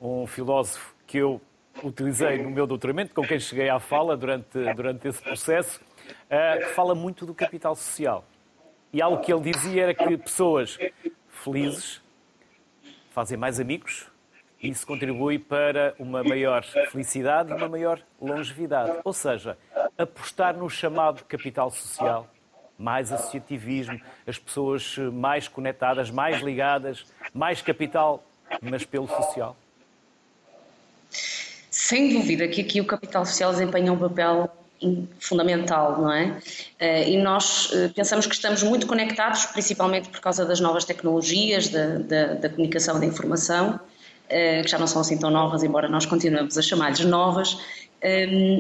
um 0.00 0.26
filósofo 0.26 0.94
que 1.06 1.18
eu 1.18 1.40
utilizei 1.82 2.42
no 2.42 2.50
meu 2.50 2.66
doutoramento, 2.66 3.14
com 3.14 3.22
quem 3.22 3.38
cheguei 3.38 3.68
à 3.68 3.78
fala 3.78 4.16
durante, 4.16 4.58
durante 4.74 5.08
esse 5.08 5.22
processo, 5.22 5.80
uh, 5.80 6.58
que 6.58 6.74
fala 6.74 6.94
muito 6.94 7.24
do 7.24 7.34
capital 7.34 7.74
social. 7.74 8.24
E 8.92 9.00
algo 9.00 9.22
que 9.22 9.32
ele 9.32 9.50
dizia 9.50 9.84
era 9.84 9.94
que 9.94 10.16
pessoas 10.18 10.78
felizes 11.30 12.01
fazem 13.12 13.36
mais 13.36 13.60
amigos 13.60 14.06
e 14.62 14.70
isso 14.70 14.86
contribui 14.86 15.38
para 15.38 15.94
uma 15.98 16.22
maior 16.22 16.64
felicidade 16.90 17.50
e 17.50 17.54
uma 17.54 17.68
maior 17.68 18.00
longevidade. 18.20 19.00
Ou 19.04 19.12
seja, 19.12 19.58
apostar 19.98 20.56
no 20.56 20.70
chamado 20.70 21.24
capital 21.24 21.70
social, 21.70 22.28
mais 22.78 23.12
associativismo, 23.12 24.00
as 24.26 24.38
pessoas 24.38 24.96
mais 25.12 25.48
conectadas, 25.48 26.10
mais 26.10 26.40
ligadas, 26.40 27.04
mais 27.34 27.60
capital, 27.60 28.22
mas 28.60 28.84
pelo 28.84 29.08
social. 29.08 29.56
Sem 31.10 32.12
dúvida 32.12 32.46
que 32.46 32.60
aqui 32.60 32.80
o 32.80 32.86
capital 32.86 33.26
social 33.26 33.50
desempenha 33.50 33.92
um 33.92 33.98
papel 33.98 34.48
fundamental, 35.18 36.00
não 36.00 36.12
é? 36.12 36.38
Eh, 36.78 37.10
e 37.10 37.22
nós 37.22 37.70
eh, 37.72 37.88
pensamos 37.94 38.26
que 38.26 38.34
estamos 38.34 38.62
muito 38.62 38.86
conectados, 38.86 39.46
principalmente 39.46 40.08
por 40.08 40.20
causa 40.20 40.44
das 40.44 40.60
novas 40.60 40.84
tecnologias, 40.84 41.68
da, 41.68 41.98
da, 41.98 42.34
da 42.34 42.48
comunicação, 42.48 42.98
da 42.98 43.06
informação, 43.06 43.78
eh, 44.28 44.62
que 44.62 44.68
já 44.68 44.78
não 44.78 44.86
são 44.86 45.00
assim 45.00 45.18
tão 45.18 45.30
novas, 45.30 45.62
embora 45.62 45.88
nós 45.88 46.06
continuemos 46.06 46.56
a 46.58 46.62
chamar-lhes 46.62 47.04
novas, 47.04 47.58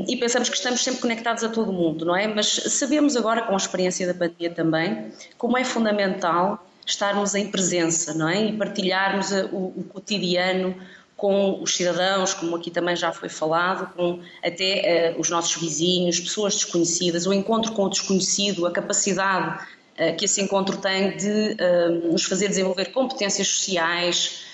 e 0.06 0.16
pensamos 0.20 0.48
que 0.48 0.54
estamos 0.54 0.84
sempre 0.84 1.00
conectados 1.00 1.42
a 1.42 1.48
todo 1.48 1.72
mundo, 1.72 2.04
não 2.04 2.14
é? 2.14 2.28
Mas 2.28 2.46
sabemos 2.46 3.16
agora, 3.16 3.42
com 3.42 3.54
a 3.54 3.56
experiência 3.56 4.06
da 4.06 4.14
pandemia 4.14 4.50
também, 4.50 5.10
como 5.36 5.58
é 5.58 5.64
fundamental 5.64 6.64
estarmos 6.86 7.34
em 7.34 7.50
presença, 7.50 8.14
não 8.14 8.28
é? 8.28 8.44
E 8.44 8.52
partilharmos 8.56 9.32
o, 9.50 9.72
o 9.76 9.84
cotidiano, 9.92 10.76
com 11.22 11.62
os 11.62 11.76
cidadãos, 11.76 12.34
como 12.34 12.56
aqui 12.56 12.68
também 12.68 12.96
já 12.96 13.12
foi 13.12 13.28
falado, 13.28 13.94
com 13.94 14.18
até 14.44 15.14
uh, 15.16 15.20
os 15.20 15.30
nossos 15.30 15.54
vizinhos, 15.54 16.18
pessoas 16.18 16.54
desconhecidas, 16.54 17.28
o 17.28 17.32
encontro 17.32 17.70
com 17.74 17.84
o 17.84 17.88
desconhecido, 17.88 18.66
a 18.66 18.72
capacidade 18.72 19.64
uh, 20.00 20.16
que 20.16 20.24
esse 20.24 20.42
encontro 20.42 20.78
tem 20.78 21.16
de 21.16 21.56
uh, 21.60 22.10
nos 22.10 22.24
fazer 22.24 22.48
desenvolver 22.48 22.86
competências 22.86 23.46
sociais, 23.46 24.46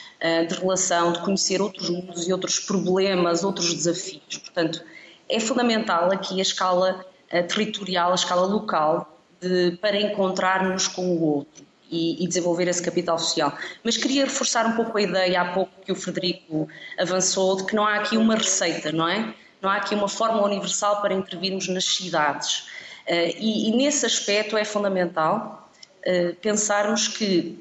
de 0.49 0.55
relação, 0.57 1.13
de 1.13 1.21
conhecer 1.21 1.63
outros 1.63 1.89
mundos 1.89 2.27
e 2.27 2.33
outros 2.33 2.59
problemas, 2.59 3.45
outros 3.45 3.73
desafios. 3.73 4.37
Portanto, 4.39 4.83
é 5.29 5.39
fundamental 5.39 6.11
aqui 6.11 6.41
a 6.41 6.43
escala 6.43 7.07
territorial, 7.47 8.11
a 8.11 8.17
escala 8.17 8.45
local, 8.45 9.17
de, 9.41 9.79
para 9.81 9.97
encontrarmos 9.97 10.89
com 10.89 11.07
o 11.07 11.23
outro 11.23 11.68
e, 11.91 12.23
e, 12.23 12.29
desenvolver 12.29 12.69
esse 12.69 12.83
capital 12.83 13.19
social. 13.19 13.57
Mas 13.83 13.97
queria 13.97 14.25
reforçar 14.25 14.67
um 14.67 14.73
pouco 14.73 14.97
a 14.99 15.03
ideia, 15.03 15.41
há 15.41 15.53
pouco 15.53 15.73
que 15.85 15.93
o 15.93 15.97
Frederico 15.97 16.69
avançou, 16.99 17.57
de 17.57 17.65
que 17.65 17.75
não 17.75 17.87
há 17.87 17.97
aqui 17.97 18.17
uma 18.17 18.35
receita, 18.35 18.93
não 18.93 19.09
é? 19.09 19.35
Não 19.61 19.71
há 19.71 19.77
aqui 19.77 19.95
uma 19.95 20.09
fórmula 20.09 20.47
universal 20.47 21.01
para 21.01 21.15
intervirmos 21.15 21.69
nas 21.69 21.85
cidades. 21.85 22.69
Uh, 23.07 23.35
e, 23.39 23.69
e, 23.69 23.77
nesse 23.77 24.05
aspecto 24.05 24.57
é 24.57 24.65
fundamental 24.65 25.71
uh, 26.07 26.35
pensarmos 26.37 27.09
que 27.09 27.59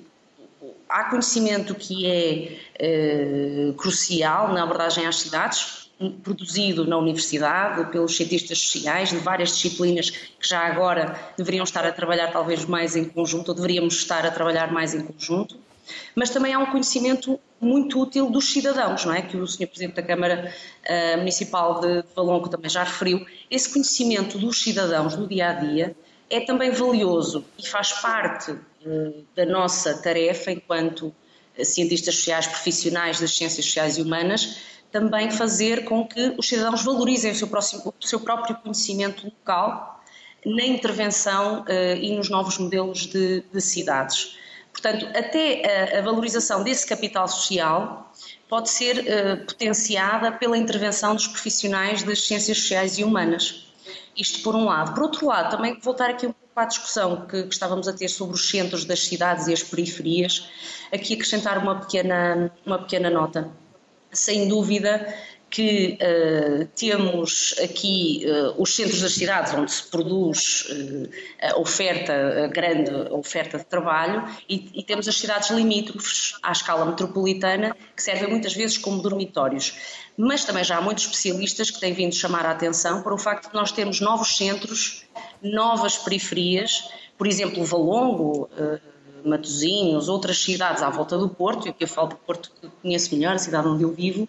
há 0.89 1.05
conhecimento 1.05 1.73
que 1.73 2.05
é 2.05 3.69
uh, 3.69 3.73
crucial 3.73 4.53
na 4.53 4.63
abordagem 4.63 5.05
às 5.05 5.17
cidades, 5.17 5.86
produzido 6.23 6.85
na 6.85 6.97
universidade 6.97 7.91
pelos 7.91 8.15
cientistas 8.15 8.59
sociais 8.59 9.09
de 9.09 9.17
várias 9.17 9.49
disciplinas 9.49 10.09
que 10.09 10.47
já 10.47 10.59
agora 10.59 11.19
deveriam 11.35 11.63
estar 11.63 11.85
a 11.85 11.91
trabalhar 11.91 12.31
talvez 12.31 12.65
mais 12.65 12.95
em 12.95 13.05
conjunto, 13.05 13.49
ou 13.49 13.55
deveríamos 13.55 13.95
estar 13.95 14.25
a 14.25 14.31
trabalhar 14.31 14.71
mais 14.71 14.93
em 14.93 15.01
conjunto, 15.01 15.57
mas 16.13 16.29
também 16.29 16.53
há 16.53 16.59
um 16.59 16.67
conhecimento 16.67 17.39
muito 17.59 17.99
útil 17.99 18.29
dos 18.29 18.51
cidadãos, 18.51 19.05
não 19.05 19.13
é? 19.13 19.21
Que 19.21 19.37
o 19.37 19.47
Sr. 19.47 19.67
Presidente 19.67 19.95
da 19.95 20.03
Câmara 20.03 20.53
uh, 20.87 21.17
Municipal 21.17 21.79
de 21.79 22.03
Valongo 22.15 22.49
também 22.49 22.69
já 22.69 22.83
referiu. 22.83 23.25
Esse 23.49 23.71
conhecimento 23.71 24.37
dos 24.37 24.61
cidadãos 24.61 25.15
do 25.15 25.25
dia 25.25 25.49
a 25.49 25.53
dia 25.53 25.95
é 26.29 26.41
também 26.41 26.69
valioso 26.71 27.43
e 27.57 27.67
faz 27.67 27.93
parte 27.93 28.51
uh, 28.51 29.25
da 29.35 29.45
nossa 29.45 29.97
tarefa 29.97 30.51
enquanto 30.51 31.13
cientistas 31.63 32.15
sociais 32.15 32.45
profissionais 32.45 33.19
das 33.19 33.35
ciências 33.35 33.65
sociais 33.65 33.97
e 33.97 34.01
humanas 34.01 34.76
também 34.97 35.29
fazer 35.29 35.85
com 35.85 36.07
que 36.07 36.33
os 36.39 36.47
cidadãos 36.47 36.83
valorizem 36.83 37.31
o 37.31 37.35
seu, 37.35 37.47
próximo, 37.47 37.93
o 38.01 38.07
seu 38.07 38.19
próprio 38.19 38.55
conhecimento 38.55 39.25
local 39.25 40.03
na 40.43 40.65
intervenção 40.65 41.61
uh, 41.61 41.95
e 42.01 42.15
nos 42.15 42.29
novos 42.29 42.57
modelos 42.57 43.05
de, 43.05 43.43
de 43.53 43.61
cidades. 43.61 44.35
Portanto, 44.71 45.05
até 45.15 45.93
a, 45.93 45.99
a, 45.99 46.01
valorização 46.01 46.63
desse 46.63 46.87
capital 46.87 47.27
social 47.27 48.11
pode 48.49 48.71
ser 48.71 48.99
uh, 48.99 49.45
potenciada 49.45 50.31
pela 50.31 50.57
intervenção 50.57 51.13
dos 51.13 51.27
profissionais 51.27 52.01
das 52.01 52.25
ciências 52.25 52.57
sociais 52.57 52.97
e 52.97 53.03
humanas. 53.03 53.67
Isto 54.15 54.41
por 54.41 54.55
um 54.55 54.65
lado. 54.65 54.95
Por 54.95 55.03
outro 55.03 55.27
lado, 55.27 55.51
também 55.51 55.79
voltar 55.79 56.09
aqui 56.09 56.25
um 56.25 56.31
pouco 56.31 56.59
à 56.59 56.65
discussão 56.65 57.27
que, 57.27 57.43
que 57.43 57.53
estávamos 57.53 57.87
a 57.87 57.93
ter 57.93 58.07
sobre 58.07 58.35
os 58.35 58.49
centros 58.49 58.83
das 58.83 59.01
cidades 59.01 59.47
e 59.47 59.53
as 59.53 59.61
periferias, 59.61 60.49
aqui 60.91 61.13
acrescentar 61.13 61.59
uma 61.59 61.75
pequena, 61.75 62.51
uma 62.65 62.79
pequena 62.79 63.11
nota 63.11 63.47
sem 64.11 64.47
dúvida 64.47 65.13
que 65.49 65.97
uh, 66.01 66.65
temos 66.75 67.55
aqui 67.63 68.25
uh, 68.25 68.61
os 68.61 68.75
centros 68.75 69.01
das 69.01 69.13
cidades 69.13 69.53
onde 69.53 69.71
se 69.71 69.83
produz 69.83 70.67
uh, 70.69 71.09
a 71.41 71.59
oferta, 71.59 72.43
a 72.45 72.47
grande 72.47 72.91
oferta 73.11 73.57
de 73.57 73.65
trabalho, 73.65 74.25
e, 74.49 74.69
e, 74.73 74.83
temos 74.83 75.07
as 75.07 75.17
cidades 75.17 75.49
limítrofes 75.49 76.37
à 76.43 76.51
escala 76.51 76.85
metropolitana, 76.85 77.75
que 77.95 78.03
servem 78.03 78.29
muitas 78.29 78.53
vezes 78.53 78.77
como 78.77 79.01
dormitórios. 79.01 79.73
Mas 80.17 80.43
também 80.43 80.63
já 80.63 80.77
há 80.77 80.81
muitos 80.81 81.05
especialistas 81.05 81.71
que 81.71 81.79
têm 81.79 81.93
vindo 81.93 82.13
chamar 82.13 82.45
a 82.45 82.51
atenção 82.51 83.01
para 83.01 83.13
o 83.13 83.17
facto 83.17 83.49
de 83.49 83.55
nós 83.55 83.71
termos 83.71 84.01
novos 84.01 84.35
centros, 84.35 85.05
novas 85.41 85.97
periferias, 85.97 86.89
por 87.17 87.25
exemplo, 87.25 87.63
Valongo 87.63 88.49
Matosinhos, 89.27 90.09
outras 90.09 90.37
cidades 90.37 90.81
à 90.81 90.89
volta 90.89 91.17
do 91.17 91.29
Porto, 91.29 91.67
e 91.67 91.69
aqui 91.69 91.83
eu 91.83 91.87
falo 91.87 92.09
do 92.09 92.15
Porto 92.15 92.51
que 92.61 92.69
conheço 92.81 93.15
melhor, 93.15 93.35
a 93.35 93.37
cidade 93.37 93.67
onde 93.67 93.83
eu 93.83 93.91
vivo, 93.91 94.27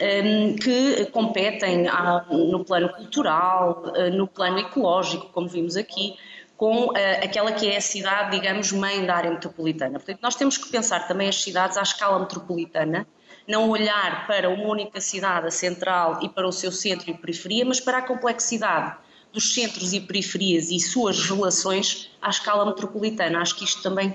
hum, 0.00 0.56
que 0.56 1.06
competem 1.06 1.86
no 2.30 2.64
plano 2.64 2.88
cultural, 2.90 3.92
eh, 3.94 4.10
no 4.10 4.26
plano 4.26 4.58
ecológico, 4.58 5.26
como 5.32 5.48
vimos 5.48 5.76
aqui, 5.76 6.14
com 6.56 6.96
eh, 6.96 7.24
aquela 7.24 7.52
que 7.52 7.68
é 7.68 7.76
a 7.76 7.80
cidade, 7.80 8.30
digamos, 8.30 8.72
mãe 8.72 9.04
da 9.04 9.14
área 9.14 9.30
metropolitana. 9.30 9.98
Portanto, 9.98 10.20
nós 10.22 10.34
temos 10.34 10.56
que 10.56 10.68
pensar 10.68 11.06
também 11.06 11.28
as 11.28 11.42
cidades 11.42 11.76
à 11.76 11.82
escala 11.82 12.18
metropolitana, 12.18 13.06
não 13.46 13.68
olhar 13.70 14.26
para 14.26 14.48
uma 14.48 14.64
única 14.64 15.00
cidade, 15.00 15.46
a 15.46 15.50
central, 15.50 16.18
e 16.22 16.28
para 16.28 16.48
o 16.48 16.52
seu 16.52 16.72
centro 16.72 17.10
e 17.10 17.14
periferia, 17.14 17.64
mas 17.64 17.78
para 17.78 17.98
a 17.98 18.02
complexidade 18.02 18.96
dos 19.32 19.52
centros 19.52 19.92
e 19.92 20.00
periferias 20.00 20.70
e 20.70 20.80
suas 20.80 21.28
relações 21.28 22.10
à 22.22 22.30
escala 22.30 22.64
metropolitana. 22.64 23.40
Acho 23.40 23.56
que 23.56 23.64
isto 23.64 23.82
também 23.82 24.14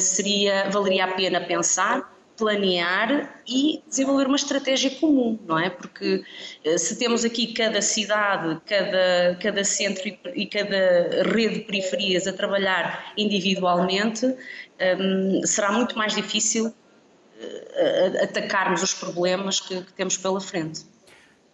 seria, 0.00 0.68
valeria 0.70 1.04
a 1.04 1.14
pena 1.14 1.40
pensar, 1.40 2.10
planear 2.40 3.42
e 3.46 3.82
desenvolver 3.86 4.26
uma 4.26 4.36
estratégia 4.36 4.90
comum, 4.98 5.38
não 5.46 5.58
é? 5.58 5.68
Porque 5.68 6.24
uh, 6.64 6.78
se 6.78 6.98
temos 6.98 7.22
aqui 7.22 7.52
cada 7.52 7.82
cidade, 7.82 8.58
cada, 8.66 9.38
cada 9.40 9.62
centro 9.62 10.08
e, 10.08 10.18
e 10.34 10.46
cada 10.46 11.22
rede 11.30 11.56
de 11.56 11.60
periferias 11.60 12.26
a 12.26 12.32
trabalhar 12.32 13.12
individualmente, 13.16 14.26
um, 14.26 15.42
será 15.44 15.70
muito 15.70 15.96
mais 15.98 16.14
difícil 16.14 16.68
uh, 16.68 18.24
atacarmos 18.24 18.82
os 18.82 18.94
problemas 18.94 19.60
que, 19.60 19.82
que 19.82 19.92
temos 19.92 20.16
pela 20.16 20.40
frente. 20.40 20.86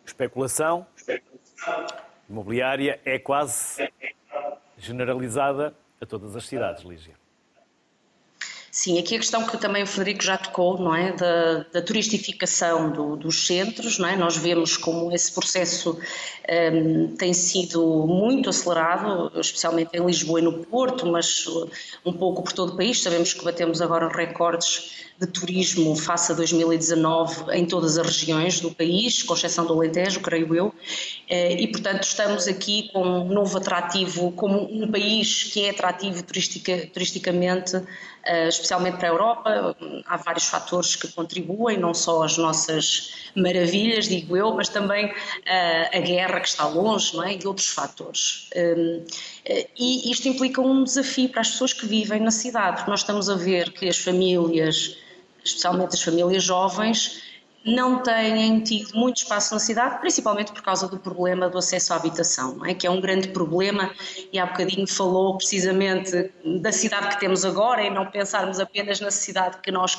Especulação. 0.04 0.86
Especulação 0.96 2.06
imobiliária 2.28 3.00
é 3.04 3.18
quase 3.18 3.88
generalizada 4.78 5.74
a 6.00 6.06
todas 6.06 6.36
as 6.36 6.46
cidades, 6.46 6.84
Lígia. 6.84 7.14
Sim, 8.76 8.98
aqui 8.98 9.16
a 9.16 9.18
questão 9.18 9.46
que 9.46 9.56
também 9.56 9.84
o 9.84 9.86
Frederico 9.86 10.22
já 10.22 10.36
tocou, 10.36 10.78
não 10.78 10.94
é, 10.94 11.10
da, 11.10 11.64
da 11.72 11.80
turistificação 11.80 12.92
do, 12.92 13.16
dos 13.16 13.46
centros, 13.46 13.98
não 13.98 14.06
é? 14.06 14.14
Nós 14.14 14.36
vemos 14.36 14.76
como 14.76 15.10
esse 15.14 15.32
processo 15.32 15.98
um, 16.74 17.16
tem 17.16 17.32
sido 17.32 18.06
muito 18.06 18.50
acelerado, 18.50 19.32
especialmente 19.40 19.96
em 19.96 20.04
Lisboa 20.04 20.40
e 20.40 20.42
no 20.42 20.62
Porto, 20.66 21.06
mas 21.06 21.46
um 22.04 22.12
pouco 22.12 22.42
por 22.42 22.52
todo 22.52 22.74
o 22.74 22.76
país. 22.76 23.02
Sabemos 23.02 23.32
que 23.32 23.42
batemos 23.42 23.80
agora 23.80 24.08
recordes 24.08 25.06
de 25.18 25.26
turismo 25.26 25.96
face 25.96 26.32
a 26.32 26.34
2019 26.34 27.50
em 27.52 27.64
todas 27.64 27.96
as 27.96 28.06
regiões 28.06 28.60
do 28.60 28.70
país, 28.70 29.22
com 29.22 29.34
exceção 29.34 29.64
do 29.64 29.72
Alentejo, 29.72 30.20
creio 30.20 30.54
eu, 30.54 30.74
eh, 31.28 31.54
e 31.54 31.68
portanto 31.68 32.02
estamos 32.02 32.46
aqui 32.46 32.90
com 32.92 33.02
um 33.02 33.28
novo 33.28 33.56
atrativo, 33.56 34.30
como 34.32 34.62
um 34.70 34.90
país 34.90 35.44
que 35.44 35.64
é 35.64 35.70
atrativo 35.70 36.22
turistica, 36.22 36.86
turisticamente, 36.92 37.76
eh, 37.76 37.82
especialmente 38.48 38.96
para 38.96 39.08
a 39.08 39.10
Europa. 39.10 39.76
Há 40.06 40.16
vários 40.16 40.46
fatores 40.46 40.96
que 40.96 41.08
contribuem, 41.08 41.78
não 41.78 41.94
só 41.94 42.22
as 42.22 42.36
nossas 42.36 43.14
maravilhas, 43.34 44.08
digo 44.08 44.36
eu, 44.36 44.54
mas 44.54 44.68
também 44.68 45.12
eh, 45.44 45.98
a 45.98 46.00
guerra 46.00 46.40
que 46.40 46.48
está 46.48 46.66
longe, 46.66 47.14
não 47.16 47.24
é? 47.24 47.34
E 47.34 47.46
outros 47.46 47.68
fatores. 47.68 48.50
E 49.78 50.10
isto 50.10 50.28
implica 50.28 50.60
um 50.60 50.84
desafio 50.84 51.28
para 51.28 51.42
as 51.42 51.50
pessoas 51.50 51.72
que 51.72 51.86
vivem 51.86 52.20
na 52.20 52.30
cidade. 52.30 52.88
Nós 52.88 53.00
estamos 53.00 53.28
a 53.28 53.34
ver 53.34 53.72
que 53.72 53.88
as 53.88 53.98
famílias 53.98 54.96
especialmente 55.46 55.94
as 55.94 56.02
famílias 56.02 56.42
jovens, 56.42 57.22
não 57.66 58.00
têm 58.00 58.60
tido 58.60 58.94
muito 58.94 59.16
espaço 59.16 59.52
na 59.52 59.58
cidade, 59.58 59.98
principalmente 59.98 60.52
por 60.52 60.62
causa 60.62 60.86
do 60.86 60.98
problema 60.98 61.48
do 61.48 61.58
acesso 61.58 61.92
à 61.92 61.96
habitação, 61.96 62.64
é? 62.64 62.72
que 62.72 62.86
é 62.86 62.90
um 62.90 63.00
grande 63.00 63.28
problema, 63.28 63.90
e 64.32 64.38
há 64.38 64.46
bocadinho 64.46 64.86
falou 64.86 65.36
precisamente 65.36 66.30
da 66.60 66.70
cidade 66.70 67.08
que 67.08 67.20
temos 67.20 67.44
agora 67.44 67.82
e 67.82 67.90
não 67.90 68.06
pensarmos 68.06 68.60
apenas 68.60 69.00
na 69.00 69.10
cidade 69.10 69.58
que 69.60 69.72
nós 69.72 69.98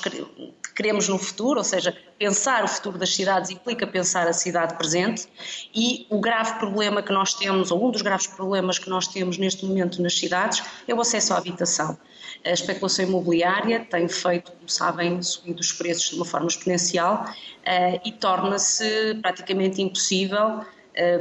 queremos 0.74 1.10
no 1.10 1.18
futuro, 1.18 1.58
ou 1.58 1.64
seja, 1.64 1.94
pensar 2.18 2.64
o 2.64 2.68
futuro 2.68 2.98
das 2.98 3.14
cidades 3.14 3.50
implica 3.50 3.86
pensar 3.86 4.28
a 4.28 4.34
cidade 4.34 4.76
presente, 4.78 5.28
e 5.76 6.08
o 6.10 6.22
grave 6.22 6.60
problema 6.60 7.04
que 7.04 7.12
nós 7.12 7.34
temos, 7.34 7.70
ou 7.70 7.86
um 7.86 7.92
dos 7.92 8.02
graves 8.02 8.28
problemas 8.28 8.80
que 8.80 8.90
nós 8.90 9.08
temos 9.08 9.38
neste 9.38 9.66
momento 9.66 10.02
nas 10.02 10.18
cidades, 10.18 10.64
é 10.88 10.94
o 10.94 11.02
acesso 11.02 11.34
à 11.34 11.38
habitação. 11.38 11.98
A 12.46 12.52
especulação 12.52 13.06
imobiliária 13.06 13.86
tem 13.90 14.08
feito, 14.08 14.52
como 14.52 14.70
sabem, 14.70 15.22
subido 15.22 15.60
os 15.60 15.72
preços 15.72 16.10
de 16.10 16.16
uma 16.16 16.26
forma 16.26 16.48
exponencial 16.48 17.26
uh, 17.26 18.02
e 18.06 18.12
torna-se 18.12 19.16
praticamente 19.22 19.82
impossível 19.82 20.62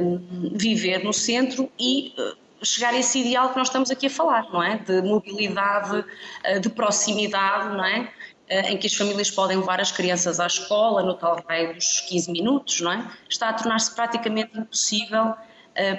um, 0.01 0.51
viver 0.55 1.03
no 1.03 1.13
centro 1.13 1.69
e 1.79 2.13
uh, 2.17 2.65
chegar 2.65 2.93
a 2.93 2.97
esse 2.97 3.19
ideal 3.19 3.49
que 3.49 3.57
nós 3.57 3.67
estamos 3.67 3.91
aqui 3.91 4.07
a 4.07 4.09
falar, 4.09 4.49
não 4.51 4.63
é? 4.63 4.77
De 4.77 5.01
mobilidade, 5.01 5.99
uh, 5.99 6.59
de 6.59 6.69
proximidade, 6.69 7.75
não 7.75 7.85
é? 7.85 8.11
em 8.49 8.77
que 8.77 8.87
as 8.87 8.93
famílias 8.93 9.29
podem 9.29 9.57
levar 9.57 9.81
as 9.81 9.91
crianças 9.91 10.39
à 10.39 10.47
escola 10.47 11.03
no 11.03 11.15
tal 11.15 11.43
raio 11.49 11.73
dos 11.75 11.99
15 11.99 12.31
minutos, 12.31 12.79
não 12.79 12.93
é? 12.93 13.11
Está 13.29 13.49
a 13.49 13.53
tornar-se 13.53 13.93
praticamente 13.93 14.57
impossível 14.57 15.33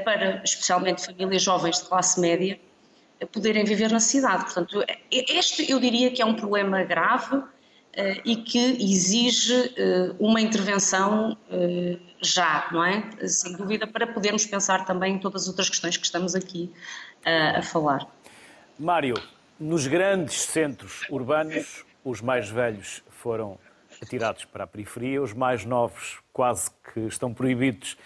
para, 0.02 0.40
especialmente, 0.42 1.04
famílias 1.04 1.42
jovens 1.42 1.78
de 1.82 1.84
classe 1.84 2.18
média, 2.18 2.58
poderem 3.26 3.64
viver 3.64 3.90
na 3.90 4.00
cidade. 4.00 4.44
Portanto, 4.44 4.84
este 5.10 5.70
eu 5.70 5.80
diria 5.80 6.10
que 6.10 6.22
é 6.22 6.24
um 6.24 6.34
problema 6.34 6.82
grave 6.84 7.36
uh, 7.36 7.46
e 8.24 8.36
que 8.36 8.58
exige 8.58 9.54
uh, 9.54 10.16
uma 10.18 10.40
intervenção 10.40 11.32
uh, 11.32 12.00
já, 12.20 12.68
não 12.72 12.84
é? 12.84 13.02
Sem 13.26 13.56
dúvida, 13.56 13.86
para 13.86 14.06
podermos 14.06 14.46
pensar 14.46 14.84
também 14.84 15.14
em 15.14 15.18
todas 15.18 15.42
as 15.42 15.48
outras 15.48 15.68
questões 15.68 15.96
que 15.96 16.04
estamos 16.04 16.34
aqui 16.34 16.72
a 17.56 17.62
falar. 17.62 18.06
Mário, 18.78 19.14
nos 19.58 19.86
grandes 19.86 20.40
centros 20.42 21.02
urbanos, 21.10 21.84
os 22.04 22.20
mais 22.20 22.48
velhos 22.48 23.02
foram 23.10 23.58
atirados 24.00 24.44
para 24.44 24.64
a 24.64 24.66
periferia, 24.66 25.20
os 25.20 25.32
mais 25.32 25.64
novos 25.64 26.18
quase 26.32 26.70
que 26.94 27.00
estão 27.00 27.34
proibidos 27.34 27.96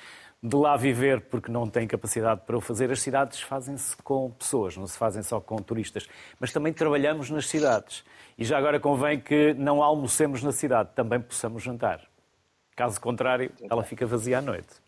de 0.43 0.57
lá 0.57 0.77
viver 0.77 1.21
porque 1.21 1.53
não 1.53 1.69
têm 1.69 1.87
capacidade 1.87 2.41
para 2.45 2.57
o 2.57 2.61
fazer. 2.61 2.91
As 2.91 3.01
cidades 3.01 3.41
fazem-se 3.41 3.97
com 3.99 4.31
pessoas, 4.33 4.77
não 4.77 4.87
se 4.87 4.99
fazem 4.99 5.23
só 5.23 5.41
com 5.41 5.57
turistas. 5.57 6.09
Mas 6.41 6.53
também 6.53 6.73
trabalhamos 6.73 7.31
nas 7.31 7.47
cidades. 7.47 8.05
E 8.37 8.45
já 8.45 8.59
agora 8.59 8.81
convém 8.81 9.21
que 9.21 9.55
não 9.55 9.83
almocemos 9.83 10.43
na 10.43 10.51
cidade, 10.51 10.91
também 10.95 11.21
possamos 11.21 11.63
jantar. 11.63 12.09
Caso 12.75 13.01
contrário, 13.01 13.53
ela 13.71 13.85
fica 13.85 14.07
vazia 14.07 14.39
à 14.39 14.43
noite. 14.43 14.83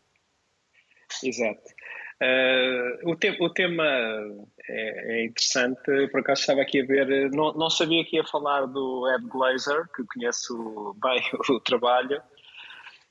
Exato. 1.23 1.63
Uh, 2.23 3.11
o, 3.11 3.17
te 3.17 3.37
o, 3.41 3.51
tema 3.51 3.85
é, 4.69 5.19
é, 5.19 5.25
interessante, 5.27 6.09
por 6.11 6.21
acaso 6.21 6.41
estava 6.41 6.63
aqui 6.63 6.81
a 6.81 6.87
ver, 6.87 7.31
não, 7.33 7.53
não, 7.55 7.69
sabia 7.69 8.05
que 8.05 8.17
ia 8.17 8.25
falar 8.25 8.67
do 8.67 9.11
Ed 9.13 9.27
Glazer, 9.27 9.85
que 9.95 10.05
conheço 10.05 10.97
bem 11.03 11.21
o 11.51 11.61
trabalho, 11.61 12.23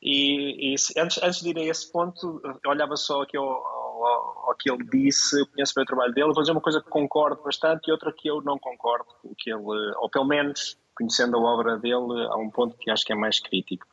e, 0.04 0.74
e 0.74 0.76
antes, 0.98 1.24
antes 1.24 1.42
de 1.42 1.50
ir 1.52 1.58
a 1.58 1.64
esse 1.64 1.90
ponto, 1.90 2.42
olhava 2.68 2.98
só 2.98 3.22
aqui 3.22 3.38
ao, 3.38 3.46
ao, 3.46 4.50
ao 4.50 4.56
que 4.60 4.70
ele 4.70 4.84
disse, 4.84 5.40
eu 5.40 5.48
conheço 5.48 5.74
bem 5.74 5.84
o 5.84 5.88
trabalho 5.88 6.14
dele, 6.14 6.34
vou 6.34 6.42
dizer 6.42 6.52
uma 6.52 6.60
coisa 6.60 6.82
que 6.82 6.90
concordo 6.90 7.42
bastante 7.42 7.88
e 7.88 7.92
outra 7.92 8.12
que 8.12 8.28
eu 8.28 8.42
não 8.42 8.60
concordo, 8.60 9.06
o 9.24 9.34
que 9.34 9.50
ele, 9.50 9.64
ou 9.64 10.10
pelo 10.10 10.26
menos 10.26 10.78
conhecendo 10.94 11.38
a 11.38 11.40
obra 11.40 11.78
dele, 11.78 12.28
há 12.30 12.36
um 12.36 12.50
ponto 12.50 12.78
que 12.78 12.92
acho 12.92 13.06
que 13.06 13.14
é 13.14 13.16
mais 13.16 13.40
crítico. 13.40 13.88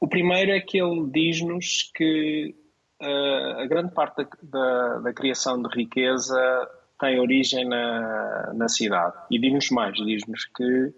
O 0.00 0.08
primeiro 0.08 0.50
é 0.50 0.60
que 0.60 0.82
ele 0.82 1.08
diz-nos 1.08 1.90
que 1.94 2.56
uh, 3.00 3.60
a 3.60 3.66
grande 3.66 3.94
parte 3.94 4.16
da, 4.16 4.28
da, 4.42 4.98
da, 4.98 5.12
criação 5.12 5.62
de 5.62 5.68
riqueza 5.68 6.68
tem 6.98 7.20
origem 7.20 7.64
na, 7.64 8.52
na 8.54 8.68
cidade. 8.68 9.14
E 9.30 9.38
diz-nos 9.38 9.70
mais, 9.70 9.94
diz-nos 9.94 10.44
que 10.46 10.92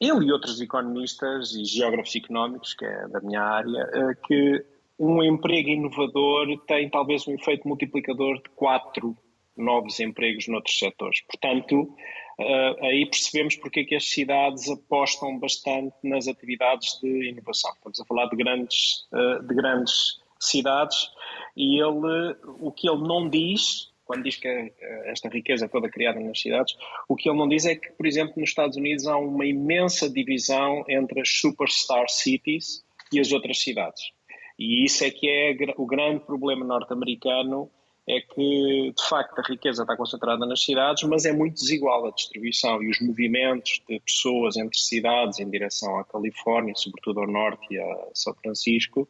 ele 0.00 0.26
e 0.26 0.32
outros 0.32 0.60
economistas 0.60 1.54
e 1.54 1.64
geógrafos 1.64 2.16
económicos, 2.16 2.72
que 2.74 2.84
é 2.84 3.08
da 3.08 3.20
minha 3.20 3.42
área, 3.42 3.88
eh, 3.92 4.14
que 4.26 4.64
um 4.98 5.22
emprego 5.22 5.68
inovador 5.68 6.58
tem 6.66 6.88
talvez 6.88 7.26
um 7.28 7.34
efeito 7.34 7.68
multiplicador 7.68 8.36
de 8.36 8.48
quatro 8.50 9.16
novos 9.56 10.00
empregos 10.00 10.48
noutros 10.48 10.78
setores. 10.78 11.20
Portanto, 11.22 11.94
eh, 12.38 12.76
aí 12.80 13.06
percebemos 13.06 13.56
porque 13.56 13.80
é 13.80 13.84
que 13.84 13.94
as 13.94 14.08
cidades 14.08 14.70
apostam 14.70 15.38
bastante 15.38 15.94
nas 16.02 16.26
atividades 16.26 16.98
de 17.02 17.28
inovação. 17.28 17.70
Estamos 17.72 18.00
a 18.00 18.04
falar 18.06 18.26
de 18.26 18.36
grandes, 18.36 19.06
eh, 19.12 19.42
de 19.42 19.54
grandes 19.54 20.18
cidades 20.38 21.10
e 21.54 21.78
ele, 21.78 22.36
o 22.58 22.72
que 22.72 22.88
ele 22.88 23.02
não 23.06 23.28
diz 23.28 23.89
quando 24.10 24.24
diz 24.24 24.34
que 24.34 24.48
eh, 24.48 24.72
esta 25.06 25.28
riqueza 25.28 25.68
toda 25.68 25.88
criada 25.88 26.18
nas 26.18 26.40
cidades, 26.40 26.74
o 27.08 27.14
que 27.14 27.28
ele 27.28 27.38
não 27.38 27.48
diz 27.48 27.64
é 27.64 27.76
que, 27.76 27.92
por 27.92 28.04
exemplo, 28.04 28.34
nos 28.38 28.48
Estados 28.48 28.76
Unidos 28.76 29.06
há 29.06 29.16
uma 29.16 29.46
imensa 29.46 30.10
divisão 30.10 30.84
entre 30.88 31.20
as 31.20 31.28
superstar 31.28 32.08
cities 32.08 32.82
e 33.12 33.20
as 33.20 33.30
outras 33.30 33.62
cidades. 33.62 34.10
E 34.58 34.84
isso 34.84 35.04
é 35.04 35.10
que 35.12 35.28
é 35.28 35.56
o 35.76 35.86
grande 35.86 36.18
problema 36.24 36.64
norte-americano 36.64 37.70
é 38.08 38.20
que, 38.20 38.92
de 38.96 39.08
facto, 39.08 39.38
a 39.38 39.42
riqueza 39.42 39.82
está 39.82 39.96
concentrada 39.96 40.44
nas 40.44 40.60
cidades, 40.60 41.04
mas 41.04 41.24
é 41.24 41.32
muito 41.32 41.54
desigual 41.54 42.06
a 42.06 42.10
distribuição 42.10 42.82
e 42.82 42.90
os 42.90 43.00
movimentos 43.00 43.80
de 43.88 44.00
pessoas 44.00 44.56
entre 44.56 44.76
cidades 44.76 45.38
em 45.38 45.48
direção 45.48 45.96
à 46.00 46.04
Califórnia, 46.04 46.74
sobretudo 46.74 47.20
ao 47.20 47.28
norte 47.28 47.74
e 47.74 47.78
a 47.78 48.08
São 48.12 48.34
Francisco, 48.34 49.08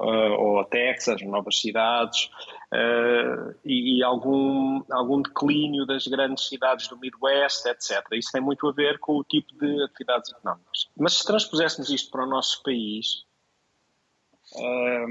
uh, 0.00 0.32
ou 0.38 0.60
a 0.60 0.64
Texas, 0.64 1.20
novas 1.20 1.60
cidades, 1.60 2.30
uh, 2.72 3.54
e, 3.64 4.02
algum, 4.02 4.82
algum 4.90 5.22
declínio 5.22 5.86
das 5.86 6.06
grandes 6.06 6.48
cidades 6.48 6.88
do 6.88 6.98
Midwest, 6.98 7.66
etc. 7.66 8.04
Isso 8.12 8.32
tem 8.32 8.40
muito 8.40 8.66
a 8.66 8.72
ver 8.72 8.98
com 8.98 9.16
o 9.16 9.24
tipo 9.24 9.54
de 9.54 9.84
atividades 9.84 10.32
económicas. 10.32 10.88
Mas 10.96 11.18
se 11.18 11.26
transpuséssemos 11.26 11.90
isto 11.90 12.10
para 12.10 12.24
o 12.24 12.28
nosso 12.28 12.62
país, 12.62 13.24
ah, 14.56 15.06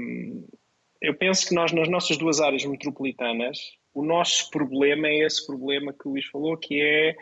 eu 1.00 1.16
penso 1.16 1.48
que 1.48 1.54
nós, 1.54 1.72
nas 1.72 1.88
nossas 1.88 2.16
duas 2.16 2.40
áreas 2.40 2.64
metropolitanas, 2.64 3.58
o 3.94 4.04
nosso 4.04 4.48
problema 4.50 5.08
é 5.08 5.26
esse 5.26 5.44
problema 5.46 5.92
que 5.92 6.08
o 6.08 6.12
Luís 6.12 6.24
falou, 6.26 6.56
que 6.56 6.80
é 6.80 7.14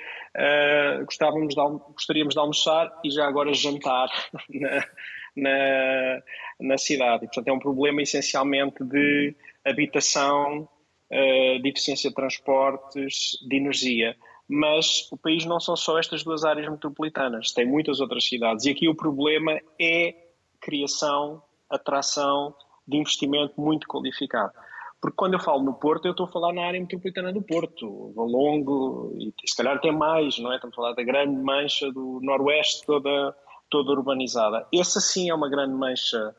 uh, 1.01 1.05
gostávamos 1.05 1.55
de, 1.55 1.61
gostaríamos 1.95 2.35
de 2.35 2.41
almoçar 2.41 2.93
e 3.03 3.11
já 3.11 3.27
agora 3.27 3.53
jantar 3.53 4.09
na, 4.49 4.87
na, 5.35 6.23
na, 6.61 6.79
cidade. 6.79 7.25
E, 7.25 7.27
portanto, 7.27 7.49
é 7.49 7.53
um 7.53 7.59
problema 7.59 8.03
essencialmente 8.03 8.85
de 8.85 9.35
habitação, 9.65 10.69
uh, 11.11 11.63
de 11.63 11.69
eficiência 11.69 12.11
de 12.11 12.17
transportes, 12.17 13.39
de 13.47 13.57
energia. 13.57 14.17
Mas 14.49 15.11
o 15.13 15.17
país 15.17 15.45
não 15.45 15.61
são 15.61 15.77
só 15.77 15.99
estas 15.99 16.25
duas 16.25 16.45
áreas 16.45 16.69
metropolitanas, 16.69 17.53
tem 17.53 17.65
muitas 17.65 18.01
outras 18.01 18.25
cidades. 18.25 18.65
E 18.65 18.71
aqui 18.71 18.89
o 18.89 18.97
problema 18.97 19.59
é 19.81 20.15
criação, 20.61 21.43
atração, 21.69 22.55
de 22.87 22.97
investimento 22.97 23.61
muito 23.61 23.87
qualificado. 23.87 24.53
Porque 25.01 25.17
quando 25.17 25.35
eu 25.35 25.41
falo 25.41 25.63
no 25.63 25.73
Porto, 25.73 26.05
eu 26.05 26.11
estou 26.11 26.27
a 26.27 26.31
falar 26.31 26.53
na 26.53 26.67
área 26.67 26.79
metropolitana 26.79 27.33
do 27.33 27.41
Porto, 27.41 28.13
Valongo, 28.15 29.15
e 29.17 29.33
se 29.49 29.57
calhar 29.57 29.77
até 29.77 29.91
mais, 29.91 30.39
não 30.39 30.53
é? 30.53 30.57
Estamos 30.57 30.75
a 30.75 30.77
falar 30.77 30.93
da 30.93 31.03
grande 31.03 31.41
mancha 31.41 31.91
do 31.91 32.21
Noroeste 32.23 32.85
toda, 32.85 33.35
toda 33.71 33.93
urbanizada. 33.93 34.67
Essa 34.75 35.01
sim 35.01 35.31
é 35.31 35.35
uma 35.35 35.49
grande 35.49 35.73
mancha, 35.73 36.35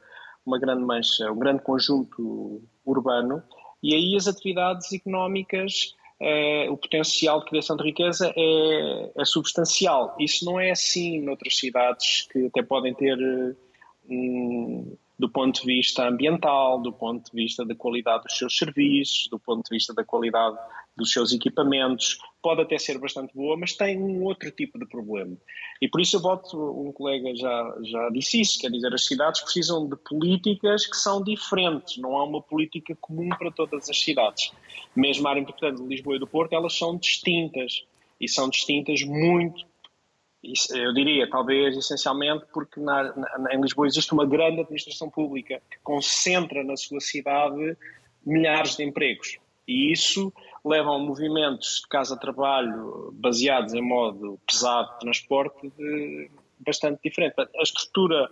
uma 0.45 0.59
grande 0.59 0.83
mancha, 0.83 1.31
um 1.31 1.39
grande 1.39 1.63
conjunto 1.63 2.61
urbano, 2.85 3.43
e 3.81 3.95
aí 3.95 4.15
as 4.15 4.27
atividades 4.27 4.91
económicas, 4.93 5.95
eh, 6.19 6.67
o 6.69 6.77
potencial 6.77 7.39
de 7.39 7.47
criação 7.47 7.75
de 7.75 7.83
riqueza 7.83 8.31
é, 8.35 9.11
é 9.17 9.25
substancial. 9.25 10.15
Isso 10.19 10.45
não 10.45 10.59
é 10.59 10.71
assim 10.71 11.19
noutras 11.21 11.57
cidades 11.57 12.27
que 12.31 12.45
até 12.45 12.61
podem 12.61 12.93
ter. 12.93 13.17
Hum, 14.09 14.95
do 15.21 15.29
ponto 15.29 15.61
de 15.61 15.67
vista 15.67 16.07
ambiental, 16.07 16.81
do 16.81 16.91
ponto 16.91 17.29
de 17.29 17.43
vista 17.43 17.63
da 17.63 17.75
qualidade 17.75 18.23
dos 18.23 18.35
seus 18.35 18.57
serviços, 18.57 19.27
do 19.29 19.37
ponto 19.37 19.63
de 19.69 19.75
vista 19.75 19.93
da 19.93 20.03
qualidade 20.03 20.57
dos 20.97 21.13
seus 21.13 21.31
equipamentos. 21.31 22.17
Pode 22.41 22.61
até 22.63 22.79
ser 22.79 22.97
bastante 22.97 23.31
boa, 23.35 23.55
mas 23.55 23.73
tem 23.73 24.01
um 24.01 24.23
outro 24.23 24.49
tipo 24.49 24.79
de 24.79 24.87
problema. 24.87 25.37
E 25.79 25.87
por 25.87 26.01
isso 26.01 26.15
eu 26.15 26.21
voto, 26.21 26.57
um 26.57 26.91
colega 26.91 27.35
já, 27.35 27.75
já 27.83 28.09
disse 28.09 28.41
isso, 28.41 28.59
quer 28.59 28.71
dizer, 28.71 28.91
as 28.91 29.05
cidades 29.05 29.41
precisam 29.41 29.87
de 29.87 29.95
políticas 29.95 30.87
que 30.87 30.97
são 30.97 31.23
diferentes, 31.23 31.97
não 31.97 32.17
há 32.17 32.23
uma 32.23 32.41
política 32.41 32.97
comum 32.99 33.29
para 33.29 33.51
todas 33.51 33.91
as 33.91 34.01
cidades. 34.01 34.51
Mesmo 34.95 35.27
a 35.27 35.29
área 35.29 35.39
importante 35.39 35.83
de 35.83 35.87
Lisboa 35.87 36.15
e 36.15 36.19
do 36.19 36.25
Porto, 36.25 36.53
elas 36.53 36.75
são 36.75 36.97
distintas. 36.97 37.85
E 38.19 38.27
são 38.27 38.49
distintas 38.49 39.03
muito 39.03 39.65
eu 40.43 40.93
diria, 40.93 41.29
talvez 41.29 41.77
essencialmente 41.77 42.45
porque 42.51 42.79
na, 42.79 43.15
na, 43.15 43.53
em 43.53 43.61
Lisboa 43.61 43.85
existe 43.85 44.11
uma 44.13 44.25
grande 44.25 44.61
administração 44.61 45.09
pública 45.09 45.61
que 45.69 45.77
concentra 45.83 46.63
na 46.63 46.75
sua 46.75 46.99
cidade 46.99 47.77
milhares 48.25 48.75
de 48.75 48.83
empregos. 48.83 49.37
E 49.67 49.91
isso 49.91 50.33
leva 50.65 50.95
a 50.95 50.99
movimentos 50.99 51.81
de 51.81 51.87
casa-trabalho 51.87 53.11
baseados 53.13 53.73
em 53.73 53.81
modo 53.81 54.39
pesado 54.47 54.91
de 54.93 54.99
transporte 54.99 55.69
de, 55.77 56.31
bastante 56.59 56.99
diferente. 57.03 57.35
A 57.39 57.61
estrutura, 57.61 58.29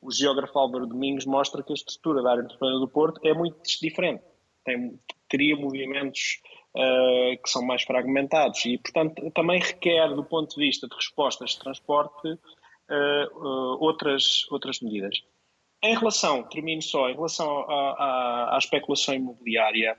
o 0.00 0.10
geógrafo 0.10 0.58
Álvaro 0.58 0.86
Domingos 0.86 1.26
mostra 1.26 1.62
que 1.62 1.72
a 1.72 1.74
estrutura 1.74 2.22
da 2.22 2.30
área 2.30 2.42
metropolitana 2.42 2.80
do 2.80 2.88
Porto 2.88 3.20
é 3.24 3.34
muito 3.34 3.60
diferente. 3.80 4.22
Tem, 4.64 4.98
teria 5.28 5.56
movimentos 5.56 6.40
uh, 6.74 7.42
que 7.42 7.48
são 7.48 7.62
mais 7.62 7.82
fragmentados 7.82 8.64
e, 8.64 8.78
portanto, 8.78 9.30
também 9.32 9.60
requer, 9.60 10.08
do 10.14 10.24
ponto 10.24 10.54
de 10.54 10.64
vista 10.64 10.86
de 10.88 10.94
respostas 10.94 11.50
de 11.50 11.60
transporte, 11.60 12.28
uh, 12.28 13.78
outras, 13.80 14.46
outras 14.50 14.80
medidas. 14.80 15.22
Em 15.82 15.96
relação, 15.96 16.44
termino 16.44 16.82
só, 16.82 17.08
em 17.08 17.14
relação 17.14 17.60
à, 17.68 17.74
à, 17.74 18.54
à 18.54 18.58
especulação 18.58 19.14
imobiliária 19.14 19.96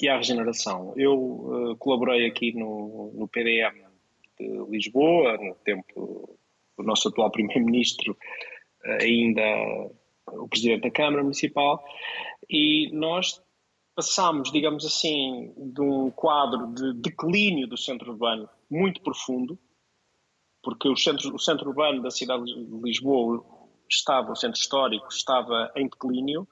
e 0.00 0.08
à 0.08 0.16
regeneração, 0.16 0.94
eu 0.96 1.76
colaborei 1.78 2.26
aqui 2.26 2.52
no, 2.52 3.12
no 3.14 3.28
PDM 3.28 3.84
de 4.38 4.70
Lisboa, 4.70 5.36
no 5.36 5.54
tempo 5.56 6.38
do 6.78 6.84
nosso 6.84 7.08
atual 7.08 7.30
Primeiro-Ministro, 7.32 8.16
ainda 9.00 9.42
o 10.32 10.48
Presidente 10.48 10.82
da 10.82 10.90
Câmara 10.90 11.22
Municipal, 11.22 11.84
e 12.48 12.90
nós 12.92 13.42
passámos, 13.96 14.52
digamos 14.52 14.84
assim, 14.84 15.54
de 15.56 15.80
um 15.80 16.10
quadro 16.10 16.66
de 16.74 16.92
declínio 17.00 17.66
do 17.66 17.78
centro 17.78 18.12
urbano 18.12 18.46
muito 18.70 19.00
profundo, 19.00 19.58
porque 20.62 20.86
o 20.86 20.96
centro, 20.96 21.34
o 21.34 21.38
centro 21.38 21.70
urbano 21.70 22.02
da 22.02 22.10
cidade 22.10 22.44
de 22.44 22.80
Lisboa 22.82 23.42
estava, 23.90 24.32
o 24.32 24.36
centro 24.36 24.60
histórico 24.60 25.08
estava 25.08 25.72
em 25.74 25.88
declínio, 25.88 26.46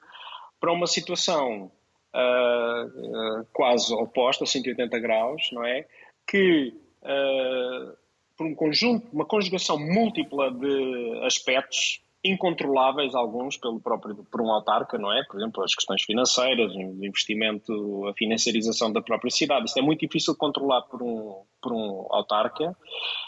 para 0.58 0.72
uma 0.72 0.86
situação 0.86 1.70
uh, 2.14 3.40
uh, 3.40 3.46
quase 3.52 3.92
oposta, 3.92 4.46
180 4.46 4.98
graus, 4.98 5.50
não 5.52 5.64
é? 5.64 5.86
Que 6.26 6.72
uh, 7.02 7.96
por 8.36 8.46
um 8.46 8.54
conjunto, 8.54 9.06
uma 9.12 9.26
conjugação 9.26 9.78
múltipla 9.78 10.50
de 10.50 11.20
aspectos, 11.24 12.00
incontroláveis 12.24 13.14
alguns 13.14 13.58
pelo 13.58 13.78
próprio 13.78 14.24
por 14.30 14.40
um 14.40 14.50
autarca, 14.50 14.96
não 14.96 15.12
é? 15.12 15.22
Por 15.24 15.38
exemplo, 15.38 15.62
as 15.62 15.74
questões 15.74 16.02
financeiras, 16.02 16.72
o 16.74 17.04
investimento, 17.04 18.06
a 18.06 18.14
financiarização 18.14 18.90
da 18.90 19.02
própria 19.02 19.30
cidade. 19.30 19.66
Isso 19.66 19.78
é 19.78 19.82
muito 19.82 20.00
difícil 20.00 20.32
de 20.32 20.38
controlar 20.38 20.82
por 20.82 21.02
um 21.02 21.44
por 21.60 21.72
um 21.72 22.06
autarca 22.10 22.76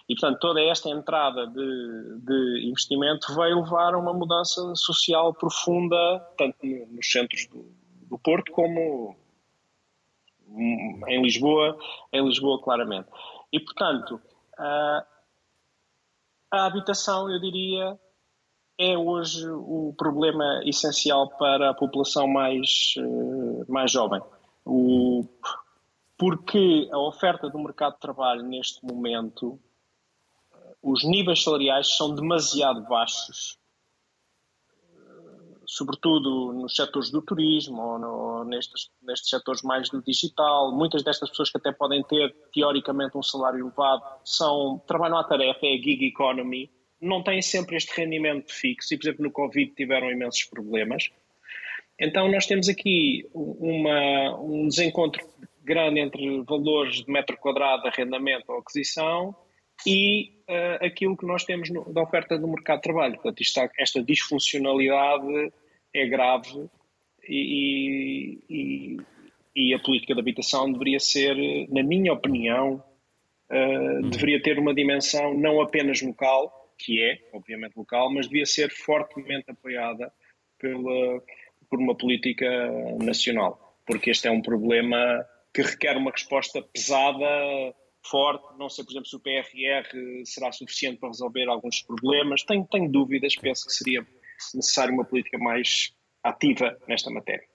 e, 0.06 0.14
portanto, 0.14 0.38
toda 0.40 0.60
esta 0.60 0.90
entrada 0.90 1.46
de, 1.46 2.20
de 2.20 2.68
investimento 2.68 3.34
veio 3.34 3.62
levar 3.62 3.94
a 3.94 3.98
uma 3.98 4.12
mudança 4.12 4.74
social 4.74 5.32
profunda, 5.32 5.96
tanto 6.36 6.58
nos 6.90 7.10
centros 7.10 7.46
do, 7.46 7.64
do 8.08 8.18
Porto 8.18 8.52
como 8.52 9.16
em 11.08 11.22
Lisboa, 11.22 11.78
em 12.12 12.24
Lisboa 12.26 12.62
claramente. 12.62 13.08
E, 13.50 13.58
portanto, 13.58 14.20
a, 14.58 15.06
a 16.50 16.66
habitação, 16.66 17.30
eu 17.30 17.40
diria, 17.40 17.98
é 18.78 18.96
hoje 18.96 19.48
o 19.48 19.94
problema 19.96 20.60
essencial 20.64 21.28
para 21.38 21.70
a 21.70 21.74
população 21.74 22.28
mais, 22.28 22.94
eh, 22.98 23.64
mais 23.68 23.90
jovem. 23.90 24.20
O, 24.64 25.24
porque 26.18 26.88
a 26.92 26.98
oferta 26.98 27.48
do 27.48 27.58
mercado 27.58 27.94
de 27.94 28.00
trabalho 28.00 28.42
neste 28.42 28.84
momento, 28.84 29.58
eh, 30.52 30.74
os 30.82 31.04
níveis 31.04 31.42
salariais 31.42 31.96
são 31.96 32.14
demasiado 32.14 32.82
baixos, 32.86 33.58
eh, 34.94 35.60
sobretudo 35.64 36.52
nos 36.52 36.76
setores 36.76 37.10
do 37.10 37.22
turismo 37.22 37.80
ou 37.80 37.98
no, 37.98 38.44
nestes, 38.44 38.90
nestes 39.02 39.30
setores 39.30 39.62
mais 39.62 39.88
do 39.88 40.02
digital. 40.02 40.70
Muitas 40.70 41.02
destas 41.02 41.30
pessoas 41.30 41.50
que 41.50 41.56
até 41.56 41.72
podem 41.72 42.02
ter, 42.02 42.30
teoricamente, 42.52 43.16
um 43.16 43.22
salário 43.22 43.60
elevado, 43.60 44.02
são, 44.22 44.82
trabalham 44.86 45.16
à 45.16 45.24
tarefa, 45.24 45.64
é 45.64 45.76
a 45.76 45.82
gig 45.82 46.08
economy, 46.08 46.70
não 47.00 47.22
têm 47.22 47.42
sempre 47.42 47.76
este 47.76 47.98
rendimento 48.00 48.52
fixo 48.52 48.94
e, 48.94 48.96
por 48.96 49.04
exemplo, 49.04 49.24
no 49.24 49.30
Covid 49.30 49.72
tiveram 49.74 50.10
imensos 50.10 50.44
problemas. 50.44 51.10
Então, 51.98 52.30
nós 52.30 52.46
temos 52.46 52.68
aqui 52.68 53.26
uma, 53.32 54.38
um 54.40 54.68
desencontro 54.68 55.26
grande 55.62 55.98
entre 55.98 56.42
valores 56.42 57.04
de 57.04 57.10
metro 57.10 57.36
quadrado 57.36 57.86
arrendamento 57.88 58.44
ou 58.48 58.58
aquisição 58.58 59.34
e 59.84 60.32
uh, 60.48 60.84
aquilo 60.84 61.16
que 61.16 61.26
nós 61.26 61.44
temos 61.44 61.68
no, 61.70 61.92
da 61.92 62.02
oferta 62.02 62.38
do 62.38 62.46
mercado 62.46 62.78
de 62.78 62.82
trabalho. 62.82 63.14
Portanto, 63.14 63.40
está, 63.40 63.68
esta 63.78 64.02
disfuncionalidade 64.02 65.52
é 65.92 66.06
grave 66.06 66.68
e, 67.28 68.38
e, 68.48 68.96
e, 69.54 69.74
a 69.74 69.78
política 69.80 70.14
de 70.14 70.20
habitação 70.20 70.70
deveria 70.70 71.00
ser, 71.00 71.36
na 71.68 71.82
minha 71.82 72.12
opinião, 72.12 72.82
uh, 73.50 74.08
deveria 74.08 74.40
ter 74.40 74.58
uma 74.58 74.72
dimensão 74.72 75.34
não 75.34 75.60
apenas 75.60 76.00
local, 76.00 76.65
que 76.78 77.02
é, 77.02 77.18
obviamente, 77.32 77.76
local, 77.76 78.12
mas 78.12 78.28
devia 78.28 78.46
ser 78.46 78.70
fortemente 78.70 79.50
apoiada 79.50 80.12
pela, 80.58 81.22
por 81.68 81.78
uma 81.78 81.96
política 81.96 82.48
nacional, 83.02 83.78
porque 83.86 84.10
este 84.10 84.28
é 84.28 84.30
um 84.30 84.42
problema 84.42 85.24
que 85.52 85.62
requer 85.62 85.96
uma 85.96 86.10
resposta 86.10 86.62
pesada, 86.62 87.26
forte. 88.04 88.44
Não 88.58 88.68
sei, 88.68 88.84
por 88.84 88.92
exemplo, 88.92 89.08
se 89.08 89.16
o 89.16 89.20
PRR 89.20 90.24
será 90.24 90.52
suficiente 90.52 90.98
para 90.98 91.08
resolver 91.08 91.48
alguns 91.48 91.82
problemas. 91.82 92.42
Tenho, 92.42 92.66
tenho 92.70 92.90
dúvidas, 92.90 93.34
penso 93.36 93.66
que 93.66 93.72
seria 93.72 94.06
se 94.38 94.56
necessário, 94.56 94.92
uma 94.92 95.04
política 95.04 95.38
mais 95.38 95.94
ativa 96.22 96.76
nesta 96.86 97.10
matéria. 97.10 97.46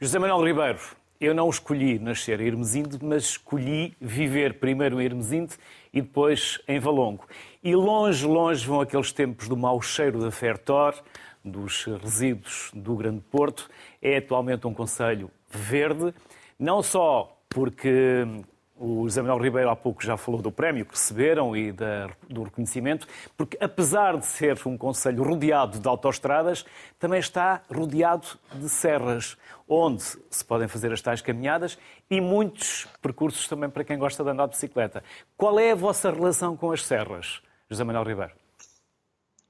José 0.00 0.18
Manuel 0.18 0.44
Ribeiro, 0.44 0.80
eu 1.20 1.34
não 1.34 1.48
escolhi 1.48 1.98
nascer 1.98 2.40
em 2.40 2.46
Hermesinde, 2.46 2.98
mas 3.02 3.24
escolhi 3.24 3.96
viver 4.00 4.54
primeiro 4.54 5.00
em 5.00 5.04
Hermesinde 5.04 5.54
e 5.92 6.02
depois 6.02 6.60
em 6.66 6.78
Valongo. 6.78 7.26
E 7.62 7.74
longe, 7.74 8.26
longe 8.26 8.66
vão 8.66 8.80
aqueles 8.80 9.12
tempos 9.12 9.48
do 9.48 9.56
mau 9.56 9.80
cheiro 9.80 10.20
da 10.20 10.30
Fertor, 10.30 10.94
dos 11.44 11.84
resíduos 11.84 12.70
do 12.74 12.96
Grande 12.96 13.20
Porto. 13.30 13.68
É 14.02 14.18
atualmente 14.18 14.66
um 14.66 14.74
conselho 14.74 15.30
verde, 15.48 16.12
não 16.58 16.82
só 16.82 17.38
porque 17.48 18.26
o 18.76 19.04
José 19.04 19.22
Manuel 19.22 19.42
Ribeiro 19.42 19.70
há 19.70 19.76
pouco 19.76 20.02
já 20.02 20.16
falou 20.16 20.42
do 20.42 20.50
prémio 20.50 20.84
que 20.84 20.92
receberam 20.92 21.56
e 21.56 21.70
da, 21.70 22.10
do 22.28 22.42
reconhecimento, 22.42 23.06
porque 23.36 23.56
apesar 23.60 24.16
de 24.18 24.26
ser 24.26 24.58
um 24.66 24.76
conselho 24.76 25.22
rodeado 25.22 25.78
de 25.78 25.88
autoestradas, 25.88 26.64
também 26.98 27.20
está 27.20 27.62
rodeado 27.72 28.26
de 28.54 28.68
serras, 28.68 29.36
onde 29.68 30.02
se 30.02 30.44
podem 30.44 30.66
fazer 30.66 30.92
as 30.92 31.00
tais 31.00 31.22
caminhadas 31.22 31.78
e 32.10 32.20
muitos 32.20 32.86
percursos 33.00 33.46
também 33.46 33.70
para 33.70 33.84
quem 33.84 33.96
gosta 33.96 34.24
de 34.24 34.30
andar 34.30 34.46
de 34.46 34.52
bicicleta. 34.52 35.04
Qual 35.36 35.58
é 35.58 35.70
a 35.70 35.76
vossa 35.76 36.10
relação 36.10 36.56
com 36.56 36.72
as 36.72 36.84
serras, 36.84 37.40
José 37.70 37.84
Manuel 37.84 38.04
Ribeiro? 38.04 38.32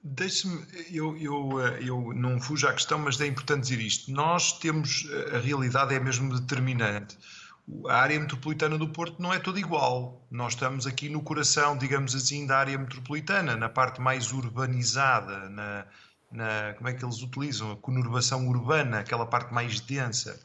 Deixe-me, 0.06 0.62
eu, 0.92 1.16
eu, 1.16 1.60
eu 1.80 2.12
não 2.14 2.38
fujo 2.38 2.68
à 2.68 2.74
questão, 2.74 2.98
mas 2.98 3.18
é 3.22 3.26
importante 3.26 3.62
dizer 3.62 3.80
isto. 3.80 4.12
Nós 4.12 4.52
temos, 4.58 5.08
a 5.32 5.38
realidade 5.38 5.94
é 5.94 5.98
mesmo 5.98 6.38
determinante 6.38 7.16
a 7.88 7.94
área 7.94 8.20
metropolitana 8.20 8.76
do 8.76 8.88
Porto 8.88 9.20
não 9.20 9.32
é 9.32 9.38
toda 9.38 9.58
igual. 9.58 10.26
Nós 10.30 10.52
estamos 10.52 10.86
aqui 10.86 11.08
no 11.08 11.22
coração, 11.22 11.76
digamos 11.76 12.14
assim, 12.14 12.46
da 12.46 12.58
área 12.58 12.76
metropolitana, 12.76 13.56
na 13.56 13.68
parte 13.68 14.00
mais 14.00 14.32
urbanizada, 14.32 15.48
na, 15.48 15.86
na 16.30 16.74
como 16.74 16.88
é 16.88 16.92
que 16.92 17.04
eles 17.04 17.22
utilizam? 17.22 17.72
A 17.72 17.76
conurbação 17.76 18.46
urbana, 18.48 19.00
aquela 19.00 19.26
parte 19.26 19.52
mais 19.52 19.80
densa. 19.80 20.38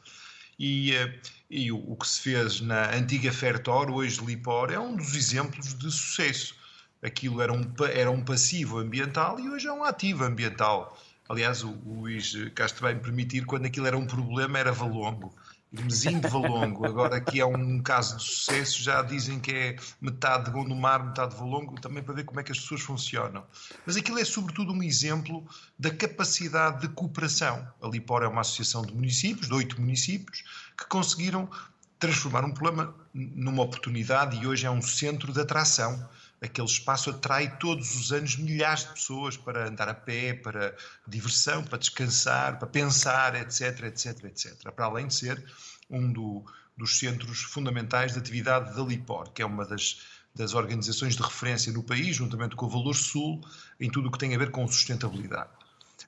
E, 0.58 0.94
eh, 0.94 1.20
e 1.50 1.72
o, 1.72 1.92
o, 1.92 1.96
que 1.96 2.08
se 2.08 2.20
fez 2.20 2.60
na 2.60 2.90
antiga 2.94 3.32
Fertor, 3.32 3.90
hoje 3.90 4.24
Lipor, 4.24 4.70
é 4.70 4.78
um 4.78 4.96
dos 4.96 5.14
exemplos 5.14 5.74
de 5.74 5.90
sucesso. 5.90 6.54
Aquilo 7.02 7.40
era 7.40 7.52
um, 7.52 7.64
era 7.92 8.10
um 8.10 8.22
passivo 8.22 8.78
ambiental 8.78 9.40
e 9.40 9.48
hoje 9.48 9.66
é 9.66 9.72
um 9.72 9.84
ativo 9.84 10.24
ambiental. 10.24 10.98
Aliás, 11.28 11.62
o, 11.62 11.70
o 11.70 12.00
Luís 12.00 12.34
Castro 12.54 12.82
vai 12.82 12.94
me 12.94 13.00
permitir, 13.00 13.44
quando 13.46 13.66
aquilo 13.66 13.86
era 13.86 13.96
um 13.96 14.06
problema, 14.06 14.58
era 14.58 14.72
valongo 14.72 15.34
Mesinho 15.72 16.20
de 16.20 16.28
Valongo, 16.28 16.84
agora 16.84 17.16
aqui 17.16 17.38
é 17.38 17.46
um 17.46 17.80
caso 17.80 18.16
de 18.16 18.24
sucesso, 18.24 18.82
já 18.82 19.02
dizem 19.02 19.38
que 19.38 19.52
é 19.52 19.76
metade 20.00 20.46
de 20.46 20.50
Gondomar, 20.50 21.04
metade 21.04 21.32
de 21.32 21.38
Valongo, 21.38 21.80
também 21.80 22.02
para 22.02 22.14
ver 22.14 22.24
como 22.24 22.40
é 22.40 22.42
que 22.42 22.50
as 22.50 22.58
pessoas 22.58 22.80
funcionam. 22.80 23.44
Mas 23.86 23.96
aquilo 23.96 24.18
é 24.18 24.24
sobretudo 24.24 24.72
um 24.72 24.82
exemplo 24.82 25.46
da 25.78 25.90
capacidade 25.90 26.80
de 26.80 26.88
cooperação. 26.88 27.68
A 27.80 27.86
Lipor 27.86 28.24
é 28.24 28.26
uma 28.26 28.40
associação 28.40 28.82
de 28.82 28.92
municípios, 28.92 29.46
de 29.46 29.54
oito 29.54 29.80
municípios, 29.80 30.42
que 30.76 30.86
conseguiram 30.88 31.48
transformar 32.00 32.44
um 32.44 32.50
problema 32.50 32.92
numa 33.14 33.62
oportunidade 33.62 34.42
e 34.42 34.46
hoje 34.48 34.66
é 34.66 34.70
um 34.70 34.82
centro 34.82 35.32
de 35.32 35.40
atração 35.40 36.08
aquele 36.40 36.66
espaço 36.66 37.10
atrai 37.10 37.58
todos 37.58 37.94
os 37.94 38.12
anos 38.12 38.36
milhares 38.36 38.84
de 38.84 38.92
pessoas 38.94 39.36
para 39.36 39.68
andar 39.68 39.88
a 39.88 39.94
pé, 39.94 40.32
para 40.32 40.74
diversão, 41.06 41.62
para 41.62 41.78
descansar, 41.78 42.58
para 42.58 42.66
pensar, 42.66 43.34
etc, 43.34 43.84
etc, 43.84 44.24
etc. 44.24 44.72
Para 44.72 44.86
além 44.86 45.06
de 45.06 45.14
ser 45.14 45.44
um 45.90 46.10
do, 46.10 46.44
dos 46.76 46.98
centros 46.98 47.42
fundamentais 47.42 48.12
de 48.12 48.18
atividade 48.18 48.74
da 48.74 48.82
LIPOR, 48.82 49.32
que 49.32 49.42
é 49.42 49.46
uma 49.46 49.66
das, 49.66 50.00
das 50.34 50.54
organizações 50.54 51.14
de 51.14 51.22
referência 51.22 51.72
no 51.72 51.82
país, 51.82 52.16
juntamente 52.16 52.56
com 52.56 52.66
o 52.66 52.70
Valor 52.70 52.94
Sul, 52.94 53.46
em 53.78 53.90
tudo 53.90 54.08
o 54.08 54.12
que 54.12 54.18
tem 54.18 54.34
a 54.34 54.38
ver 54.38 54.50
com 54.50 54.66
sustentabilidade. 54.66 55.50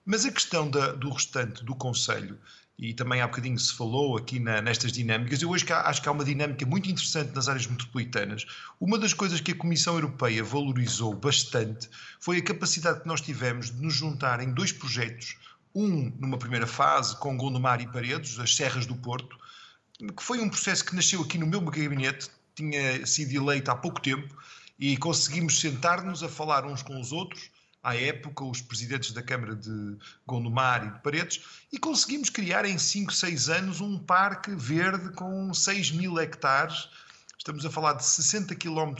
Mas 0.05 0.25
a 0.25 0.33
questão 0.33 0.71
da, 0.71 0.93
do 0.93 1.11
restante 1.11 1.63
do 1.63 1.75
Conselho 1.75 2.39
e 2.79 2.95
também 2.95 3.21
há 3.21 3.27
bocadinho 3.27 3.59
se 3.59 3.75
falou 3.75 4.17
aqui 4.17 4.39
na, 4.39 4.61
nestas 4.61 4.93
dinâmicas. 4.93 5.41
Eu 5.43 5.51
hoje 5.51 5.65
acho 5.71 6.03
que 6.03 6.09
há 6.09 6.13
uma 6.13 6.25
dinâmica 6.25 6.65
muito 6.67 6.91
interessante 6.91 7.35
nas 7.35 7.49
áreas 7.49 7.67
metropolitanas. 7.67 8.47
Uma 8.81 8.99
das 8.99 9.13
coisas 9.13 9.41
que 9.41 9.53
a 9.53 9.55
Comissão 9.55 9.95
Europeia 9.95 10.43
valorizou 10.43 11.15
bastante 11.15 11.89
foi 12.19 12.39
a 12.39 12.43
capacidade 12.43 13.01
que 13.01 13.07
nós 13.07 13.21
tivemos 13.21 13.71
de 13.71 13.81
nos 13.81 13.95
juntar 13.95 14.41
em 14.41 14.53
dois 14.53 14.73
projetos. 14.73 15.37
Um, 15.75 16.13
numa 16.19 16.39
primeira 16.39 16.67
fase, 16.67 17.17
com 17.19 17.37
Gondomar 17.37 17.81
e 17.81 17.87
Paredes, 17.87 18.39
as 18.39 18.55
Serras 18.55 18.85
do 18.85 18.95
Porto, 18.95 19.39
que 19.99 20.23
foi 20.23 20.41
um 20.41 20.49
processo 20.49 20.85
que 20.85 20.95
nasceu 20.95 21.23
aqui 21.23 21.39
no 21.39 21.47
meu 21.47 21.61
gabinete, 21.61 22.31
tinha 22.55 23.07
sido 23.07 23.33
eleito 23.33 23.71
há 23.71 23.75
pouco 23.75 24.01
tempo, 24.01 24.35
e 24.79 24.97
conseguimos 24.97 25.61
sentar-nos 25.61 26.23
a 26.23 26.29
falar 26.29 26.67
uns 26.67 26.83
com 26.83 27.01
os 27.01 27.13
outros 27.13 27.52
à 27.83 27.97
época, 27.97 28.45
os 28.45 28.61
presidentes 28.61 29.13
da 29.13 29.23
Câmara 29.23 29.57
de 29.57 29.97
Gondomar 30.27 30.87
e 30.87 30.91
de 30.93 30.99
Paredes, 31.01 31.43
e 31.73 31.79
conseguimos 31.79 32.31
criar 32.31 32.65
em 32.65 32.79
5, 32.79 33.13
6 33.13 33.49
anos 33.49 33.81
um 33.81 33.99
parque 33.99 34.55
verde 34.55 35.11
com 35.11 35.53
6 35.53 35.91
mil 35.91 36.19
hectares. 36.21 36.89
Estamos 37.37 37.67
a 37.67 37.71
falar 37.71 37.95
de 37.95 38.05
60 38.05 38.55
km 38.55 38.95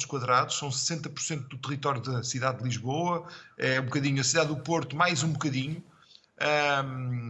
são 0.51 0.69
60% 0.69 1.47
do 1.47 1.59
território 1.59 2.01
da 2.01 2.25
cidade 2.25 2.59
de 2.59 2.65
Lisboa, 2.65 3.29
é 3.57 3.81
um 3.81 3.85
bocadinho 3.85 4.21
a 4.21 4.25
cidade 4.25 4.49
do 4.49 4.57
Porto, 4.57 4.97
mais 4.97 5.23
um 5.23 5.33
bocadinho, 5.33 5.81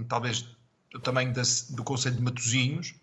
talvez 0.08 0.46
o 0.94 1.00
tamanho 1.00 1.34
da, 1.34 1.42
do 1.70 1.84
Conselho 1.84 2.16
de 2.16 2.22
Matosinhos. 2.22 2.94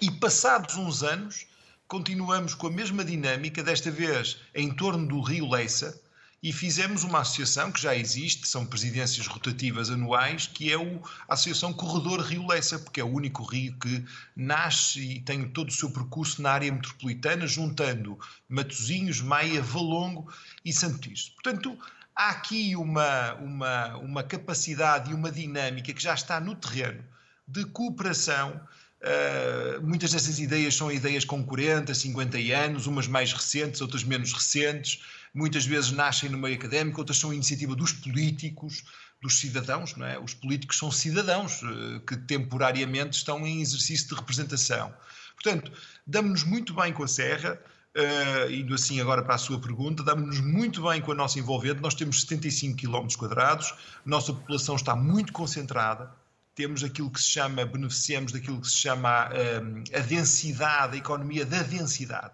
E 0.00 0.12
passados 0.12 0.76
uns 0.76 1.02
anos, 1.02 1.46
continuamos 1.88 2.54
com 2.54 2.68
a 2.68 2.70
mesma 2.70 3.04
dinâmica, 3.04 3.64
desta 3.64 3.90
vez 3.90 4.40
em 4.54 4.72
torno 4.72 5.06
do 5.06 5.20
Rio 5.20 5.50
Leiça, 5.50 6.00
e 6.44 6.52
fizemos 6.52 7.04
uma 7.04 7.20
associação 7.20 7.72
que 7.72 7.80
já 7.80 7.96
existe, 7.96 8.46
são 8.46 8.66
presidências 8.66 9.26
rotativas 9.26 9.88
anuais, 9.88 10.46
que 10.46 10.70
é 10.70 10.76
o, 10.76 11.00
a 11.26 11.32
Associação 11.32 11.72
Corredor 11.72 12.20
Rio 12.20 12.46
Lessa, 12.46 12.78
porque 12.78 13.00
é 13.00 13.04
o 13.04 13.10
único 13.10 13.42
rio 13.42 13.74
que 13.78 14.04
nasce 14.36 15.00
e 15.00 15.20
tem 15.20 15.48
todo 15.48 15.70
o 15.70 15.72
seu 15.72 15.90
percurso 15.90 16.42
na 16.42 16.50
área 16.50 16.70
metropolitana, 16.70 17.46
juntando 17.46 18.18
Matosinhos, 18.46 19.22
Maia, 19.22 19.62
Valongo 19.62 20.30
e 20.62 20.70
Santo 20.70 20.98
Tirso. 20.98 21.32
Portanto, 21.32 21.78
há 22.14 22.28
aqui 22.28 22.76
uma, 22.76 23.32
uma, 23.36 23.96
uma 23.96 24.22
capacidade 24.22 25.12
e 25.12 25.14
uma 25.14 25.32
dinâmica 25.32 25.94
que 25.94 26.02
já 26.02 26.12
está 26.12 26.38
no 26.40 26.54
terreno 26.54 27.02
de 27.48 27.64
cooperação 27.64 28.60
Uh, 29.04 29.86
muitas 29.86 30.12
dessas 30.12 30.38
ideias 30.38 30.74
são 30.74 30.90
ideias 30.90 31.26
com 31.26 31.44
40, 31.44 31.92
50 31.92 32.38
anos, 32.38 32.86
umas 32.86 33.06
mais 33.06 33.34
recentes, 33.34 33.82
outras 33.82 34.02
menos 34.02 34.32
recentes, 34.32 35.02
muitas 35.34 35.66
vezes 35.66 35.90
nascem 35.90 36.30
no 36.30 36.38
meio 36.38 36.54
académico, 36.54 37.00
outras 37.00 37.18
são 37.18 37.32
iniciativa 37.32 37.74
dos 37.74 37.92
políticos, 37.92 38.84
dos 39.20 39.40
cidadãos, 39.40 39.96
não 39.96 40.06
é? 40.06 40.18
Os 40.18 40.32
políticos 40.32 40.78
são 40.78 40.90
cidadãos 40.90 41.62
eh, 41.62 42.00
que 42.06 42.16
temporariamente 42.16 43.16
estão 43.16 43.44
em 43.46 43.60
exercício 43.60 44.08
de 44.08 44.14
representação. 44.14 44.94
Portanto, 45.34 45.72
damos-nos 46.06 46.44
muito 46.44 46.74
bem 46.74 46.92
com 46.92 47.02
a 47.02 47.08
Serra, 47.08 47.60
uh, 47.96 48.50
indo 48.50 48.74
assim 48.74 49.00
agora 49.00 49.22
para 49.22 49.34
a 49.34 49.38
sua 49.38 49.60
pergunta, 49.60 50.02
damos-nos 50.02 50.40
muito 50.40 50.82
bem 50.82 51.00
com 51.00 51.12
a 51.12 51.14
nossa 51.14 51.38
envolvente, 51.38 51.80
nós 51.80 51.94
temos 51.94 52.20
75 52.22 52.76
km 52.76 53.06
quadrados, 53.16 53.74
nossa 54.04 54.32
população 54.32 54.76
está 54.76 54.94
muito 54.94 55.32
concentrada, 55.32 56.10
temos 56.54 56.84
aquilo 56.84 57.10
que 57.10 57.20
se 57.20 57.30
chama, 57.30 57.64
beneficiamos 57.64 58.32
daquilo 58.32 58.60
que 58.60 58.68
se 58.68 58.76
chama 58.76 59.08
a, 59.08 59.30
eh, 59.34 59.98
a 59.98 60.00
densidade, 60.00 60.94
a 60.94 60.98
economia 60.98 61.44
da 61.44 61.62
densidade. 61.62 62.32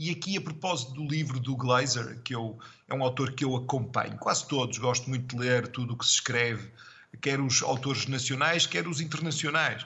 E 0.00 0.08
aqui, 0.10 0.38
a 0.38 0.40
propósito 0.40 0.94
do 0.94 1.06
livro 1.06 1.38
do 1.38 1.54
Glazer, 1.54 2.20
que 2.24 2.34
eu, 2.34 2.58
é 2.88 2.94
um 2.94 3.04
autor 3.04 3.32
que 3.32 3.44
eu 3.44 3.54
acompanho, 3.54 4.16
quase 4.16 4.48
todos, 4.48 4.78
gosto 4.78 5.10
muito 5.10 5.36
de 5.36 5.42
ler 5.42 5.68
tudo 5.68 5.92
o 5.92 5.96
que 5.98 6.06
se 6.06 6.12
escreve, 6.12 6.70
quer 7.20 7.38
os 7.38 7.62
autores 7.62 8.06
nacionais, 8.06 8.64
quer 8.64 8.88
os 8.88 9.02
internacionais. 9.02 9.84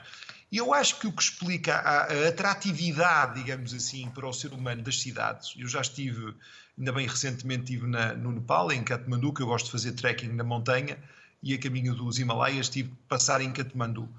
E 0.49 0.55
eu 0.55 0.73
acho 0.73 1.01
que 1.01 1.07
o 1.07 1.11
que 1.11 1.21
explica 1.21 1.75
a, 1.75 2.03
a, 2.03 2.29
atratividade, 2.29 3.41
digamos 3.41 3.73
assim, 3.73 4.09
para 4.09 4.25
o 4.25 4.31
ser 4.31 4.53
humano 4.53 4.81
das 4.81 5.01
cidades, 5.01 5.53
eu 5.57 5.67
já 5.67 5.81
estive, 5.81 6.33
ainda 6.77 6.93
bem 6.93 7.05
recentemente, 7.05 7.63
estive 7.63 7.85
na, 7.85 8.13
no 8.13 8.31
Nepal, 8.31 8.71
em 8.71 8.85
Katmandu, 8.85 9.33
que 9.33 9.41
eu 9.41 9.47
gosto 9.47 9.65
de 9.65 9.73
fazer 9.73 9.91
trekking 9.91 10.29
na 10.29 10.45
montanha, 10.45 10.97
e 11.43 11.53
a 11.53 11.59
caminho 11.59 11.93
dos 11.93 12.19
Himalaias, 12.19 12.69
tive 12.69 12.89
passar 13.09 13.41
em 13.41 13.51
Katmandu. 13.51 14.09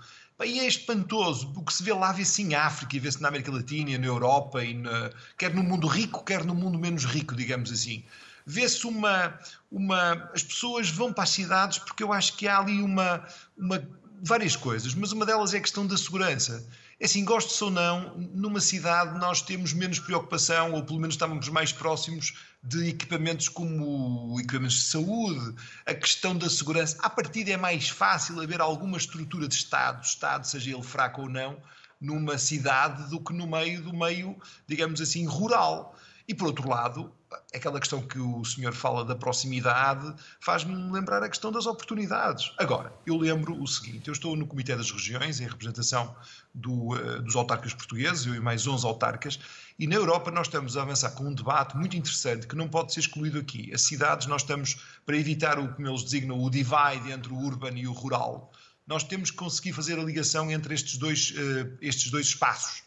E 0.45 0.61
é 0.61 0.67
espantoso, 0.67 1.51
o 1.57 1.65
que 1.65 1.73
se 1.73 1.83
vê 1.83 1.95
lá 1.95 2.13
vê-se 2.13 2.43
em 2.43 2.55
África 2.55 3.01
vê-se 3.01 3.23
na 3.23 3.29
América 3.29 3.51
Latina, 3.51 3.97
na 3.97 4.07
Europa, 4.07 4.63
e 4.63 4.75
na, 4.75 5.11
quer 5.39 5.55
no 5.55 5.63
mundo 5.63 5.87
rico, 5.87 6.23
quer 6.25 6.45
no 6.45 6.55
mundo 6.55 6.79
menos 6.79 7.05
rico, 7.07 7.35
digamos 7.35 7.73
assim. 7.73 8.05
Vê-se 8.45 8.87
uma, 8.87 9.39
uma. 9.73 10.31
As 10.35 10.43
pessoas 10.43 10.91
vão 10.91 11.13
para 11.13 11.25
as 11.25 11.31
cidades 11.31 11.79
porque 11.79 12.03
eu 12.03 12.13
acho 12.13 12.37
que 12.37 12.47
há 12.47 12.59
ali 12.59 12.83
uma, 12.83 13.27
uma. 13.57 13.83
várias 14.23 14.55
coisas, 14.55 14.95
mas 14.95 15.11
uma 15.11 15.25
delas 15.25 15.55
é 15.55 15.59
a 15.59 15.61
questão 15.61 15.87
da 15.87 15.97
segurança. 15.97 16.65
É 16.99 17.05
assim, 17.05 17.27
gosto 17.27 17.63
ou 17.67 17.71
não, 17.71 18.17
numa 18.17 18.59
cidade 18.59 19.19
nós 19.19 19.43
temos 19.43 19.75
menos 19.75 19.99
preocupação, 19.99 20.73
ou 20.73 20.83
pelo 20.83 20.99
menos 20.99 21.15
estamos 21.15 21.47
mais 21.51 21.71
próximos 21.71 22.39
de 22.63 22.89
equipamentos 22.89 23.51
como 23.51 24.41
equipamentos 24.41 24.77
de 24.77 24.83
saúde, 24.83 25.55
a 25.85 25.93
questão 25.93 26.35
da 26.35 26.49
segurança. 26.49 26.97
A 27.01 27.11
partir 27.11 27.51
é 27.51 27.57
mais 27.59 27.91
fácil 27.91 28.41
haver 28.41 28.63
alguma 28.63 28.97
estrutura 28.97 29.47
de 29.47 29.55
Estado, 29.55 30.03
Estado, 30.03 30.47
seja 30.47 30.71
ele 30.71 30.83
fraco 30.83 31.23
ou 31.23 31.29
não, 31.29 31.61
numa 32.01 32.39
cidade 32.39 33.11
do 33.11 33.21
que 33.21 33.35
no 33.35 33.47
meio 33.47 33.83
do 33.83 33.93
meio, 33.93 34.35
digamos 34.67 34.99
assim, 34.99 35.27
rural. 35.27 35.95
E 36.27 36.35
por 36.35 36.47
outro 36.47 36.67
lado, 36.67 37.13
aquela 37.55 37.79
questão 37.81 38.01
que 38.03 38.19
o 38.19 38.45
senhor 38.45 38.73
fala 38.73 39.05
da 39.05 39.15
proximidade 39.15 40.15
faz-me 40.41 40.75
lembrar 40.93 41.23
a 41.23 41.29
questão 41.29 41.51
das 41.53 41.67
oportunidades. 41.67 42.53
Agora, 42.59 42.93
eu 43.07 43.17
lembro 43.17 43.61
o 43.61 43.67
seguinte: 43.67 44.09
eu 44.09 44.13
estou 44.13 44.37
no 44.37 44.47
Comitê 44.47 44.77
das 44.77 44.91
Regiões, 44.91 45.41
em 45.41 45.45
representação 45.45 46.15
do, 46.55 46.95
uh, 46.95 47.23
dos 47.23 47.37
autarcas 47.37 47.75
portugueses, 47.75 48.27
eu 48.27 48.35
e 48.35 48.41
mais 48.41 48.67
11 48.67 48.87
autarcas, 48.87 49.39
e 49.79 49.87
na 49.87 49.97
Europa 49.97 50.31
nós 50.31 50.47
estamos 50.47 50.77
a 50.77 50.83
avançar 50.83 51.11
com 51.11 51.25
um 51.25 51.35
debate 51.35 51.77
muito 51.77 51.97
interessante 51.97 52.47
que 52.47 52.57
não 52.57 52.69
pode 52.69 52.93
ser 52.93 53.01
excluído 53.01 53.39
aqui. 53.39 53.73
As 53.75 53.83
cidades, 53.83 54.27
nós 54.27 54.43
estamos, 54.43 54.77
para 55.05 55.17
evitar 55.17 55.59
o 55.59 55.75
que 55.75 55.83
eles 55.83 56.03
designam 56.03 56.43
o 56.43 56.51
divide 56.51 57.13
entre 57.13 57.33
o 57.33 57.37
urbano 57.37 57.77
e 57.79 57.87
o 57.87 57.93
rural, 57.93 58.53
nós 58.87 59.03
temos 59.05 59.31
que 59.31 59.37
conseguir 59.37 59.73
fazer 59.73 59.99
a 59.99 60.03
ligação 60.03 60.51
entre 60.51 60.75
estes 60.75 60.97
dois, 60.97 61.31
uh, 61.33 61.77
estes 61.81 62.11
dois 62.11 62.27
espaços: 62.27 62.83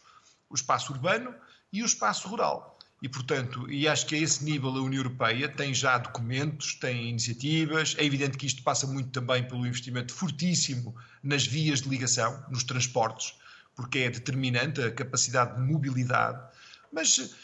o 0.48 0.54
espaço 0.54 0.92
urbano 0.92 1.34
e 1.72 1.82
o 1.82 1.86
espaço 1.86 2.26
rural. 2.28 2.79
E, 3.02 3.08
portanto, 3.08 3.70
e 3.70 3.88
acho 3.88 4.06
que 4.06 4.14
a 4.14 4.18
esse 4.18 4.44
nível 4.44 4.70
a 4.70 4.82
União 4.82 5.00
Europeia 5.00 5.48
tem 5.48 5.72
já 5.72 5.96
documentos, 5.96 6.74
tem 6.74 7.08
iniciativas. 7.08 7.94
É 7.96 8.04
evidente 8.04 8.36
que 8.36 8.46
isto 8.46 8.62
passa 8.62 8.86
muito 8.86 9.10
também 9.10 9.42
pelo 9.42 9.66
investimento 9.66 10.12
fortíssimo 10.12 10.94
nas 11.22 11.46
vias 11.46 11.80
de 11.80 11.88
ligação, 11.88 12.44
nos 12.50 12.62
transportes, 12.62 13.34
porque 13.74 14.00
é 14.00 14.10
determinante 14.10 14.82
a 14.82 14.90
capacidade 14.90 15.54
de 15.54 15.62
mobilidade. 15.62 16.38
Mas, 16.92 17.34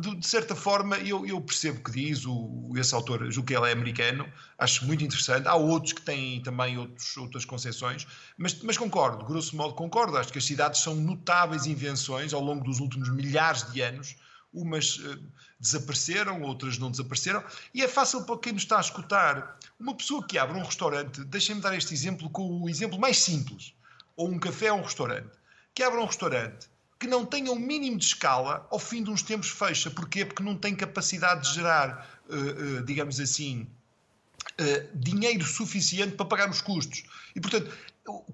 de 0.00 0.26
certa 0.26 0.56
forma, 0.56 0.96
eu, 0.98 1.24
eu 1.24 1.40
percebo 1.40 1.84
que 1.84 1.92
diz 1.92 2.26
o, 2.26 2.72
esse 2.76 2.92
autor, 2.92 3.30
julgo 3.30 3.46
que 3.46 3.54
ele 3.54 3.68
é 3.68 3.72
americano, 3.72 4.28
acho 4.58 4.84
muito 4.86 5.04
interessante. 5.04 5.46
Há 5.46 5.54
outros 5.54 5.92
que 5.92 6.02
têm 6.02 6.42
também 6.42 6.78
outros, 6.78 7.16
outras 7.16 7.44
concepções, 7.44 8.08
mas, 8.36 8.60
mas 8.60 8.76
concordo, 8.76 9.24
grosso 9.24 9.54
modo 9.54 9.74
concordo. 9.74 10.16
Acho 10.16 10.32
que 10.32 10.38
as 10.38 10.44
cidades 10.44 10.80
são 10.80 10.96
notáveis 10.96 11.64
invenções 11.64 12.32
ao 12.32 12.40
longo 12.40 12.64
dos 12.64 12.80
últimos 12.80 13.08
milhares 13.08 13.70
de 13.70 13.80
anos 13.82 14.16
umas 14.56 14.96
uh, 14.96 15.22
desapareceram, 15.60 16.42
outras 16.42 16.78
não 16.78 16.90
desapareceram, 16.90 17.44
e 17.74 17.82
é 17.82 17.88
fácil 17.88 18.24
para 18.24 18.38
quem 18.38 18.52
nos 18.54 18.62
está 18.62 18.78
a 18.78 18.80
escutar. 18.80 19.58
Uma 19.78 19.94
pessoa 19.94 20.26
que 20.26 20.38
abre 20.38 20.58
um 20.58 20.64
restaurante, 20.64 21.22
deixem-me 21.24 21.60
dar 21.60 21.76
este 21.76 21.92
exemplo 21.92 22.30
com 22.30 22.62
o 22.62 22.68
exemplo 22.68 22.98
mais 22.98 23.22
simples, 23.22 23.74
ou 24.16 24.28
um 24.28 24.38
café 24.38 24.72
ou 24.72 24.78
um 24.78 24.82
restaurante, 24.82 25.30
que 25.74 25.82
abre 25.82 26.00
um 26.00 26.06
restaurante 26.06 26.68
que 26.98 27.06
não 27.06 27.26
tenha 27.26 27.52
um 27.52 27.58
mínimo 27.58 27.98
de 27.98 28.06
escala, 28.06 28.66
ao 28.70 28.78
fim 28.78 29.04
de 29.04 29.10
uns 29.10 29.20
tempos 29.20 29.50
fecha. 29.50 29.90
Porquê? 29.90 30.24
Porque 30.24 30.42
não 30.42 30.56
tem 30.56 30.74
capacidade 30.74 31.46
de 31.46 31.54
gerar, 31.54 32.08
uh, 32.28 32.78
uh, 32.80 32.82
digamos 32.84 33.20
assim, 33.20 33.66
dinheiro 34.94 35.44
suficiente 35.44 36.16
para 36.16 36.24
pagar 36.24 36.48
os 36.48 36.62
custos. 36.62 37.02
E, 37.34 37.40
portanto, 37.40 37.70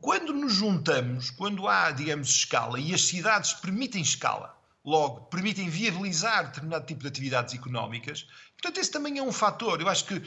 quando 0.00 0.32
nos 0.32 0.52
juntamos, 0.52 1.30
quando 1.30 1.66
há, 1.66 1.90
digamos, 1.90 2.28
escala, 2.28 2.78
e 2.78 2.94
as 2.94 3.02
cidades 3.02 3.54
permitem 3.54 4.02
escala, 4.02 4.56
logo 4.84 5.22
permitem 5.22 5.68
viabilizar 5.68 6.46
determinado 6.46 6.86
tipo 6.86 7.02
de 7.02 7.08
atividades 7.08 7.54
económicas. 7.54 8.26
Portanto, 8.60 8.78
esse 8.78 8.90
também 8.90 9.18
é 9.18 9.22
um 9.22 9.32
fator. 9.32 9.80
Eu 9.80 9.88
acho 9.88 10.04
que 10.04 10.22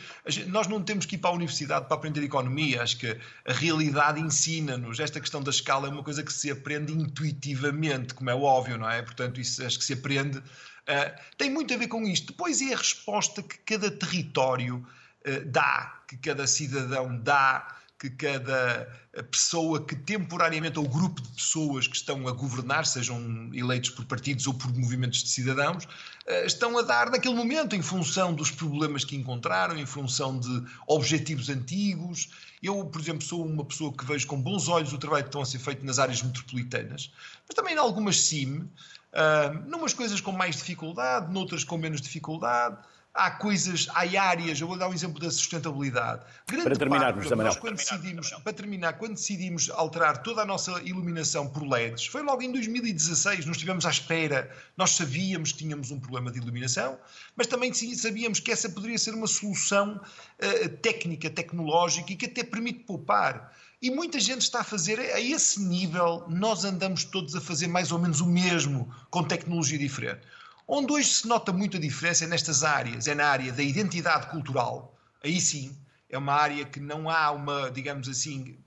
nós 0.47 0.68
não 0.68 0.82
temos 0.82 1.06
que 1.06 1.16
ir 1.16 1.20
para 1.20 1.30
a 1.30 1.34
universidade 1.34 1.88
para 1.88 1.95
aprender 1.95 2.24
economia. 2.24 2.84
Acho 2.84 2.97
que 2.97 3.18
a 3.45 3.53
realidade 3.53 4.20
ensina-nos. 4.20 4.99
Esta 4.99 5.20
questão 5.20 5.41
da 5.41 5.51
escala 5.51 5.88
é 5.88 5.91
uma 5.91 6.03
coisa 6.03 6.24
que 6.24 6.34
se 6.34 6.51
aprende 6.51 6.91
intuitivamente, 6.91 8.14
como 8.14 8.30
é 8.30 8.36
óbvio, 8.36 8.78
não 8.78 8.89
é? 8.89 9.01
Portanto, 9.01 9.39
isso 9.39 9.66
acho 9.66 9.80
que 9.80 9.86
se 9.86 9.93
aprende. 9.93 10.38
Uh, 10.38 11.22
tem 11.38 11.49
muito 11.49 11.74
a 11.74 11.78
ver 11.78 11.88
com 11.88 12.03
isto. 12.03 12.28
Depois 12.28 12.62
é 12.62 12.74
a 12.74 12.78
resposta 12.78 13.41
que 13.41 13.58
cada 13.60 13.89
território 13.89 14.86
uh, 15.26 15.45
dá, 15.45 16.01
que 16.08 16.18
cada 16.18 16.45
cidadão 16.45 17.18
dá 17.18 17.76
que 17.98 18.10
cada 18.10 18.88
pessoa 19.32 19.84
que 19.86 19.96
temporariamente, 19.96 20.78
ou 20.78 20.88
grupo 20.88 21.22
de 21.22 21.30
pessoas 21.30 21.88
que 21.88 21.96
estão 21.96 22.28
a 22.28 22.32
governar, 22.32 22.86
sejam 22.86 23.50
eleitos 23.54 23.89
por 23.91 24.06
partidos 24.06 24.46
ou 24.48 24.54
por 24.54 24.74
movimentos 24.74 25.24
de 25.24 25.30
cidadãos, 25.30 25.88
eh, 26.28 26.46
estão 26.46 26.78
a 26.78 26.82
dar 26.82 27.10
naquele 27.10 27.34
momento 27.34 27.76
em 27.76 27.82
função 27.82 28.34
dos 28.34 28.52
problemas 28.52 29.06
que 29.06 29.16
encontraram, 29.16 29.78
em 29.78 29.86
função 29.86 30.38
de 30.38 30.64
objetivos 30.88 31.50
antigos. 31.50 32.30
Eu, 32.62 32.86
por 32.86 33.00
exemplo, 33.00 33.22
sou 33.22 33.46
uma 33.46 33.64
pessoa 33.64 33.93
que 33.93 34.06
vejo 34.06 34.28
com 34.28 34.41
bons 34.41 34.68
olhos 34.68 34.91
o 34.91 34.98
trabalho 34.98 35.24
que 35.24 35.30
estão 35.30 35.41
a 35.41 35.46
ser 35.46 35.60
feito 35.60 35.86
nas 35.86 35.98
áreas 35.98 36.22
metropolitanas, 36.22 37.12
mas 37.48 37.56
também 37.56 37.76
em 37.76 37.78
algumas 37.78 38.20
CIM, 38.20 38.58
uh, 38.60 39.70
numas 39.70 39.93
coisas 39.93 40.20
com 40.20 40.32
mais 40.34 40.58
dificuldade, 40.58 41.32
noutras 41.32 41.64
com 41.64 41.78
menos 41.78 42.02
dificuldade 42.02 42.78
há 43.16 43.32
coisas, 43.32 43.88
há 43.93 44.01
áreas, 44.22 44.59
eu 44.59 44.68
vou 44.68 44.78
dar 44.78 44.89
um 44.89 44.93
exemplo 44.93 45.20
da 45.22 45.32
sustentabilidade. 45.32 46.22
Grande 46.45 46.66
para 46.66 46.76
terminarmos, 46.76 47.28
parte, 47.28 47.41
nós, 47.41 47.55
quando 47.55 47.78
decidimos, 47.78 48.30
para 48.30 48.53
terminar, 48.53 48.93
quando 48.93 49.13
decidimos 49.13 49.70
alterar 49.70 50.22
toda 50.22 50.41
a 50.41 50.45
nossa 50.45 50.82
iluminação 50.84 51.47
por 51.47 51.66
LEDs, 51.66 52.07
foi 52.07 52.22
logo 52.22 52.41
em 52.41 52.51
2016, 52.51 53.45
nós 53.45 53.55
estivemos 53.55 53.86
à 53.86 53.89
espera, 53.89 54.51
nós 54.76 54.91
sabíamos 54.91 55.53
que 55.53 55.59
tínhamos 55.59 55.91
um 55.91 55.99
problema 55.99 56.30
de 56.30 56.39
iluminação, 56.39 56.99
mas 57.38 57.47
também 57.47 57.74
sabíamos 57.74 58.41
que 58.41 58.51
essa 58.51 58.70
poderia 58.70 58.97
ser 58.97 59.13
uma 59.13 59.28
solução 59.28 59.95
uh, 59.95 60.70
técnica, 60.82 61.30
tecnológica 61.30 62.11
e 62.11 62.18
que 62.18 62.26
até 62.26 62.43
permite 62.43 62.80
poupar. 62.80 63.53
E 63.82 63.91
muita 63.91 64.20
gente 64.20 64.41
está 64.41 64.61
a 64.61 64.63
fazer, 64.63 64.99
a 64.99 65.22
esse 65.22 65.61
nível, 65.61 66.26
nós 66.28 66.66
andamos 66.66 67.03
todos 67.03 67.36
a 67.36 67.41
fazer 67.41 67.68
mais 67.68 67.91
ou 67.91 67.99
menos 67.99 68.20
o 68.20 68.26
mesmo, 68.26 68.93
com 69.09 69.24
tecnologia 69.24 69.78
diferente. 69.78 70.22
Onde 70.68 70.93
hoje 70.93 71.07
se 71.07 71.28
nota 71.28 71.53
muito 71.53 71.78
a 71.78 71.80
diferença 71.80 72.24
é 72.24 72.28
nestas 72.28 72.63
áreas, 72.63 73.07
é 73.07 73.13
na 73.13 73.28
área 73.28 73.51
da 73.53 73.61
identidade 73.61 74.28
cultural. 74.28 74.97
Aí 75.24 75.39
sim, 75.39 75.76
é 76.09 76.18
uma 76.18 76.34
área 76.34 76.66
que 76.66 76.80
não 76.80 77.09
há 77.09 77.32
uma, 77.32 77.70
digamos 77.70 78.09
assim, 78.09 78.57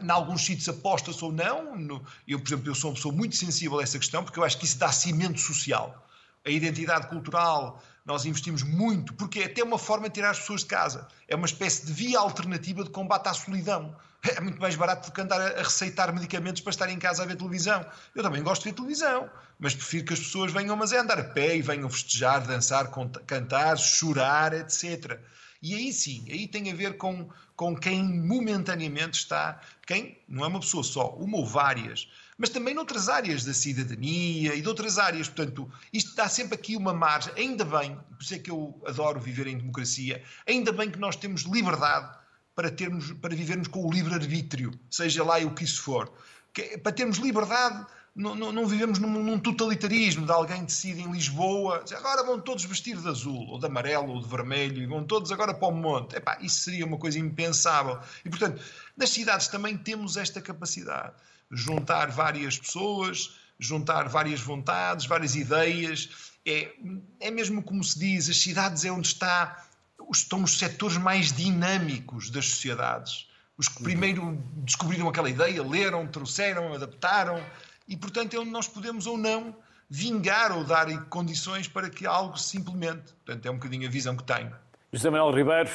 em 0.00 0.10
alguns 0.10 0.44
sítios 0.44 0.68
aposta-se 0.68 1.24
ou 1.24 1.32
não. 1.32 2.04
Eu, 2.26 2.40
por 2.40 2.48
exemplo, 2.48 2.68
eu 2.68 2.74
sou 2.74 2.90
uma 2.90 2.96
pessoa 2.96 3.14
muito 3.14 3.36
sensível 3.36 3.78
a 3.78 3.82
essa 3.82 3.98
questão, 3.98 4.24
porque 4.24 4.38
eu 4.38 4.44
acho 4.44 4.58
que 4.58 4.64
isso 4.64 4.78
dá 4.78 4.90
cimento 4.90 5.38
social. 5.38 6.06
A 6.44 6.50
identidade 6.50 7.06
cultural, 7.06 7.80
nós 8.04 8.24
investimos 8.26 8.62
muito, 8.62 9.14
porque 9.14 9.40
é 9.40 9.44
até 9.44 9.62
uma 9.62 9.78
forma 9.78 10.08
de 10.08 10.14
tirar 10.14 10.30
as 10.30 10.40
pessoas 10.40 10.62
de 10.62 10.66
casa. 10.66 11.06
É 11.28 11.36
uma 11.36 11.46
espécie 11.46 11.86
de 11.86 11.92
via 11.92 12.18
alternativa 12.18 12.82
de 12.82 12.90
combate 12.90 13.28
à 13.28 13.34
solidão. 13.34 13.96
É 14.24 14.40
muito 14.40 14.60
mais 14.60 14.76
barato 14.76 15.10
do 15.10 15.12
que 15.12 15.20
andar 15.20 15.40
a 15.40 15.62
receitar 15.64 16.14
medicamentos 16.14 16.62
para 16.62 16.70
estar 16.70 16.88
em 16.88 16.96
casa 16.96 17.24
a 17.24 17.26
ver 17.26 17.34
televisão. 17.34 17.84
Eu 18.14 18.22
também 18.22 18.40
gosto 18.40 18.62
de 18.62 18.70
ver 18.70 18.76
televisão, 18.76 19.28
mas 19.58 19.74
prefiro 19.74 20.04
que 20.04 20.12
as 20.12 20.20
pessoas 20.20 20.52
venham, 20.52 20.76
mas 20.76 20.92
é 20.92 20.98
andar 20.98 21.18
a 21.18 21.24
pé 21.24 21.56
e 21.56 21.60
venham 21.60 21.90
festejar, 21.90 22.46
dançar, 22.46 22.88
cantar, 23.26 23.76
chorar, 23.76 24.52
etc. 24.52 25.18
E 25.60 25.74
aí 25.74 25.92
sim, 25.92 26.24
aí 26.28 26.48
tem 26.48 26.70
a 26.70 26.74
ver 26.74 26.96
com, 26.96 27.28
com 27.54 27.76
quem 27.76 28.02
momentaneamente 28.02 29.18
está, 29.18 29.60
quem 29.86 30.18
não 30.28 30.44
é 30.44 30.48
uma 30.48 30.58
pessoa 30.60 30.82
só, 30.82 31.10
uma 31.14 31.38
ou 31.38 31.46
várias, 31.46 32.08
mas 32.42 32.50
também 32.50 32.74
noutras 32.74 33.08
áreas 33.08 33.44
da 33.44 33.54
cidadania 33.54 34.52
e 34.56 34.60
de 34.60 34.66
outras 34.66 34.98
áreas. 34.98 35.28
Portanto, 35.28 35.70
isto 35.92 36.16
dá 36.16 36.28
sempre 36.28 36.56
aqui 36.56 36.74
uma 36.74 36.92
margem. 36.92 37.32
Ainda 37.36 37.64
bem, 37.64 37.96
por 38.16 38.20
isso 38.20 38.34
é 38.34 38.38
que 38.40 38.50
eu 38.50 38.82
adoro 38.84 39.20
viver 39.20 39.46
em 39.46 39.56
democracia, 39.56 40.20
ainda 40.44 40.72
bem 40.72 40.90
que 40.90 40.98
nós 40.98 41.14
temos 41.14 41.42
liberdade 41.42 42.18
para, 42.52 42.68
termos, 42.68 43.12
para 43.12 43.32
vivermos 43.32 43.68
com 43.68 43.86
o 43.86 43.92
livre-arbítrio, 43.92 44.72
seja 44.90 45.22
lá 45.22 45.38
o 45.38 45.54
que 45.54 45.62
isso 45.62 45.82
for. 45.82 46.12
Que, 46.52 46.76
para 46.78 46.90
termos 46.90 47.18
liberdade, 47.18 47.86
não, 48.12 48.34
não, 48.34 48.50
não 48.50 48.66
vivemos 48.66 48.98
num, 48.98 49.22
num, 49.22 49.38
totalitarismo 49.38 50.26
de 50.26 50.32
alguém 50.32 50.64
decide 50.64 51.00
em 51.00 51.12
Lisboa, 51.12 51.84
agora 51.96 52.24
vão 52.24 52.40
todos 52.40 52.64
vestir 52.64 52.96
de 52.96 53.06
azul, 53.06 53.46
ou 53.50 53.58
de 53.60 53.66
amarelo, 53.66 54.14
ou 54.14 54.20
de 54.20 54.28
vermelho, 54.28 54.82
e 54.82 54.86
vão 54.86 55.04
todos 55.04 55.30
agora 55.30 55.54
para 55.54 55.68
o 55.68 55.72
monte. 55.72 56.16
Epá, 56.16 56.36
isso 56.40 56.62
seria 56.62 56.84
uma 56.84 56.98
coisa 56.98 57.20
impensável. 57.20 58.00
E, 58.24 58.28
portanto, 58.28 58.60
nas 58.96 59.10
cidades 59.10 59.46
também 59.46 59.78
temos 59.78 60.16
esta 60.16 60.42
capacidade. 60.42 61.12
Juntar 61.52 62.10
várias 62.10 62.58
pessoas, 62.58 63.36
juntar 63.58 64.08
várias 64.08 64.40
vontades, 64.40 65.06
várias 65.06 65.36
ideias. 65.36 66.32
É, 66.44 66.72
é 67.20 67.30
mesmo 67.30 67.62
como 67.62 67.84
se 67.84 67.98
diz, 67.98 68.28
as 68.28 68.38
cidades 68.38 68.84
é 68.84 68.90
onde 68.90 69.08
está 69.08 69.64
estão 70.10 70.42
os 70.42 70.58
setores 70.58 70.96
mais 70.96 71.32
dinâmicos 71.32 72.28
das 72.28 72.46
sociedades. 72.46 73.30
Os 73.56 73.68
que 73.68 73.82
primeiro 73.82 74.42
descobriram 74.56 75.08
aquela 75.08 75.30
ideia, 75.30 75.62
leram, 75.62 76.06
trouxeram, 76.06 76.72
adaptaram, 76.74 77.42
e 77.88 77.96
portanto 77.96 78.34
é 78.34 78.38
onde 78.38 78.50
nós 78.50 78.66
podemos 78.66 79.06
ou 79.06 79.16
não 79.16 79.54
vingar 79.88 80.52
ou 80.52 80.64
dar 80.64 80.86
condições 81.10 81.68
para 81.68 81.90
que 81.90 82.06
algo 82.06 82.38
se 82.38 82.56
implemente. 82.56 83.12
Portanto, 83.24 83.44
é 83.44 83.50
um 83.50 83.54
bocadinho 83.56 83.86
a 83.86 83.90
visão 83.90 84.16
que 84.16 84.24
tenho. 84.24 84.50
José 84.90 85.10
Manuel 85.10 85.34
Ribeiro, 85.34 85.70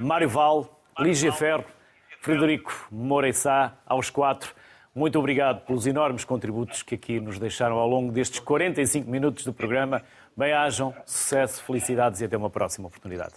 Mário 0.00 0.28
Val, 0.28 0.82
Lígia 0.98 1.30
Ferro, 1.32 1.66
Frederico 2.22 2.72
Moreissá, 2.90 3.74
aos 3.84 4.08
quatro, 4.08 4.54
muito 4.98 5.16
obrigado 5.16 5.64
pelos 5.64 5.86
enormes 5.86 6.24
contributos 6.24 6.82
que 6.82 6.96
aqui 6.96 7.20
nos 7.20 7.38
deixaram 7.38 7.78
ao 7.78 7.88
longo 7.88 8.10
destes 8.10 8.40
45 8.40 9.08
minutos 9.08 9.44
do 9.44 9.52
programa. 9.52 10.02
Bem-ajam, 10.36 10.92
sucesso, 11.06 11.62
felicidades 11.62 12.20
e 12.20 12.24
até 12.24 12.36
uma 12.36 12.50
próxima 12.50 12.88
oportunidade. 12.88 13.34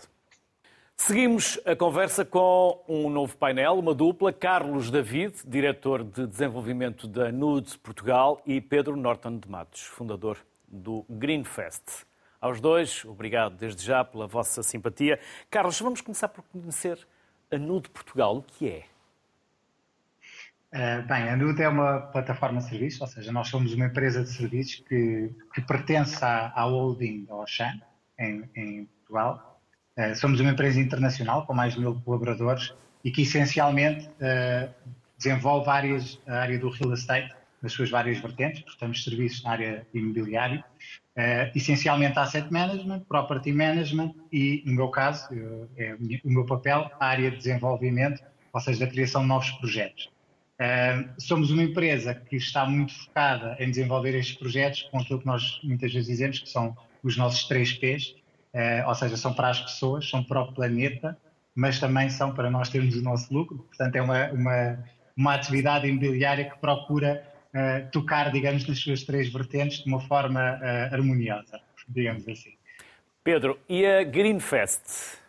Seguimos 0.98 1.60
a 1.64 1.76
conversa 1.76 2.26
com 2.26 2.84
um 2.88 3.12
novo 3.12 3.38
painel, 3.38 3.78
uma 3.78 3.94
dupla, 3.94 4.34
Carlos 4.34 4.90
David, 4.90 5.36
diretor 5.46 6.04
de 6.04 6.26
desenvolvimento 6.26 7.08
da 7.08 7.32
Nude 7.32 7.78
Portugal, 7.78 8.42
e 8.44 8.60
Pedro 8.60 8.96
Norton 8.96 9.38
de 9.38 9.48
Matos, 9.48 9.82
fundador 9.82 10.40
do 10.68 11.06
Greenfest. 11.08 12.08
Aos 12.40 12.60
dois, 12.60 13.06
obrigado 13.06 13.56
desde 13.56 13.86
já 13.86 14.04
pela 14.04 14.26
vossa 14.26 14.64
simpatia. 14.64 15.20
Carlos, 15.50 15.80
vamos 15.80 16.02
começar 16.02 16.28
por 16.28 16.44
conhecer 16.46 16.98
a 17.52 17.58
Nude 17.60 17.88
Portugal. 17.90 18.38
O 18.38 18.42
que 18.42 18.68
é? 18.68 18.91
Uh, 20.74 21.06
bem, 21.06 21.28
a 21.28 21.36
Nude 21.36 21.62
é 21.62 21.68
uma 21.68 22.00
plataforma 22.00 22.62
de 22.62 22.70
serviços, 22.70 23.02
ou 23.02 23.08
seja, 23.08 23.30
nós 23.30 23.50
somos 23.50 23.74
uma 23.74 23.88
empresa 23.88 24.24
de 24.24 24.30
serviços 24.30 24.82
que, 24.88 25.30
que 25.54 25.62
pertence 25.62 26.24
à, 26.24 26.48
à 26.56 26.64
holding 26.64 27.26
da 27.26 27.36
Ocean, 27.36 27.82
em, 28.18 28.50
em 28.56 28.86
Portugal. 28.86 29.62
Uh, 29.98 30.16
somos 30.16 30.40
uma 30.40 30.52
empresa 30.52 30.80
internacional 30.80 31.46
com 31.46 31.54
mais 31.54 31.74
de 31.74 31.82
mil 31.82 32.00
colaboradores 32.06 32.74
e 33.04 33.12
que 33.12 33.24
essencialmente 33.24 34.08
uh, 34.08 34.74
desenvolve 35.18 35.70
áreas, 35.70 36.18
a 36.26 36.38
área 36.38 36.58
do 36.58 36.70
real 36.70 36.94
estate, 36.94 37.36
nas 37.62 37.74
suas 37.74 37.90
várias 37.90 38.20
vertentes, 38.20 38.62
prestamos 38.62 39.04
serviços 39.04 39.44
na 39.44 39.52
área 39.52 39.88
imobiliária, 39.94 40.66
essencialmente 41.54 42.18
asset 42.18 42.52
management, 42.52 43.02
property 43.02 43.54
management 43.54 44.16
e, 44.32 44.64
no 44.66 44.74
meu 44.74 44.88
caso, 44.90 45.30
é 45.78 45.96
o 46.24 46.32
meu 46.32 46.44
papel, 46.44 46.90
a 47.00 47.06
área 47.06 47.30
de 47.30 47.38
desenvolvimento, 47.38 48.20
ou 48.52 48.60
seja, 48.60 48.84
da 48.84 48.92
criação 48.92 49.22
de 49.22 49.28
novos 49.28 49.52
projetos. 49.52 50.10
Somos 51.18 51.50
uma 51.50 51.64
empresa 51.64 52.14
que 52.14 52.36
está 52.36 52.66
muito 52.66 52.94
focada 52.94 53.56
em 53.60 53.70
desenvolver 53.70 54.16
estes 54.16 54.38
projetos 54.38 54.84
com 54.84 55.00
aquilo 55.00 55.20
que 55.20 55.26
nós 55.26 55.60
muitas 55.64 55.92
vezes 55.92 56.08
dizemos 56.08 56.40
que 56.40 56.50
são 56.50 56.76
os 57.04 57.18
nossos 57.18 57.46
três 57.46 57.74
P's, 57.74 58.16
uh, 58.54 58.88
ou 58.88 58.96
seja, 58.96 59.18
são 59.18 59.34
para 59.34 59.50
as 59.50 59.60
pessoas, 59.60 60.10
são 60.10 60.24
para 60.24 60.42
o 60.42 60.54
planeta, 60.54 61.18
mas 61.56 61.80
também 61.80 62.10
são 62.10 62.34
para 62.34 62.50
nós 62.50 62.70
termos 62.70 62.96
o 62.96 63.02
nosso 63.02 63.34
lucro. 63.34 63.58
Portanto, 63.58 63.96
é 63.96 64.02
uma, 64.02 64.32
uma, 64.32 64.80
uma 65.18 65.34
atividade 65.34 65.88
imobiliária 65.88 66.50
que 66.50 66.58
procura 66.60 67.24
uh, 67.54 67.90
tocar, 67.92 68.32
digamos, 68.32 68.68
nas 68.68 68.80
suas 68.80 69.04
três 69.04 69.32
vertentes 69.32 69.84
de 69.84 69.90
uma 69.90 70.00
forma 70.02 70.60
harmoniosa, 70.92 71.60
digamos 71.88 72.28
assim. 72.28 72.54
Pedro, 73.24 73.60
e 73.68 73.86
a 73.86 74.04
Greenfest? 74.04 75.21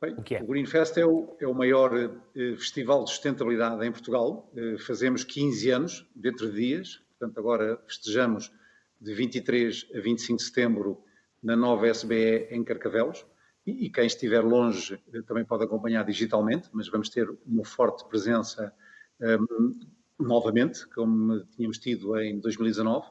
Bem, 0.00 0.14
o, 0.14 0.34
é? 0.34 0.42
o 0.42 0.46
Greenfest 0.46 0.98
é 0.98 1.06
o, 1.06 1.36
é 1.40 1.46
o 1.46 1.54
maior 1.54 1.94
eh, 1.96 2.56
festival 2.56 3.04
de 3.04 3.10
sustentabilidade 3.10 3.84
em 3.86 3.90
Portugal. 3.90 4.50
Eh, 4.54 4.76
fazemos 4.78 5.24
15 5.24 5.70
anos, 5.70 6.06
dentro 6.14 6.50
de 6.50 6.56
dias. 6.56 7.02
Portanto, 7.18 7.38
agora 7.38 7.82
festejamos 7.86 8.52
de 9.00 9.14
23 9.14 9.88
a 9.94 10.00
25 10.00 10.38
de 10.38 10.44
setembro 10.44 11.02
na 11.42 11.56
nova 11.56 11.88
SBE 11.88 12.48
em 12.50 12.62
Carcavelos. 12.62 13.24
E, 13.66 13.86
e 13.86 13.90
quem 13.90 14.06
estiver 14.06 14.44
longe 14.44 15.00
eh, 15.14 15.22
também 15.22 15.46
pode 15.46 15.64
acompanhar 15.64 16.04
digitalmente, 16.04 16.68
mas 16.72 16.88
vamos 16.88 17.08
ter 17.08 17.28
uma 17.46 17.64
forte 17.64 18.06
presença 18.06 18.74
um, 19.18 19.80
novamente, 20.18 20.86
como 20.88 21.42
tínhamos 21.56 21.78
tido 21.78 22.18
em 22.20 22.38
2019. 22.38 23.06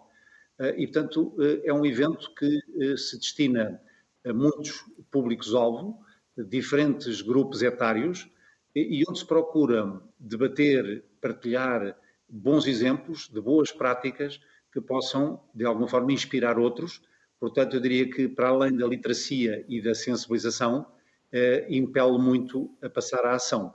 Uh, 0.57 0.65
e, 0.77 0.88
portanto, 0.88 1.33
uh, 1.38 1.61
é 1.63 1.73
um 1.73 1.86
evento 1.86 2.33
que 2.36 2.59
uh, 2.75 2.97
se 2.97 3.17
destina 3.17 3.81
a 4.23 4.31
muitos 4.31 4.86
públicos-alvo, 5.11 5.99
diferentes 6.38 7.21
grupos 7.21 7.61
etários 7.61 8.29
e 8.75 9.03
onde 9.07 9.19
se 9.19 9.25
procura 9.25 10.01
debater, 10.19 11.03
partilhar 11.21 11.95
bons 12.27 12.67
exemplos 12.67 13.29
de 13.29 13.39
boas 13.39 13.71
práticas 13.71 14.39
que 14.71 14.81
possam, 14.81 15.41
de 15.53 15.65
alguma 15.65 15.88
forma, 15.88 16.11
inspirar 16.11 16.59
outros. 16.59 17.01
Portanto, 17.39 17.75
eu 17.75 17.79
diria 17.79 18.09
que, 18.09 18.27
para 18.27 18.49
além 18.49 18.75
da 18.75 18.86
literacia 18.86 19.63
e 19.69 19.81
da 19.81 19.95
sensibilização, 19.95 20.86
eh, 21.31 21.65
impele 21.69 22.17
muito 22.17 22.69
a 22.81 22.89
passar 22.89 23.25
à 23.25 23.36
ação. 23.36 23.73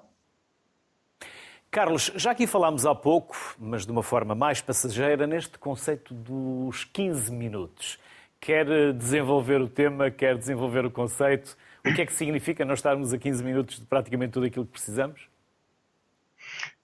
Carlos, 1.70 2.10
já 2.16 2.32
aqui 2.32 2.46
falámos 2.46 2.84
há 2.84 2.94
pouco, 2.94 3.36
mas 3.56 3.86
de 3.86 3.92
uma 3.92 4.02
forma 4.02 4.34
mais 4.34 4.60
passageira, 4.60 5.24
neste 5.26 5.56
conceito 5.56 6.12
dos 6.12 6.84
15 6.84 7.32
minutos. 7.32 7.98
Quer 8.40 8.92
desenvolver 8.92 9.60
o 9.60 9.68
tema, 9.68 10.10
quer 10.10 10.36
desenvolver 10.36 10.84
o 10.84 10.90
conceito. 10.90 11.56
O 11.84 11.94
que 11.94 12.02
é 12.02 12.06
que 12.06 12.12
significa 12.12 12.64
nós 12.64 12.78
estarmos 12.78 13.12
a 13.12 13.18
15 13.18 13.42
minutos 13.42 13.80
de 13.80 13.86
praticamente 13.86 14.32
tudo 14.32 14.46
aquilo 14.46 14.66
que 14.66 14.72
precisamos? 14.72 15.20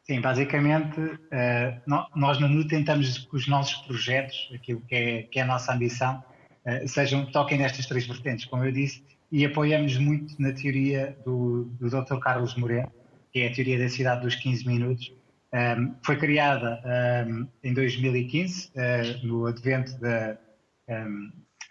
Sim, 0.02 0.20
basicamente, 0.20 1.00
eh, 1.30 1.80
nós 2.14 2.38
no 2.38 2.48
NU 2.48 2.66
tentamos 2.66 3.18
que 3.18 3.36
os 3.36 3.48
nossos 3.48 3.74
projetos, 3.86 4.50
aquilo 4.54 4.80
que 4.82 4.94
é, 4.94 5.22
que 5.24 5.38
é 5.38 5.42
a 5.42 5.46
nossa 5.46 5.74
ambição, 5.74 6.22
eh, 6.64 6.86
sejam, 6.86 7.26
toquem 7.26 7.58
nestas 7.58 7.86
três 7.86 8.06
vertentes, 8.06 8.44
como 8.46 8.64
eu 8.64 8.72
disse, 8.72 9.02
e 9.32 9.44
apoiamos 9.44 9.98
muito 9.98 10.40
na 10.40 10.52
teoria 10.52 11.16
do, 11.24 11.64
do 11.80 11.90
Dr. 11.90 12.18
Carlos 12.20 12.54
Moreno, 12.54 12.90
que 13.32 13.40
é 13.40 13.48
a 13.48 13.52
teoria 13.52 13.78
da 13.78 13.88
cidade 13.88 14.22
dos 14.22 14.36
15 14.36 14.66
minutos. 14.66 15.12
Um, 15.52 15.94
foi 16.02 16.16
criada 16.16 16.80
em 17.62 17.72
2015, 17.72 18.68
uh, 18.68 19.26
no 19.26 19.46
advento 19.46 19.98
da, 19.98 20.36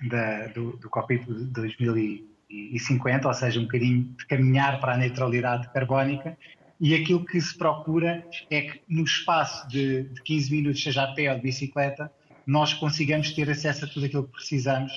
da, 0.10 0.48
do, 0.48 0.78
do 0.78 0.90
capítulo 0.90 1.38
de 1.38 1.46
2015 1.46 2.35
e 2.74 2.80
50, 2.80 3.28
ou 3.28 3.34
seja, 3.34 3.60
um 3.60 3.64
bocadinho 3.64 4.04
de 4.18 4.26
caminhar 4.26 4.80
para 4.80 4.94
a 4.94 4.98
neutralidade 4.98 5.72
carbónica. 5.72 6.38
E 6.80 6.94
aquilo 6.94 7.24
que 7.26 7.40
se 7.40 7.58
procura 7.58 8.26
é 8.50 8.62
que 8.62 8.82
no 8.88 9.04
espaço 9.04 9.68
de, 9.68 10.04
de 10.04 10.22
15 10.22 10.52
minutos, 10.52 10.84
seja 10.84 11.04
a 11.04 11.14
pé 11.14 11.30
ou 11.32 11.36
de 11.36 11.42
bicicleta, 11.42 12.12
nós 12.46 12.74
consigamos 12.74 13.32
ter 13.32 13.50
acesso 13.50 13.86
a 13.86 13.88
tudo 13.88 14.06
aquilo 14.06 14.26
que 14.26 14.34
precisamos 14.34 14.92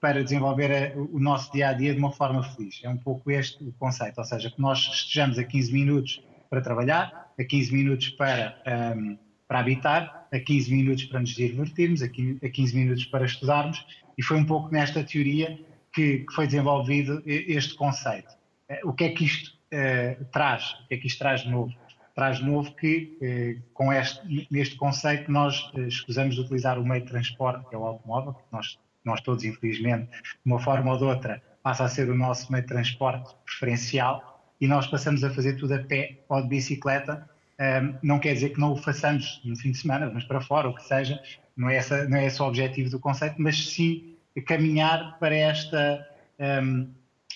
para 0.00 0.22
desenvolver 0.22 0.70
a, 0.70 0.98
o 0.98 1.18
nosso 1.18 1.52
dia 1.52 1.68
a 1.68 1.72
dia 1.72 1.92
de 1.92 1.98
uma 1.98 2.12
forma 2.12 2.42
feliz. 2.42 2.80
É 2.82 2.88
um 2.88 2.96
pouco 2.96 3.30
este 3.30 3.62
o 3.64 3.72
conceito, 3.72 4.18
ou 4.18 4.24
seja, 4.24 4.50
que 4.50 4.60
nós 4.60 4.78
estejamos 4.78 5.38
a 5.38 5.44
15 5.44 5.72
minutos 5.72 6.22
para 6.50 6.60
trabalhar, 6.60 7.32
a 7.38 7.44
15 7.44 7.72
minutos 7.72 8.08
para, 8.10 8.56
um, 8.96 9.16
para 9.48 9.60
habitar, 9.60 10.28
a 10.32 10.38
15 10.38 10.74
minutos 10.74 11.04
para 11.04 11.20
nos 11.20 11.30
divertirmos, 11.30 12.02
a 12.02 12.08
15 12.08 12.76
minutos 12.76 13.04
para 13.06 13.24
estudarmos, 13.24 13.84
e 14.18 14.22
foi 14.22 14.36
um 14.36 14.44
pouco 14.44 14.70
nesta 14.70 15.02
teoria 15.02 15.58
que, 15.92 16.20
que 16.20 16.32
foi 16.32 16.46
desenvolvido 16.46 17.22
este 17.26 17.74
conceito. 17.74 18.34
Eh, 18.68 18.80
o 18.84 18.92
que 18.92 19.04
é 19.04 19.08
que 19.10 19.24
isto 19.24 19.50
uh, 19.50 20.24
traz? 20.32 20.72
O 20.84 20.88
que 20.88 20.94
é 20.94 20.96
que 20.96 21.06
isto 21.06 21.18
traz 21.18 21.42
de 21.42 21.50
novo? 21.50 21.72
Traz 22.14 22.38
de 22.38 22.44
novo 22.44 22.74
que, 22.74 23.18
uh, 23.20 23.62
com 23.74 23.92
este, 23.92 24.48
neste 24.50 24.76
conceito, 24.76 25.30
nós 25.30 25.70
escusamos 25.74 26.34
de 26.34 26.40
utilizar 26.40 26.78
o 26.78 26.84
meio 26.84 27.02
de 27.02 27.10
transporte, 27.10 27.68
que 27.68 27.74
é 27.74 27.78
o 27.78 27.84
automóvel, 27.84 28.34
que 28.34 28.42
nós, 28.50 28.78
nós 29.04 29.20
todos, 29.20 29.44
infelizmente, 29.44 30.10
de 30.10 30.38
uma 30.46 30.58
forma 30.58 30.90
ou 30.92 30.98
de 30.98 31.04
outra, 31.04 31.42
passa 31.62 31.84
a 31.84 31.88
ser 31.88 32.08
o 32.08 32.14
nosso 32.14 32.50
meio 32.50 32.62
de 32.62 32.68
transporte 32.68 33.34
preferencial 33.44 34.32
e 34.60 34.66
nós 34.66 34.86
passamos 34.86 35.22
a 35.24 35.30
fazer 35.30 35.54
tudo 35.54 35.74
a 35.74 35.78
pé 35.78 36.18
ou 36.28 36.40
de 36.40 36.48
bicicleta. 36.48 37.28
Um, 37.60 37.94
não 38.02 38.18
quer 38.18 38.34
dizer 38.34 38.50
que 38.50 38.60
não 38.60 38.72
o 38.72 38.76
façamos 38.76 39.40
no 39.44 39.56
fim 39.56 39.70
de 39.70 39.78
semana, 39.78 40.10
mas 40.12 40.24
para 40.24 40.40
fora, 40.40 40.68
o 40.68 40.74
que 40.74 40.82
seja, 40.82 41.20
não 41.56 41.68
é, 41.68 41.76
essa, 41.76 42.08
não 42.08 42.16
é 42.16 42.26
esse 42.26 42.40
o 42.40 42.46
objetivo 42.46 42.90
do 42.90 42.98
conceito, 42.98 43.36
mas 43.38 43.70
sim 43.70 44.11
caminhar 44.40 45.18
para 45.18 45.34
esta, 45.34 46.06
um, 46.38 46.90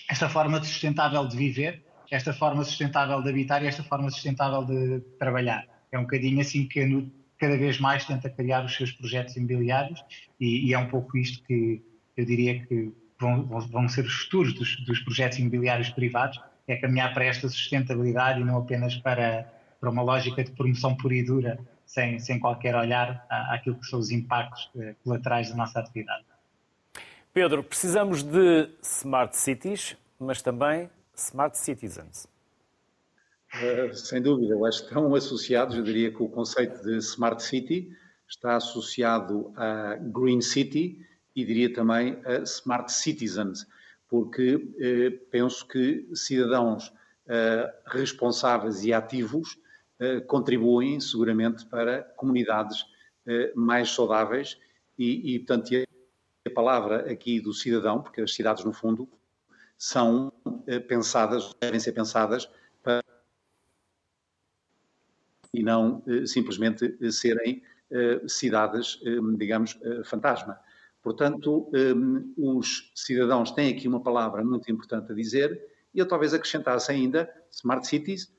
esta 0.09 0.27
forma 0.27 0.63
sustentável 0.63 1.27
de 1.27 1.37
viver, 1.37 1.83
esta 2.09 2.33
forma 2.33 2.63
sustentável 2.63 3.21
de 3.21 3.29
habitar 3.29 3.63
e 3.63 3.67
esta 3.67 3.83
forma 3.83 4.09
sustentável 4.09 4.63
de 4.63 5.01
trabalhar. 5.19 5.67
É 5.91 5.99
um 5.99 6.03
bocadinho 6.03 6.41
assim 6.41 6.67
que 6.67 6.81
a 6.81 6.87
NUT 6.87 7.11
cada 7.37 7.57
vez 7.57 7.79
mais 7.79 8.05
tenta 8.05 8.29
criar 8.29 8.65
os 8.65 8.75
seus 8.75 8.91
projetos 8.91 9.35
imobiliários 9.35 10.03
e, 10.39 10.67
e 10.67 10.73
é 10.73 10.77
um 10.77 10.87
pouco 10.87 11.17
isto 11.17 11.43
que 11.45 11.81
eu 12.15 12.25
diria 12.25 12.65
que 12.65 12.91
vão, 13.19 13.43
vão 13.45 13.87
ser 13.87 14.05
os 14.05 14.13
futuros 14.13 14.53
dos, 14.53 14.75
dos, 14.85 14.99
projetos 15.01 15.37
imobiliários 15.37 15.89
privados, 15.89 16.39
é 16.67 16.75
caminhar 16.77 17.13
para 17.13 17.25
esta 17.25 17.47
sustentabilidade 17.47 18.41
e 18.41 18.43
não 18.43 18.57
apenas 18.57 18.95
para, 18.95 19.51
para 19.79 19.89
uma 19.89 20.01
lógica 20.01 20.43
de 20.43 20.51
promoção 20.51 20.95
pura 20.95 21.15
e 21.15 21.23
dura, 21.23 21.59
sem, 21.85 22.19
sem 22.19 22.39
qualquer 22.39 22.75
olhar 22.75 23.25
àquilo 23.29 23.77
que 23.77 23.85
são 23.85 23.99
os 23.99 24.11
impactos 24.11 24.69
eh, 24.77 24.95
colaterais 25.03 25.49
da 25.49 25.55
nossa 25.55 25.79
atividade. 25.79 26.25
Pedro, 27.39 27.63
precisamos 27.63 28.23
de 28.23 28.67
smart 28.81 29.37
cities, 29.37 29.95
mas 30.19 30.41
também 30.41 30.89
smart 31.13 31.55
citizens. 31.55 32.27
Uh, 33.53 33.93
sem 33.93 34.19
dúvida, 34.19 34.55
eu 34.55 34.65
acho 34.65 34.79
que 34.79 34.87
estão 34.87 35.13
associados. 35.13 35.75
Eu 35.75 35.83
diria 35.83 36.11
que 36.11 36.23
o 36.23 36.29
conceito 36.29 36.81
de 36.81 36.97
smart 36.97 37.43
city 37.43 37.95
está 38.27 38.55
associado 38.55 39.53
a 39.55 39.97
green 39.97 40.41
city 40.41 41.05
e 41.35 41.45
diria 41.45 41.71
também 41.71 42.19
a 42.25 42.41
smart 42.41 42.91
citizens, 42.91 43.67
porque 44.09 44.55
uh, 44.55 45.25
penso 45.29 45.67
que 45.67 46.09
cidadãos 46.15 46.87
uh, 46.87 47.71
responsáveis 47.85 48.83
e 48.83 48.91
ativos 48.91 49.59
contribuem 50.27 50.99
seguramente 50.99 51.65
para 51.65 52.03
comunidades 52.15 52.83
mais 53.55 53.89
saudáveis 53.89 54.55
e, 54.97 55.33
e 55.33 55.39
portanto, 55.39 55.86
palavra 56.57 57.11
aqui 57.11 57.39
do 57.39 57.53
cidadão, 57.53 58.01
porque 58.01 58.19
as 58.19 58.33
cidades, 58.33 58.65
no 58.65 58.73
fundo, 58.73 59.07
são 59.77 60.33
eh, 60.65 60.79
pensadas, 60.79 61.53
devem 61.61 61.79
ser 61.79 61.91
pensadas 61.91 62.49
para 62.81 63.03
e 65.53 65.61
não 65.61 66.01
eh, 66.07 66.25
simplesmente 66.25 66.97
eh, 66.99 67.11
serem 67.11 67.61
cidades, 68.27 68.99
digamos, 69.37 69.79
fantasma. 70.03 70.59
Portanto, 71.01 71.71
os 72.35 72.91
cidadãos 72.93 73.51
têm 73.51 73.73
aqui 73.73 73.87
uma 73.87 74.03
palavra 74.03 74.43
muito 74.43 74.69
importante 74.69 75.09
a 75.09 75.15
dizer 75.15 75.57
e 75.93 75.99
eu 75.99 76.05
talvez 76.05 76.33
acrescentasse 76.33 76.91
ainda 76.91 77.33
smart 77.49 77.87
cities, 77.87 78.29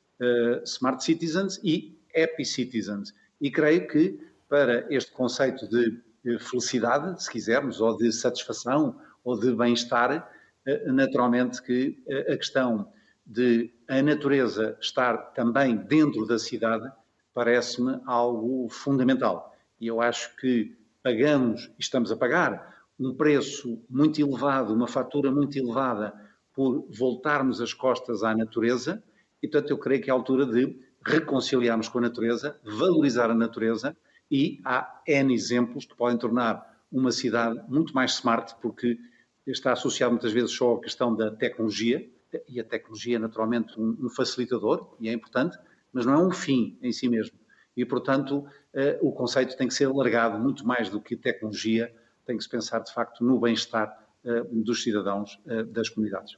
smart 0.66 1.02
citizens 1.02 1.58
e 1.64 1.98
happy 2.14 2.44
citizens. 2.44 3.14
E 3.40 3.50
creio 3.50 3.88
que 3.88 4.20
para 4.50 4.86
este 4.92 5.12
conceito 5.12 5.66
de 5.66 5.98
felicidade, 6.38 7.22
se 7.22 7.30
quisermos, 7.30 7.80
ou 7.80 7.96
de 7.96 8.10
satisfação, 8.12 9.00
ou 9.22 9.38
de 9.38 9.54
bem-estar, 9.54 10.28
eh, 10.66 10.92
naturalmente 10.92 11.62
que 11.62 12.02
eh, 12.08 12.32
a 12.32 12.36
questão 12.36 12.90
de 13.24 13.70
a 13.86 14.02
natureza 14.02 14.76
estar 14.80 15.16
também 15.32 15.76
dentro 15.76 16.26
da 16.26 16.38
cidade 16.38 16.90
parece-me 17.32 18.00
algo 18.04 18.68
fundamental. 18.68 19.54
E 19.80 19.86
eu 19.86 20.00
acho 20.00 20.34
que 20.36 20.76
pagamos, 21.02 21.70
estamos 21.78 22.10
a 22.10 22.16
pagar, 22.16 22.84
um 22.98 23.14
preço 23.14 23.80
muito 23.88 24.20
elevado, 24.20 24.74
uma 24.74 24.88
fatura 24.88 25.30
muito 25.30 25.56
elevada 25.56 26.12
por 26.52 26.86
voltarmos 26.90 27.60
as 27.60 27.72
costas 27.72 28.24
à 28.24 28.34
natureza, 28.34 29.02
e 29.42 29.46
portanto 29.46 29.70
eu 29.70 29.78
creio 29.78 30.02
que 30.02 30.10
é 30.10 30.12
a 30.12 30.16
altura 30.16 30.44
de 30.44 30.76
reconciliarmos 31.04 31.88
com 31.88 31.98
a 31.98 32.02
natureza, 32.02 32.58
valorizar 32.64 33.30
a 33.30 33.34
natureza, 33.34 33.96
e 34.30 34.60
há 34.64 35.02
N 35.06 35.32
exemplos 35.32 35.84
que 35.84 35.94
podem 35.94 36.18
tornar 36.18 36.66
uma 36.90 37.12
cidade 37.12 37.60
muito 37.68 37.94
mais 37.94 38.12
smart, 38.12 38.54
porque 38.60 38.98
está 39.46 39.72
associado 39.72 40.12
muitas 40.12 40.32
vezes 40.32 40.52
só 40.52 40.74
à 40.74 40.80
questão 40.80 41.14
da 41.14 41.30
tecnologia, 41.30 42.08
e 42.46 42.60
a 42.60 42.64
tecnologia 42.64 43.16
é 43.16 43.18
naturalmente 43.18 43.78
um, 43.80 44.08
facilitador, 44.10 44.94
e 45.00 45.08
é 45.08 45.12
importante, 45.12 45.58
mas 45.92 46.04
não 46.04 46.14
é 46.14 46.18
um 46.18 46.30
fim 46.30 46.78
em 46.82 46.92
si 46.92 47.08
mesmo. 47.08 47.38
E, 47.76 47.84
portanto, 47.84 48.38
uh, 48.38 49.06
o 49.06 49.12
conceito 49.12 49.56
tem 49.56 49.68
que 49.68 49.74
ser 49.74 49.86
alargado 49.86 50.38
muito 50.38 50.66
mais 50.66 50.90
do 50.90 51.00
que 51.00 51.16
tecnologia, 51.16 51.94
tem 52.26 52.36
que 52.36 52.42
se 52.42 52.48
pensar, 52.48 52.80
de 52.80 52.92
facto, 52.92 53.24
no 53.24 53.38
bem-estar 53.38 53.96
uh, 54.24 54.44
dos 54.62 54.82
cidadãos 54.82 55.40
uh, 55.46 55.64
das 55.64 55.88
comunidades. 55.88 56.36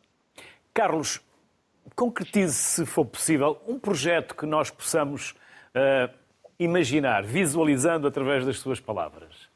Carlos, 0.72 1.20
concretize, 1.97 2.55
se 2.55 2.86
for 2.86 3.05
possível, 3.05 3.61
um 3.66 3.78
projeto 3.78 4.36
que 4.36 4.47
nós 4.47 4.70
possamos 4.70 5.34
imaginar, 6.61 7.25
visualizando 7.25 8.07
através 8.07 8.45
das 8.45 8.59
suas 8.59 8.79
palavras. 8.79 9.49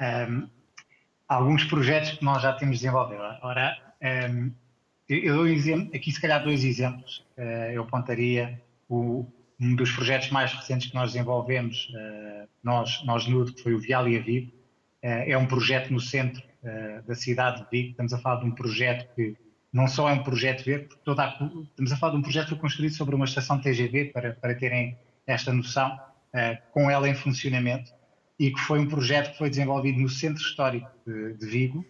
Um, 0.00 0.48
alguns 1.28 1.64
projetos 1.64 2.12
que 2.12 2.24
nós 2.24 2.40
já 2.40 2.52
temos 2.52 2.78
desenvolvido. 2.78 3.20
Ora, 3.42 3.76
um, 4.30 4.52
eu 5.08 5.34
dou 5.34 5.44
aqui 5.92 6.12
se 6.12 6.20
calhar 6.20 6.42
dois 6.44 6.62
exemplos. 6.62 7.26
Uh, 7.36 7.72
eu 7.72 7.82
apontaria 7.82 8.62
o, 8.88 9.26
um 9.60 9.74
dos 9.74 9.90
projetos 9.90 10.30
mais 10.30 10.52
recentes 10.52 10.90
que 10.90 10.94
nós 10.94 11.12
desenvolvemos, 11.12 11.88
uh, 11.90 12.48
nós, 12.62 13.04
nós 13.04 13.26
NUD, 13.26 13.52
que 13.52 13.62
foi 13.62 13.74
o 13.74 13.80
Vial 13.80 14.08
e 14.08 14.16
a 14.16 14.22
Vigo. 14.22 14.52
Uh, 15.02 15.26
é 15.26 15.36
um 15.36 15.46
projeto 15.46 15.92
no 15.92 16.00
centro 16.00 16.46
da 17.06 17.14
cidade 17.14 17.62
de 17.62 17.70
Vigo. 17.70 17.90
Estamos 17.90 18.12
a 18.12 18.18
falar 18.18 18.40
de 18.40 18.46
um 18.46 18.50
projeto 18.50 19.08
que 19.14 19.36
não 19.72 19.86
só 19.86 20.08
é 20.08 20.12
um 20.12 20.22
projeto 20.22 20.64
verde, 20.64 20.88
toda 21.04 21.22
a, 21.22 21.28
estamos 21.70 21.92
a 21.92 21.96
falar 21.96 22.12
de 22.12 22.18
um 22.18 22.22
projeto 22.22 22.56
construído 22.56 22.94
sobre 22.94 23.14
uma 23.14 23.24
estação 23.24 23.60
TGV, 23.60 24.06
para, 24.06 24.32
para 24.32 24.54
terem 24.54 24.98
esta 25.28 25.52
noção, 25.52 25.96
com 26.72 26.90
ela 26.90 27.08
em 27.08 27.14
funcionamento 27.14 27.92
e 28.38 28.50
que 28.50 28.60
foi 28.60 28.78
um 28.78 28.86
projeto 28.86 29.32
que 29.32 29.38
foi 29.38 29.50
desenvolvido 29.50 30.00
no 30.00 30.08
Centro 30.08 30.42
Histórico 30.42 30.88
de, 31.06 31.34
de 31.34 31.46
Vigo, 31.46 31.84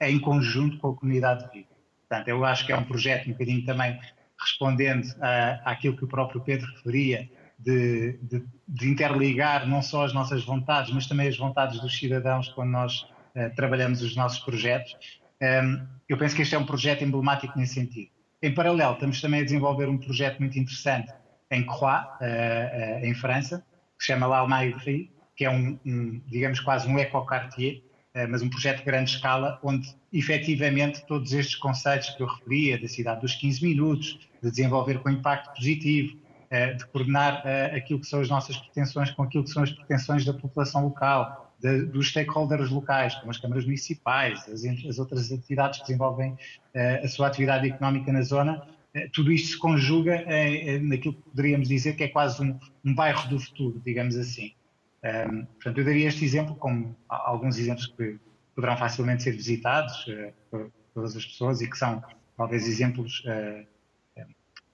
em 0.00 0.18
conjunto 0.18 0.78
com 0.78 0.90
a 0.90 0.94
comunidade 0.94 1.44
de 1.44 1.52
Vigo. 1.52 1.68
Portanto, 2.08 2.28
eu 2.28 2.44
acho 2.44 2.66
que 2.66 2.72
é 2.72 2.76
um 2.76 2.84
projeto 2.84 3.26
um 3.28 3.32
bocadinho 3.32 3.64
também 3.64 3.98
respondendo 4.38 5.08
à, 5.20 5.70
àquilo 5.70 5.96
que 5.96 6.04
o 6.04 6.08
próprio 6.08 6.40
Pedro 6.40 6.66
referia, 6.76 7.28
de, 7.58 8.18
de, 8.22 8.44
de, 8.68 8.88
interligar 8.90 9.66
não 9.66 9.80
só 9.80 10.04
as 10.04 10.12
nossas 10.12 10.44
vontades, 10.44 10.92
mas 10.92 11.06
também 11.06 11.28
as 11.28 11.38
vontades 11.38 11.80
dos 11.80 11.96
cidadãos 11.96 12.48
quando 12.48 12.70
nós 12.70 13.02
uh, 13.34 13.54
trabalhamos 13.54 14.02
os 14.02 14.14
nossos 14.14 14.40
projetos. 14.40 14.96
Um, 15.40 15.46
ehm, 15.46 15.86
eu 16.08 16.18
penso 16.18 16.34
que 16.34 16.42
este 16.42 16.54
é 16.54 16.58
um 16.58 16.66
projeto 16.66 17.04
emblemático 17.04 17.56
nesse 17.58 17.74
sentido. 17.74 18.10
Em 18.42 18.52
paralelo, 18.52 18.94
estamos 18.94 19.20
também 19.20 19.40
a 19.40 19.44
desenvolver 19.44 19.88
um 19.88 19.96
projeto 19.96 20.40
muito 20.40 20.58
interessante 20.58 21.12
em 21.54 21.64
Croix, 21.64 22.02
uh, 22.02 22.24
uh, 22.24 23.04
em 23.04 23.14
França, 23.14 23.64
que 23.98 24.04
se 24.04 24.12
chama 24.12 24.26
L'Almaillerie, 24.26 25.10
que 25.36 25.44
é 25.44 25.50
um, 25.50 25.78
um 25.84 26.20
digamos, 26.26 26.60
quase 26.60 26.88
um 26.88 26.98
ecocartier, 26.98 27.82
uh, 28.14 28.28
mas 28.28 28.42
um 28.42 28.48
projeto 28.48 28.78
de 28.78 28.84
grande 28.84 29.10
escala, 29.10 29.58
onde 29.62 29.94
efetivamente 30.12 31.04
todos 31.06 31.32
estes 31.32 31.56
conceitos 31.56 32.10
que 32.10 32.22
eu 32.22 32.26
referia, 32.26 32.80
da 32.80 32.88
cidade 32.88 33.20
dos 33.20 33.34
15 33.34 33.64
minutos, 33.64 34.18
de 34.42 34.50
desenvolver 34.50 34.98
com 34.98 35.10
impacto 35.10 35.54
positivo, 35.54 36.22
de 36.78 36.86
coordenar 36.86 37.42
aquilo 37.74 37.98
que 37.98 38.06
são 38.06 38.20
as 38.20 38.28
nossas 38.28 38.56
pretensões 38.56 39.10
com 39.10 39.24
aquilo 39.24 39.42
que 39.42 39.50
são 39.50 39.64
as 39.64 39.72
pretensões 39.72 40.24
da 40.24 40.32
população 40.32 40.84
local, 40.84 41.52
de, 41.58 41.86
dos 41.86 42.10
stakeholders 42.10 42.70
locais, 42.70 43.16
como 43.16 43.32
as 43.32 43.38
câmaras 43.38 43.64
municipais, 43.64 44.46
as, 44.48 44.62
as 44.88 44.98
outras 45.00 45.32
entidades 45.32 45.80
que 45.80 45.86
desenvolvem 45.86 46.38
a 47.02 47.08
sua 47.08 47.26
atividade 47.26 47.68
económica 47.68 48.12
na 48.12 48.22
zona, 48.22 48.62
tudo 49.12 49.32
isto 49.32 49.48
se 49.48 49.58
conjuga 49.58 50.24
naquilo 50.82 51.14
que 51.14 51.22
poderíamos 51.22 51.68
dizer 51.68 51.96
que 51.96 52.04
é 52.04 52.08
quase 52.08 52.42
um, 52.42 52.58
um 52.84 52.94
bairro 52.94 53.28
do 53.28 53.40
futuro, 53.40 53.80
digamos 53.84 54.16
assim. 54.16 54.52
Um, 55.04 55.44
portanto, 55.44 55.78
eu 55.78 55.84
daria 55.84 56.08
este 56.08 56.24
exemplo 56.24 56.54
como 56.56 56.96
alguns 57.08 57.58
exemplos 57.58 57.86
que 57.88 58.18
poderão 58.54 58.76
facilmente 58.76 59.22
ser 59.22 59.32
visitados 59.32 60.06
uh, 60.06 60.32
por 60.50 60.72
todas 60.94 61.14
as 61.14 61.26
pessoas 61.26 61.60
e 61.60 61.68
que 61.68 61.76
são 61.76 62.02
talvez 62.36 62.66
exemplos 62.66 63.22
uh, 63.26 63.66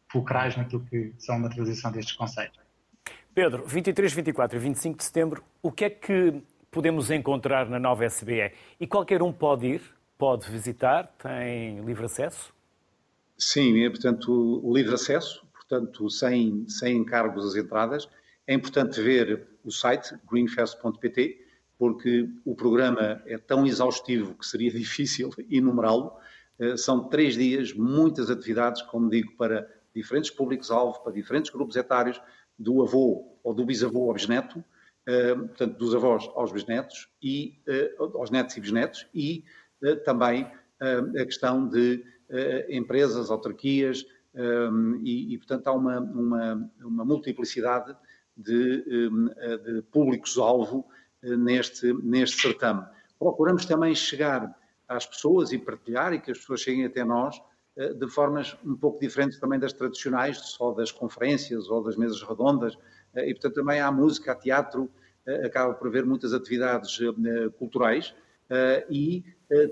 fulcrais 0.09 0.57
naquilo 0.57 0.85
que 0.87 1.13
são 1.19 1.37
a 1.37 1.39
materialização 1.39 1.91
destes 1.91 2.15
conceitos. 2.15 2.61
Pedro, 3.35 3.65
23, 3.67 4.13
24 4.13 4.57
e 4.57 4.61
25 4.61 4.99
de 4.99 5.05
setembro, 5.05 5.45
o 5.63 5.73
que 5.73 5.85
é 5.85 5.91
que 5.91 6.43
podemos 6.71 7.11
encontrar 7.11 7.69
na 7.69 7.79
nova 7.79 8.05
SBE? 8.05 8.53
E 8.79 8.87
qualquer 8.87 9.23
um 9.23 9.33
pode 9.33 9.67
ir, 9.67 9.83
pode 10.17 10.51
visitar, 10.51 11.07
tem 11.19 11.81
livre 11.81 12.05
acesso? 12.05 12.53
Sim, 13.43 13.83
é, 13.83 13.89
portanto, 13.89 14.63
livre 14.71 14.95
acesso, 14.95 15.43
portanto, 15.55 16.11
sem, 16.11 16.69
sem 16.69 16.99
encargos 16.99 17.47
as 17.47 17.57
entradas. 17.57 18.07
É 18.47 18.53
importante 18.53 19.01
ver 19.01 19.49
o 19.65 19.71
site 19.71 20.15
greenfest.pt, 20.31 21.47
porque 21.79 22.29
o 22.45 22.55
programa 22.55 23.23
é 23.25 23.39
tão 23.39 23.67
exaustivo 23.67 24.35
que 24.35 24.47
seria 24.47 24.71
difícil 24.71 25.31
enumerá-lo. 25.51 26.13
Eh, 26.59 26.77
são 26.77 27.09
três 27.09 27.35
dias, 27.35 27.73
muitas 27.73 28.31
atividades, 28.31 28.83
como 28.83 29.09
digo, 29.09 29.35
para 29.39 29.67
diferentes 29.95 30.31
públicos-alvo, 30.31 31.03
para 31.03 31.13
diferentes 31.13 31.51
grupos 31.51 31.77
etários, 31.77 32.21
do 32.59 32.83
avô 32.83 33.39
ou 33.43 33.55
do 33.55 33.65
bisavô 33.65 34.09
ao 34.09 34.13
bisneto, 34.13 34.63
eh, 35.07 35.35
portanto, 35.35 35.79
dos 35.79 35.95
avós 35.95 36.29
aos 36.35 36.53
bisnetos, 36.53 37.09
e, 37.23 37.59
eh, 37.67 37.95
aos 37.99 38.31
netos 38.31 38.55
e 38.55 38.61
bisnetos, 38.61 39.07
e 39.15 39.45
também 40.05 40.47
a 40.79 41.25
questão 41.25 41.67
de 41.67 42.05
empresas, 42.69 43.31
autarquias, 43.31 44.05
e, 45.03 45.35
e 45.35 45.39
portanto, 45.39 45.67
há 45.67 45.73
uma, 45.73 46.01
uma, 46.01 46.71
uma 46.81 47.05
multiplicidade 47.05 47.97
de, 48.41 48.85
eh, 49.39 49.57
de 49.59 49.83
públicos-alvo 49.83 50.87
eh, 51.23 51.37
neste, 51.37 51.93
neste 51.93 52.41
certame. 52.41 52.85
Procuramos 53.19 53.67
também 53.67 53.95
chegar 53.95 54.55
às 54.89 55.07
pessoas 55.07 55.53
e 55.53 55.59
partilhar 55.59 56.13
e 56.13 56.21
que 56.21 56.31
as 56.31 56.39
pessoas 56.39 56.61
cheguem 56.61 56.87
até 56.87 57.05
nós 57.05 57.41
eh, 57.77 57.93
de 57.93 58.09
formas 58.09 58.57
um 58.65 58.77
pouco 58.77 58.99
diferentes 58.99 59.39
também 59.39 59.59
das 59.59 59.73
tradicionais, 59.73 60.39
só 60.39 60.73
das 60.73 60.91
conferências 60.91 61.69
ou 61.69 61.83
das 61.83 61.97
mesas 61.97 62.23
redondas. 62.23 62.77
E, 63.15 63.35
portanto, 63.35 63.55
também 63.55 63.81
há 63.81 63.91
música, 63.91 64.33
há 64.33 64.35
teatro, 64.37 64.89
acaba 65.45 65.75
por 65.75 65.89
haver 65.89 66.07
muitas 66.07 66.33
atividades 66.33 66.97
culturais 67.59 68.15
e 68.89 69.25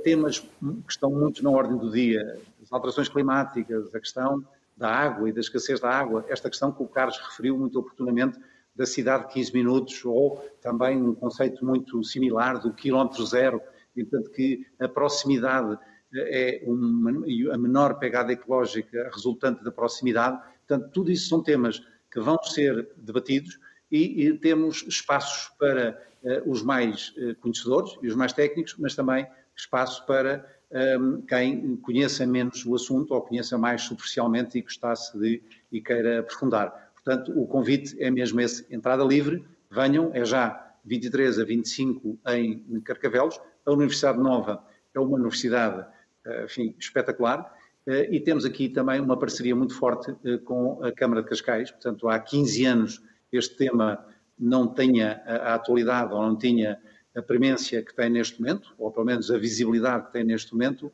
temas 0.02 0.40
que 0.40 0.90
estão 0.90 1.10
muito 1.10 1.42
na 1.42 1.50
ordem 1.50 1.76
do 1.76 1.90
dia, 1.90 2.38
as 2.62 2.72
alterações 2.72 3.08
climáticas, 3.08 3.94
a 3.94 4.00
questão 4.00 4.44
da 4.76 4.88
água 4.88 5.28
e 5.28 5.32
da 5.32 5.40
escassez 5.40 5.80
da 5.80 5.90
água, 5.90 6.24
esta 6.28 6.48
questão 6.48 6.70
que 6.70 6.82
o 6.82 6.86
Carlos 6.86 7.18
referiu 7.18 7.58
muito 7.58 7.78
oportunamente 7.78 8.38
da 8.74 8.86
cidade 8.86 9.26
de 9.26 9.34
15 9.34 9.52
minutos, 9.52 10.04
ou 10.04 10.38
também 10.62 11.02
um 11.02 11.14
conceito 11.14 11.64
muito 11.64 12.02
similar 12.04 12.60
do 12.60 12.72
quilómetro 12.72 13.26
zero, 13.26 13.60
portanto 13.92 14.30
que 14.30 14.64
a 14.78 14.88
proximidade 14.88 15.76
é 16.14 16.62
uma, 16.64 17.10
a 17.52 17.58
menor 17.58 17.98
pegada 17.98 18.32
ecológica 18.32 19.10
resultante 19.12 19.64
da 19.64 19.72
proximidade. 19.72 20.40
Portanto, 20.66 20.90
tudo 20.92 21.10
isso 21.10 21.28
são 21.28 21.42
temas 21.42 21.82
que 22.10 22.20
vão 22.20 22.40
ser 22.42 22.88
debatidos 22.96 23.58
e, 23.90 24.26
e 24.26 24.32
temos 24.34 24.84
espaços 24.86 25.50
para 25.58 26.00
uh, 26.22 26.50
os 26.50 26.62
mais 26.62 27.14
uh, 27.16 27.34
conhecedores 27.36 27.96
e 28.02 28.08
os 28.08 28.14
mais 28.14 28.32
técnicos, 28.32 28.76
mas 28.78 28.94
também 28.94 29.26
espaço 29.56 30.06
para 30.06 30.46
um, 30.70 30.78
ehm, 30.78 31.20
quem 31.22 31.76
conheça 31.78 32.24
menos 32.24 32.64
o 32.64 32.74
assunto 32.74 33.12
ou 33.12 33.22
conheça 33.22 33.58
mais 33.58 33.82
superficialmente 33.82 34.56
e 34.56 34.62
gostasse 34.62 35.18
de 35.18 35.42
e 35.72 35.80
queira 35.80 36.20
aprofundar. 36.20 36.92
Portanto, 36.94 37.32
o 37.36 37.46
convite 37.46 37.96
é 38.00 38.10
mesmo 38.10 38.40
esse, 38.40 38.66
entrada 38.70 39.02
livre, 39.02 39.44
venham, 39.70 40.10
é 40.14 40.24
já 40.24 40.68
23 40.84 41.38
a 41.38 41.44
25 41.44 42.18
em 42.28 42.80
Carcavelos. 42.80 43.40
A 43.64 43.72
Universidade 43.72 44.18
Nova 44.18 44.62
é 44.94 45.00
uma 45.00 45.16
universidade, 45.16 45.86
eh, 46.24 46.44
enfim, 46.44 46.74
espetacular. 46.78 47.54
Eh, 47.86 48.16
e 48.16 48.20
temos 48.20 48.44
aqui 48.44 48.68
também 48.68 49.00
uma 49.00 49.18
parceria 49.18 49.54
muito 49.54 49.74
forte 49.74 50.14
eh, 50.24 50.38
com 50.38 50.82
a 50.82 50.90
Câmara 50.92 51.22
de 51.22 51.28
Cascais. 51.28 51.70
Portanto, 51.70 52.08
há 52.08 52.18
15 52.18 52.64
anos 52.64 53.02
este 53.32 53.56
tema 53.56 54.04
não 54.38 54.72
tinha 54.72 55.22
a 55.26 55.54
atualidade 55.54 56.12
ou 56.12 56.22
não 56.22 56.36
tinha 56.36 56.80
a 57.16 57.22
premência 57.22 57.82
que 57.82 57.94
tem 57.94 58.08
neste 58.08 58.40
momento, 58.40 58.74
ou 58.78 58.90
pelo 58.92 59.06
menos 59.06 59.30
a 59.30 59.38
visibilidade 59.38 60.06
que 60.06 60.12
tem 60.12 60.24
neste 60.24 60.52
momento, 60.52 60.92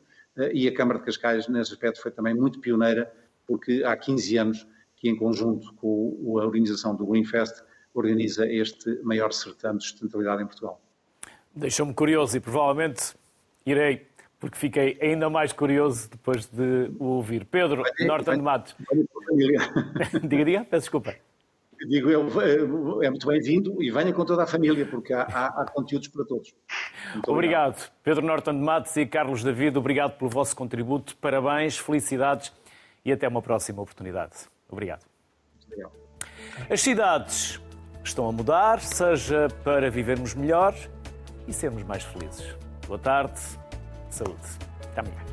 e 0.53 0.67
a 0.67 0.73
Câmara 0.73 0.99
de 0.99 1.05
Cascais, 1.05 1.47
nesse 1.47 1.73
aspecto, 1.73 2.01
foi 2.01 2.11
também 2.11 2.33
muito 2.33 2.59
pioneira, 2.59 3.11
porque 3.45 3.83
há 3.85 3.95
15 3.95 4.37
anos 4.37 4.67
que 4.97 5.07
em 5.07 5.15
conjunto 5.15 5.73
com 5.75 6.17
a 6.39 6.43
organização 6.43 6.95
do 6.95 7.05
Greenfest 7.05 7.63
organiza 7.93 8.45
este 8.51 8.99
maior 9.03 9.31
certame 9.31 9.79
de 9.79 9.85
sustentabilidade 9.85 10.43
em 10.43 10.45
Portugal. 10.45 10.81
Deixou-me 11.55 11.93
curioso 11.93 12.35
e 12.35 12.39
provavelmente 12.39 13.15
irei, 13.65 14.07
porque 14.39 14.57
fiquei 14.57 14.97
ainda 15.01 15.29
mais 15.29 15.53
curioso 15.53 16.09
depois 16.09 16.47
de 16.47 16.91
o 16.99 17.05
ouvir. 17.05 17.45
Pedro, 17.45 17.83
Norton 18.01 18.35
de 18.35 18.41
Matos. 18.41 18.75
diga, 20.27 20.43
diga, 20.45 20.65
peço 20.65 20.81
desculpa. 20.81 21.15
Digo 21.87 22.09
eu, 22.09 22.27
é 23.01 23.09
muito 23.09 23.27
bem-vindo 23.27 23.81
e 23.81 23.91
venha 23.91 24.13
com 24.13 24.25
toda 24.25 24.43
a 24.43 24.47
família, 24.47 24.85
porque 24.85 25.13
há, 25.13 25.23
há, 25.23 25.61
há 25.61 25.71
conteúdos 25.71 26.07
para 26.07 26.25
todos. 26.25 26.53
Muito 27.13 27.31
obrigado. 27.31 27.69
obrigado. 27.73 27.91
Pedro 28.03 28.25
Norton 28.25 28.53
de 28.53 28.59
Matos 28.63 28.95
e 28.97 29.05
Carlos 29.05 29.43
David, 29.43 29.77
obrigado 29.77 30.17
pelo 30.17 30.29
vosso 30.29 30.55
contributo. 30.55 31.15
Parabéns, 31.17 31.77
felicidades 31.77 32.51
e 33.03 33.11
até 33.11 33.27
uma 33.27 33.41
próxima 33.41 33.81
oportunidade. 33.81 34.33
Obrigado. 34.69 35.05
obrigado. 35.65 35.91
As 36.69 36.81
cidades 36.81 37.61
estão 38.03 38.27
a 38.27 38.31
mudar, 38.31 38.79
seja 38.79 39.47
para 39.63 39.89
vivermos 39.89 40.33
melhor 40.33 40.73
e 41.47 41.53
sermos 41.53 41.83
mais 41.83 42.03
felizes. 42.03 42.55
Boa 42.87 42.99
tarde, 42.99 43.39
saúde. 44.09 44.41
Até 44.91 45.01
amanhã. 45.01 45.24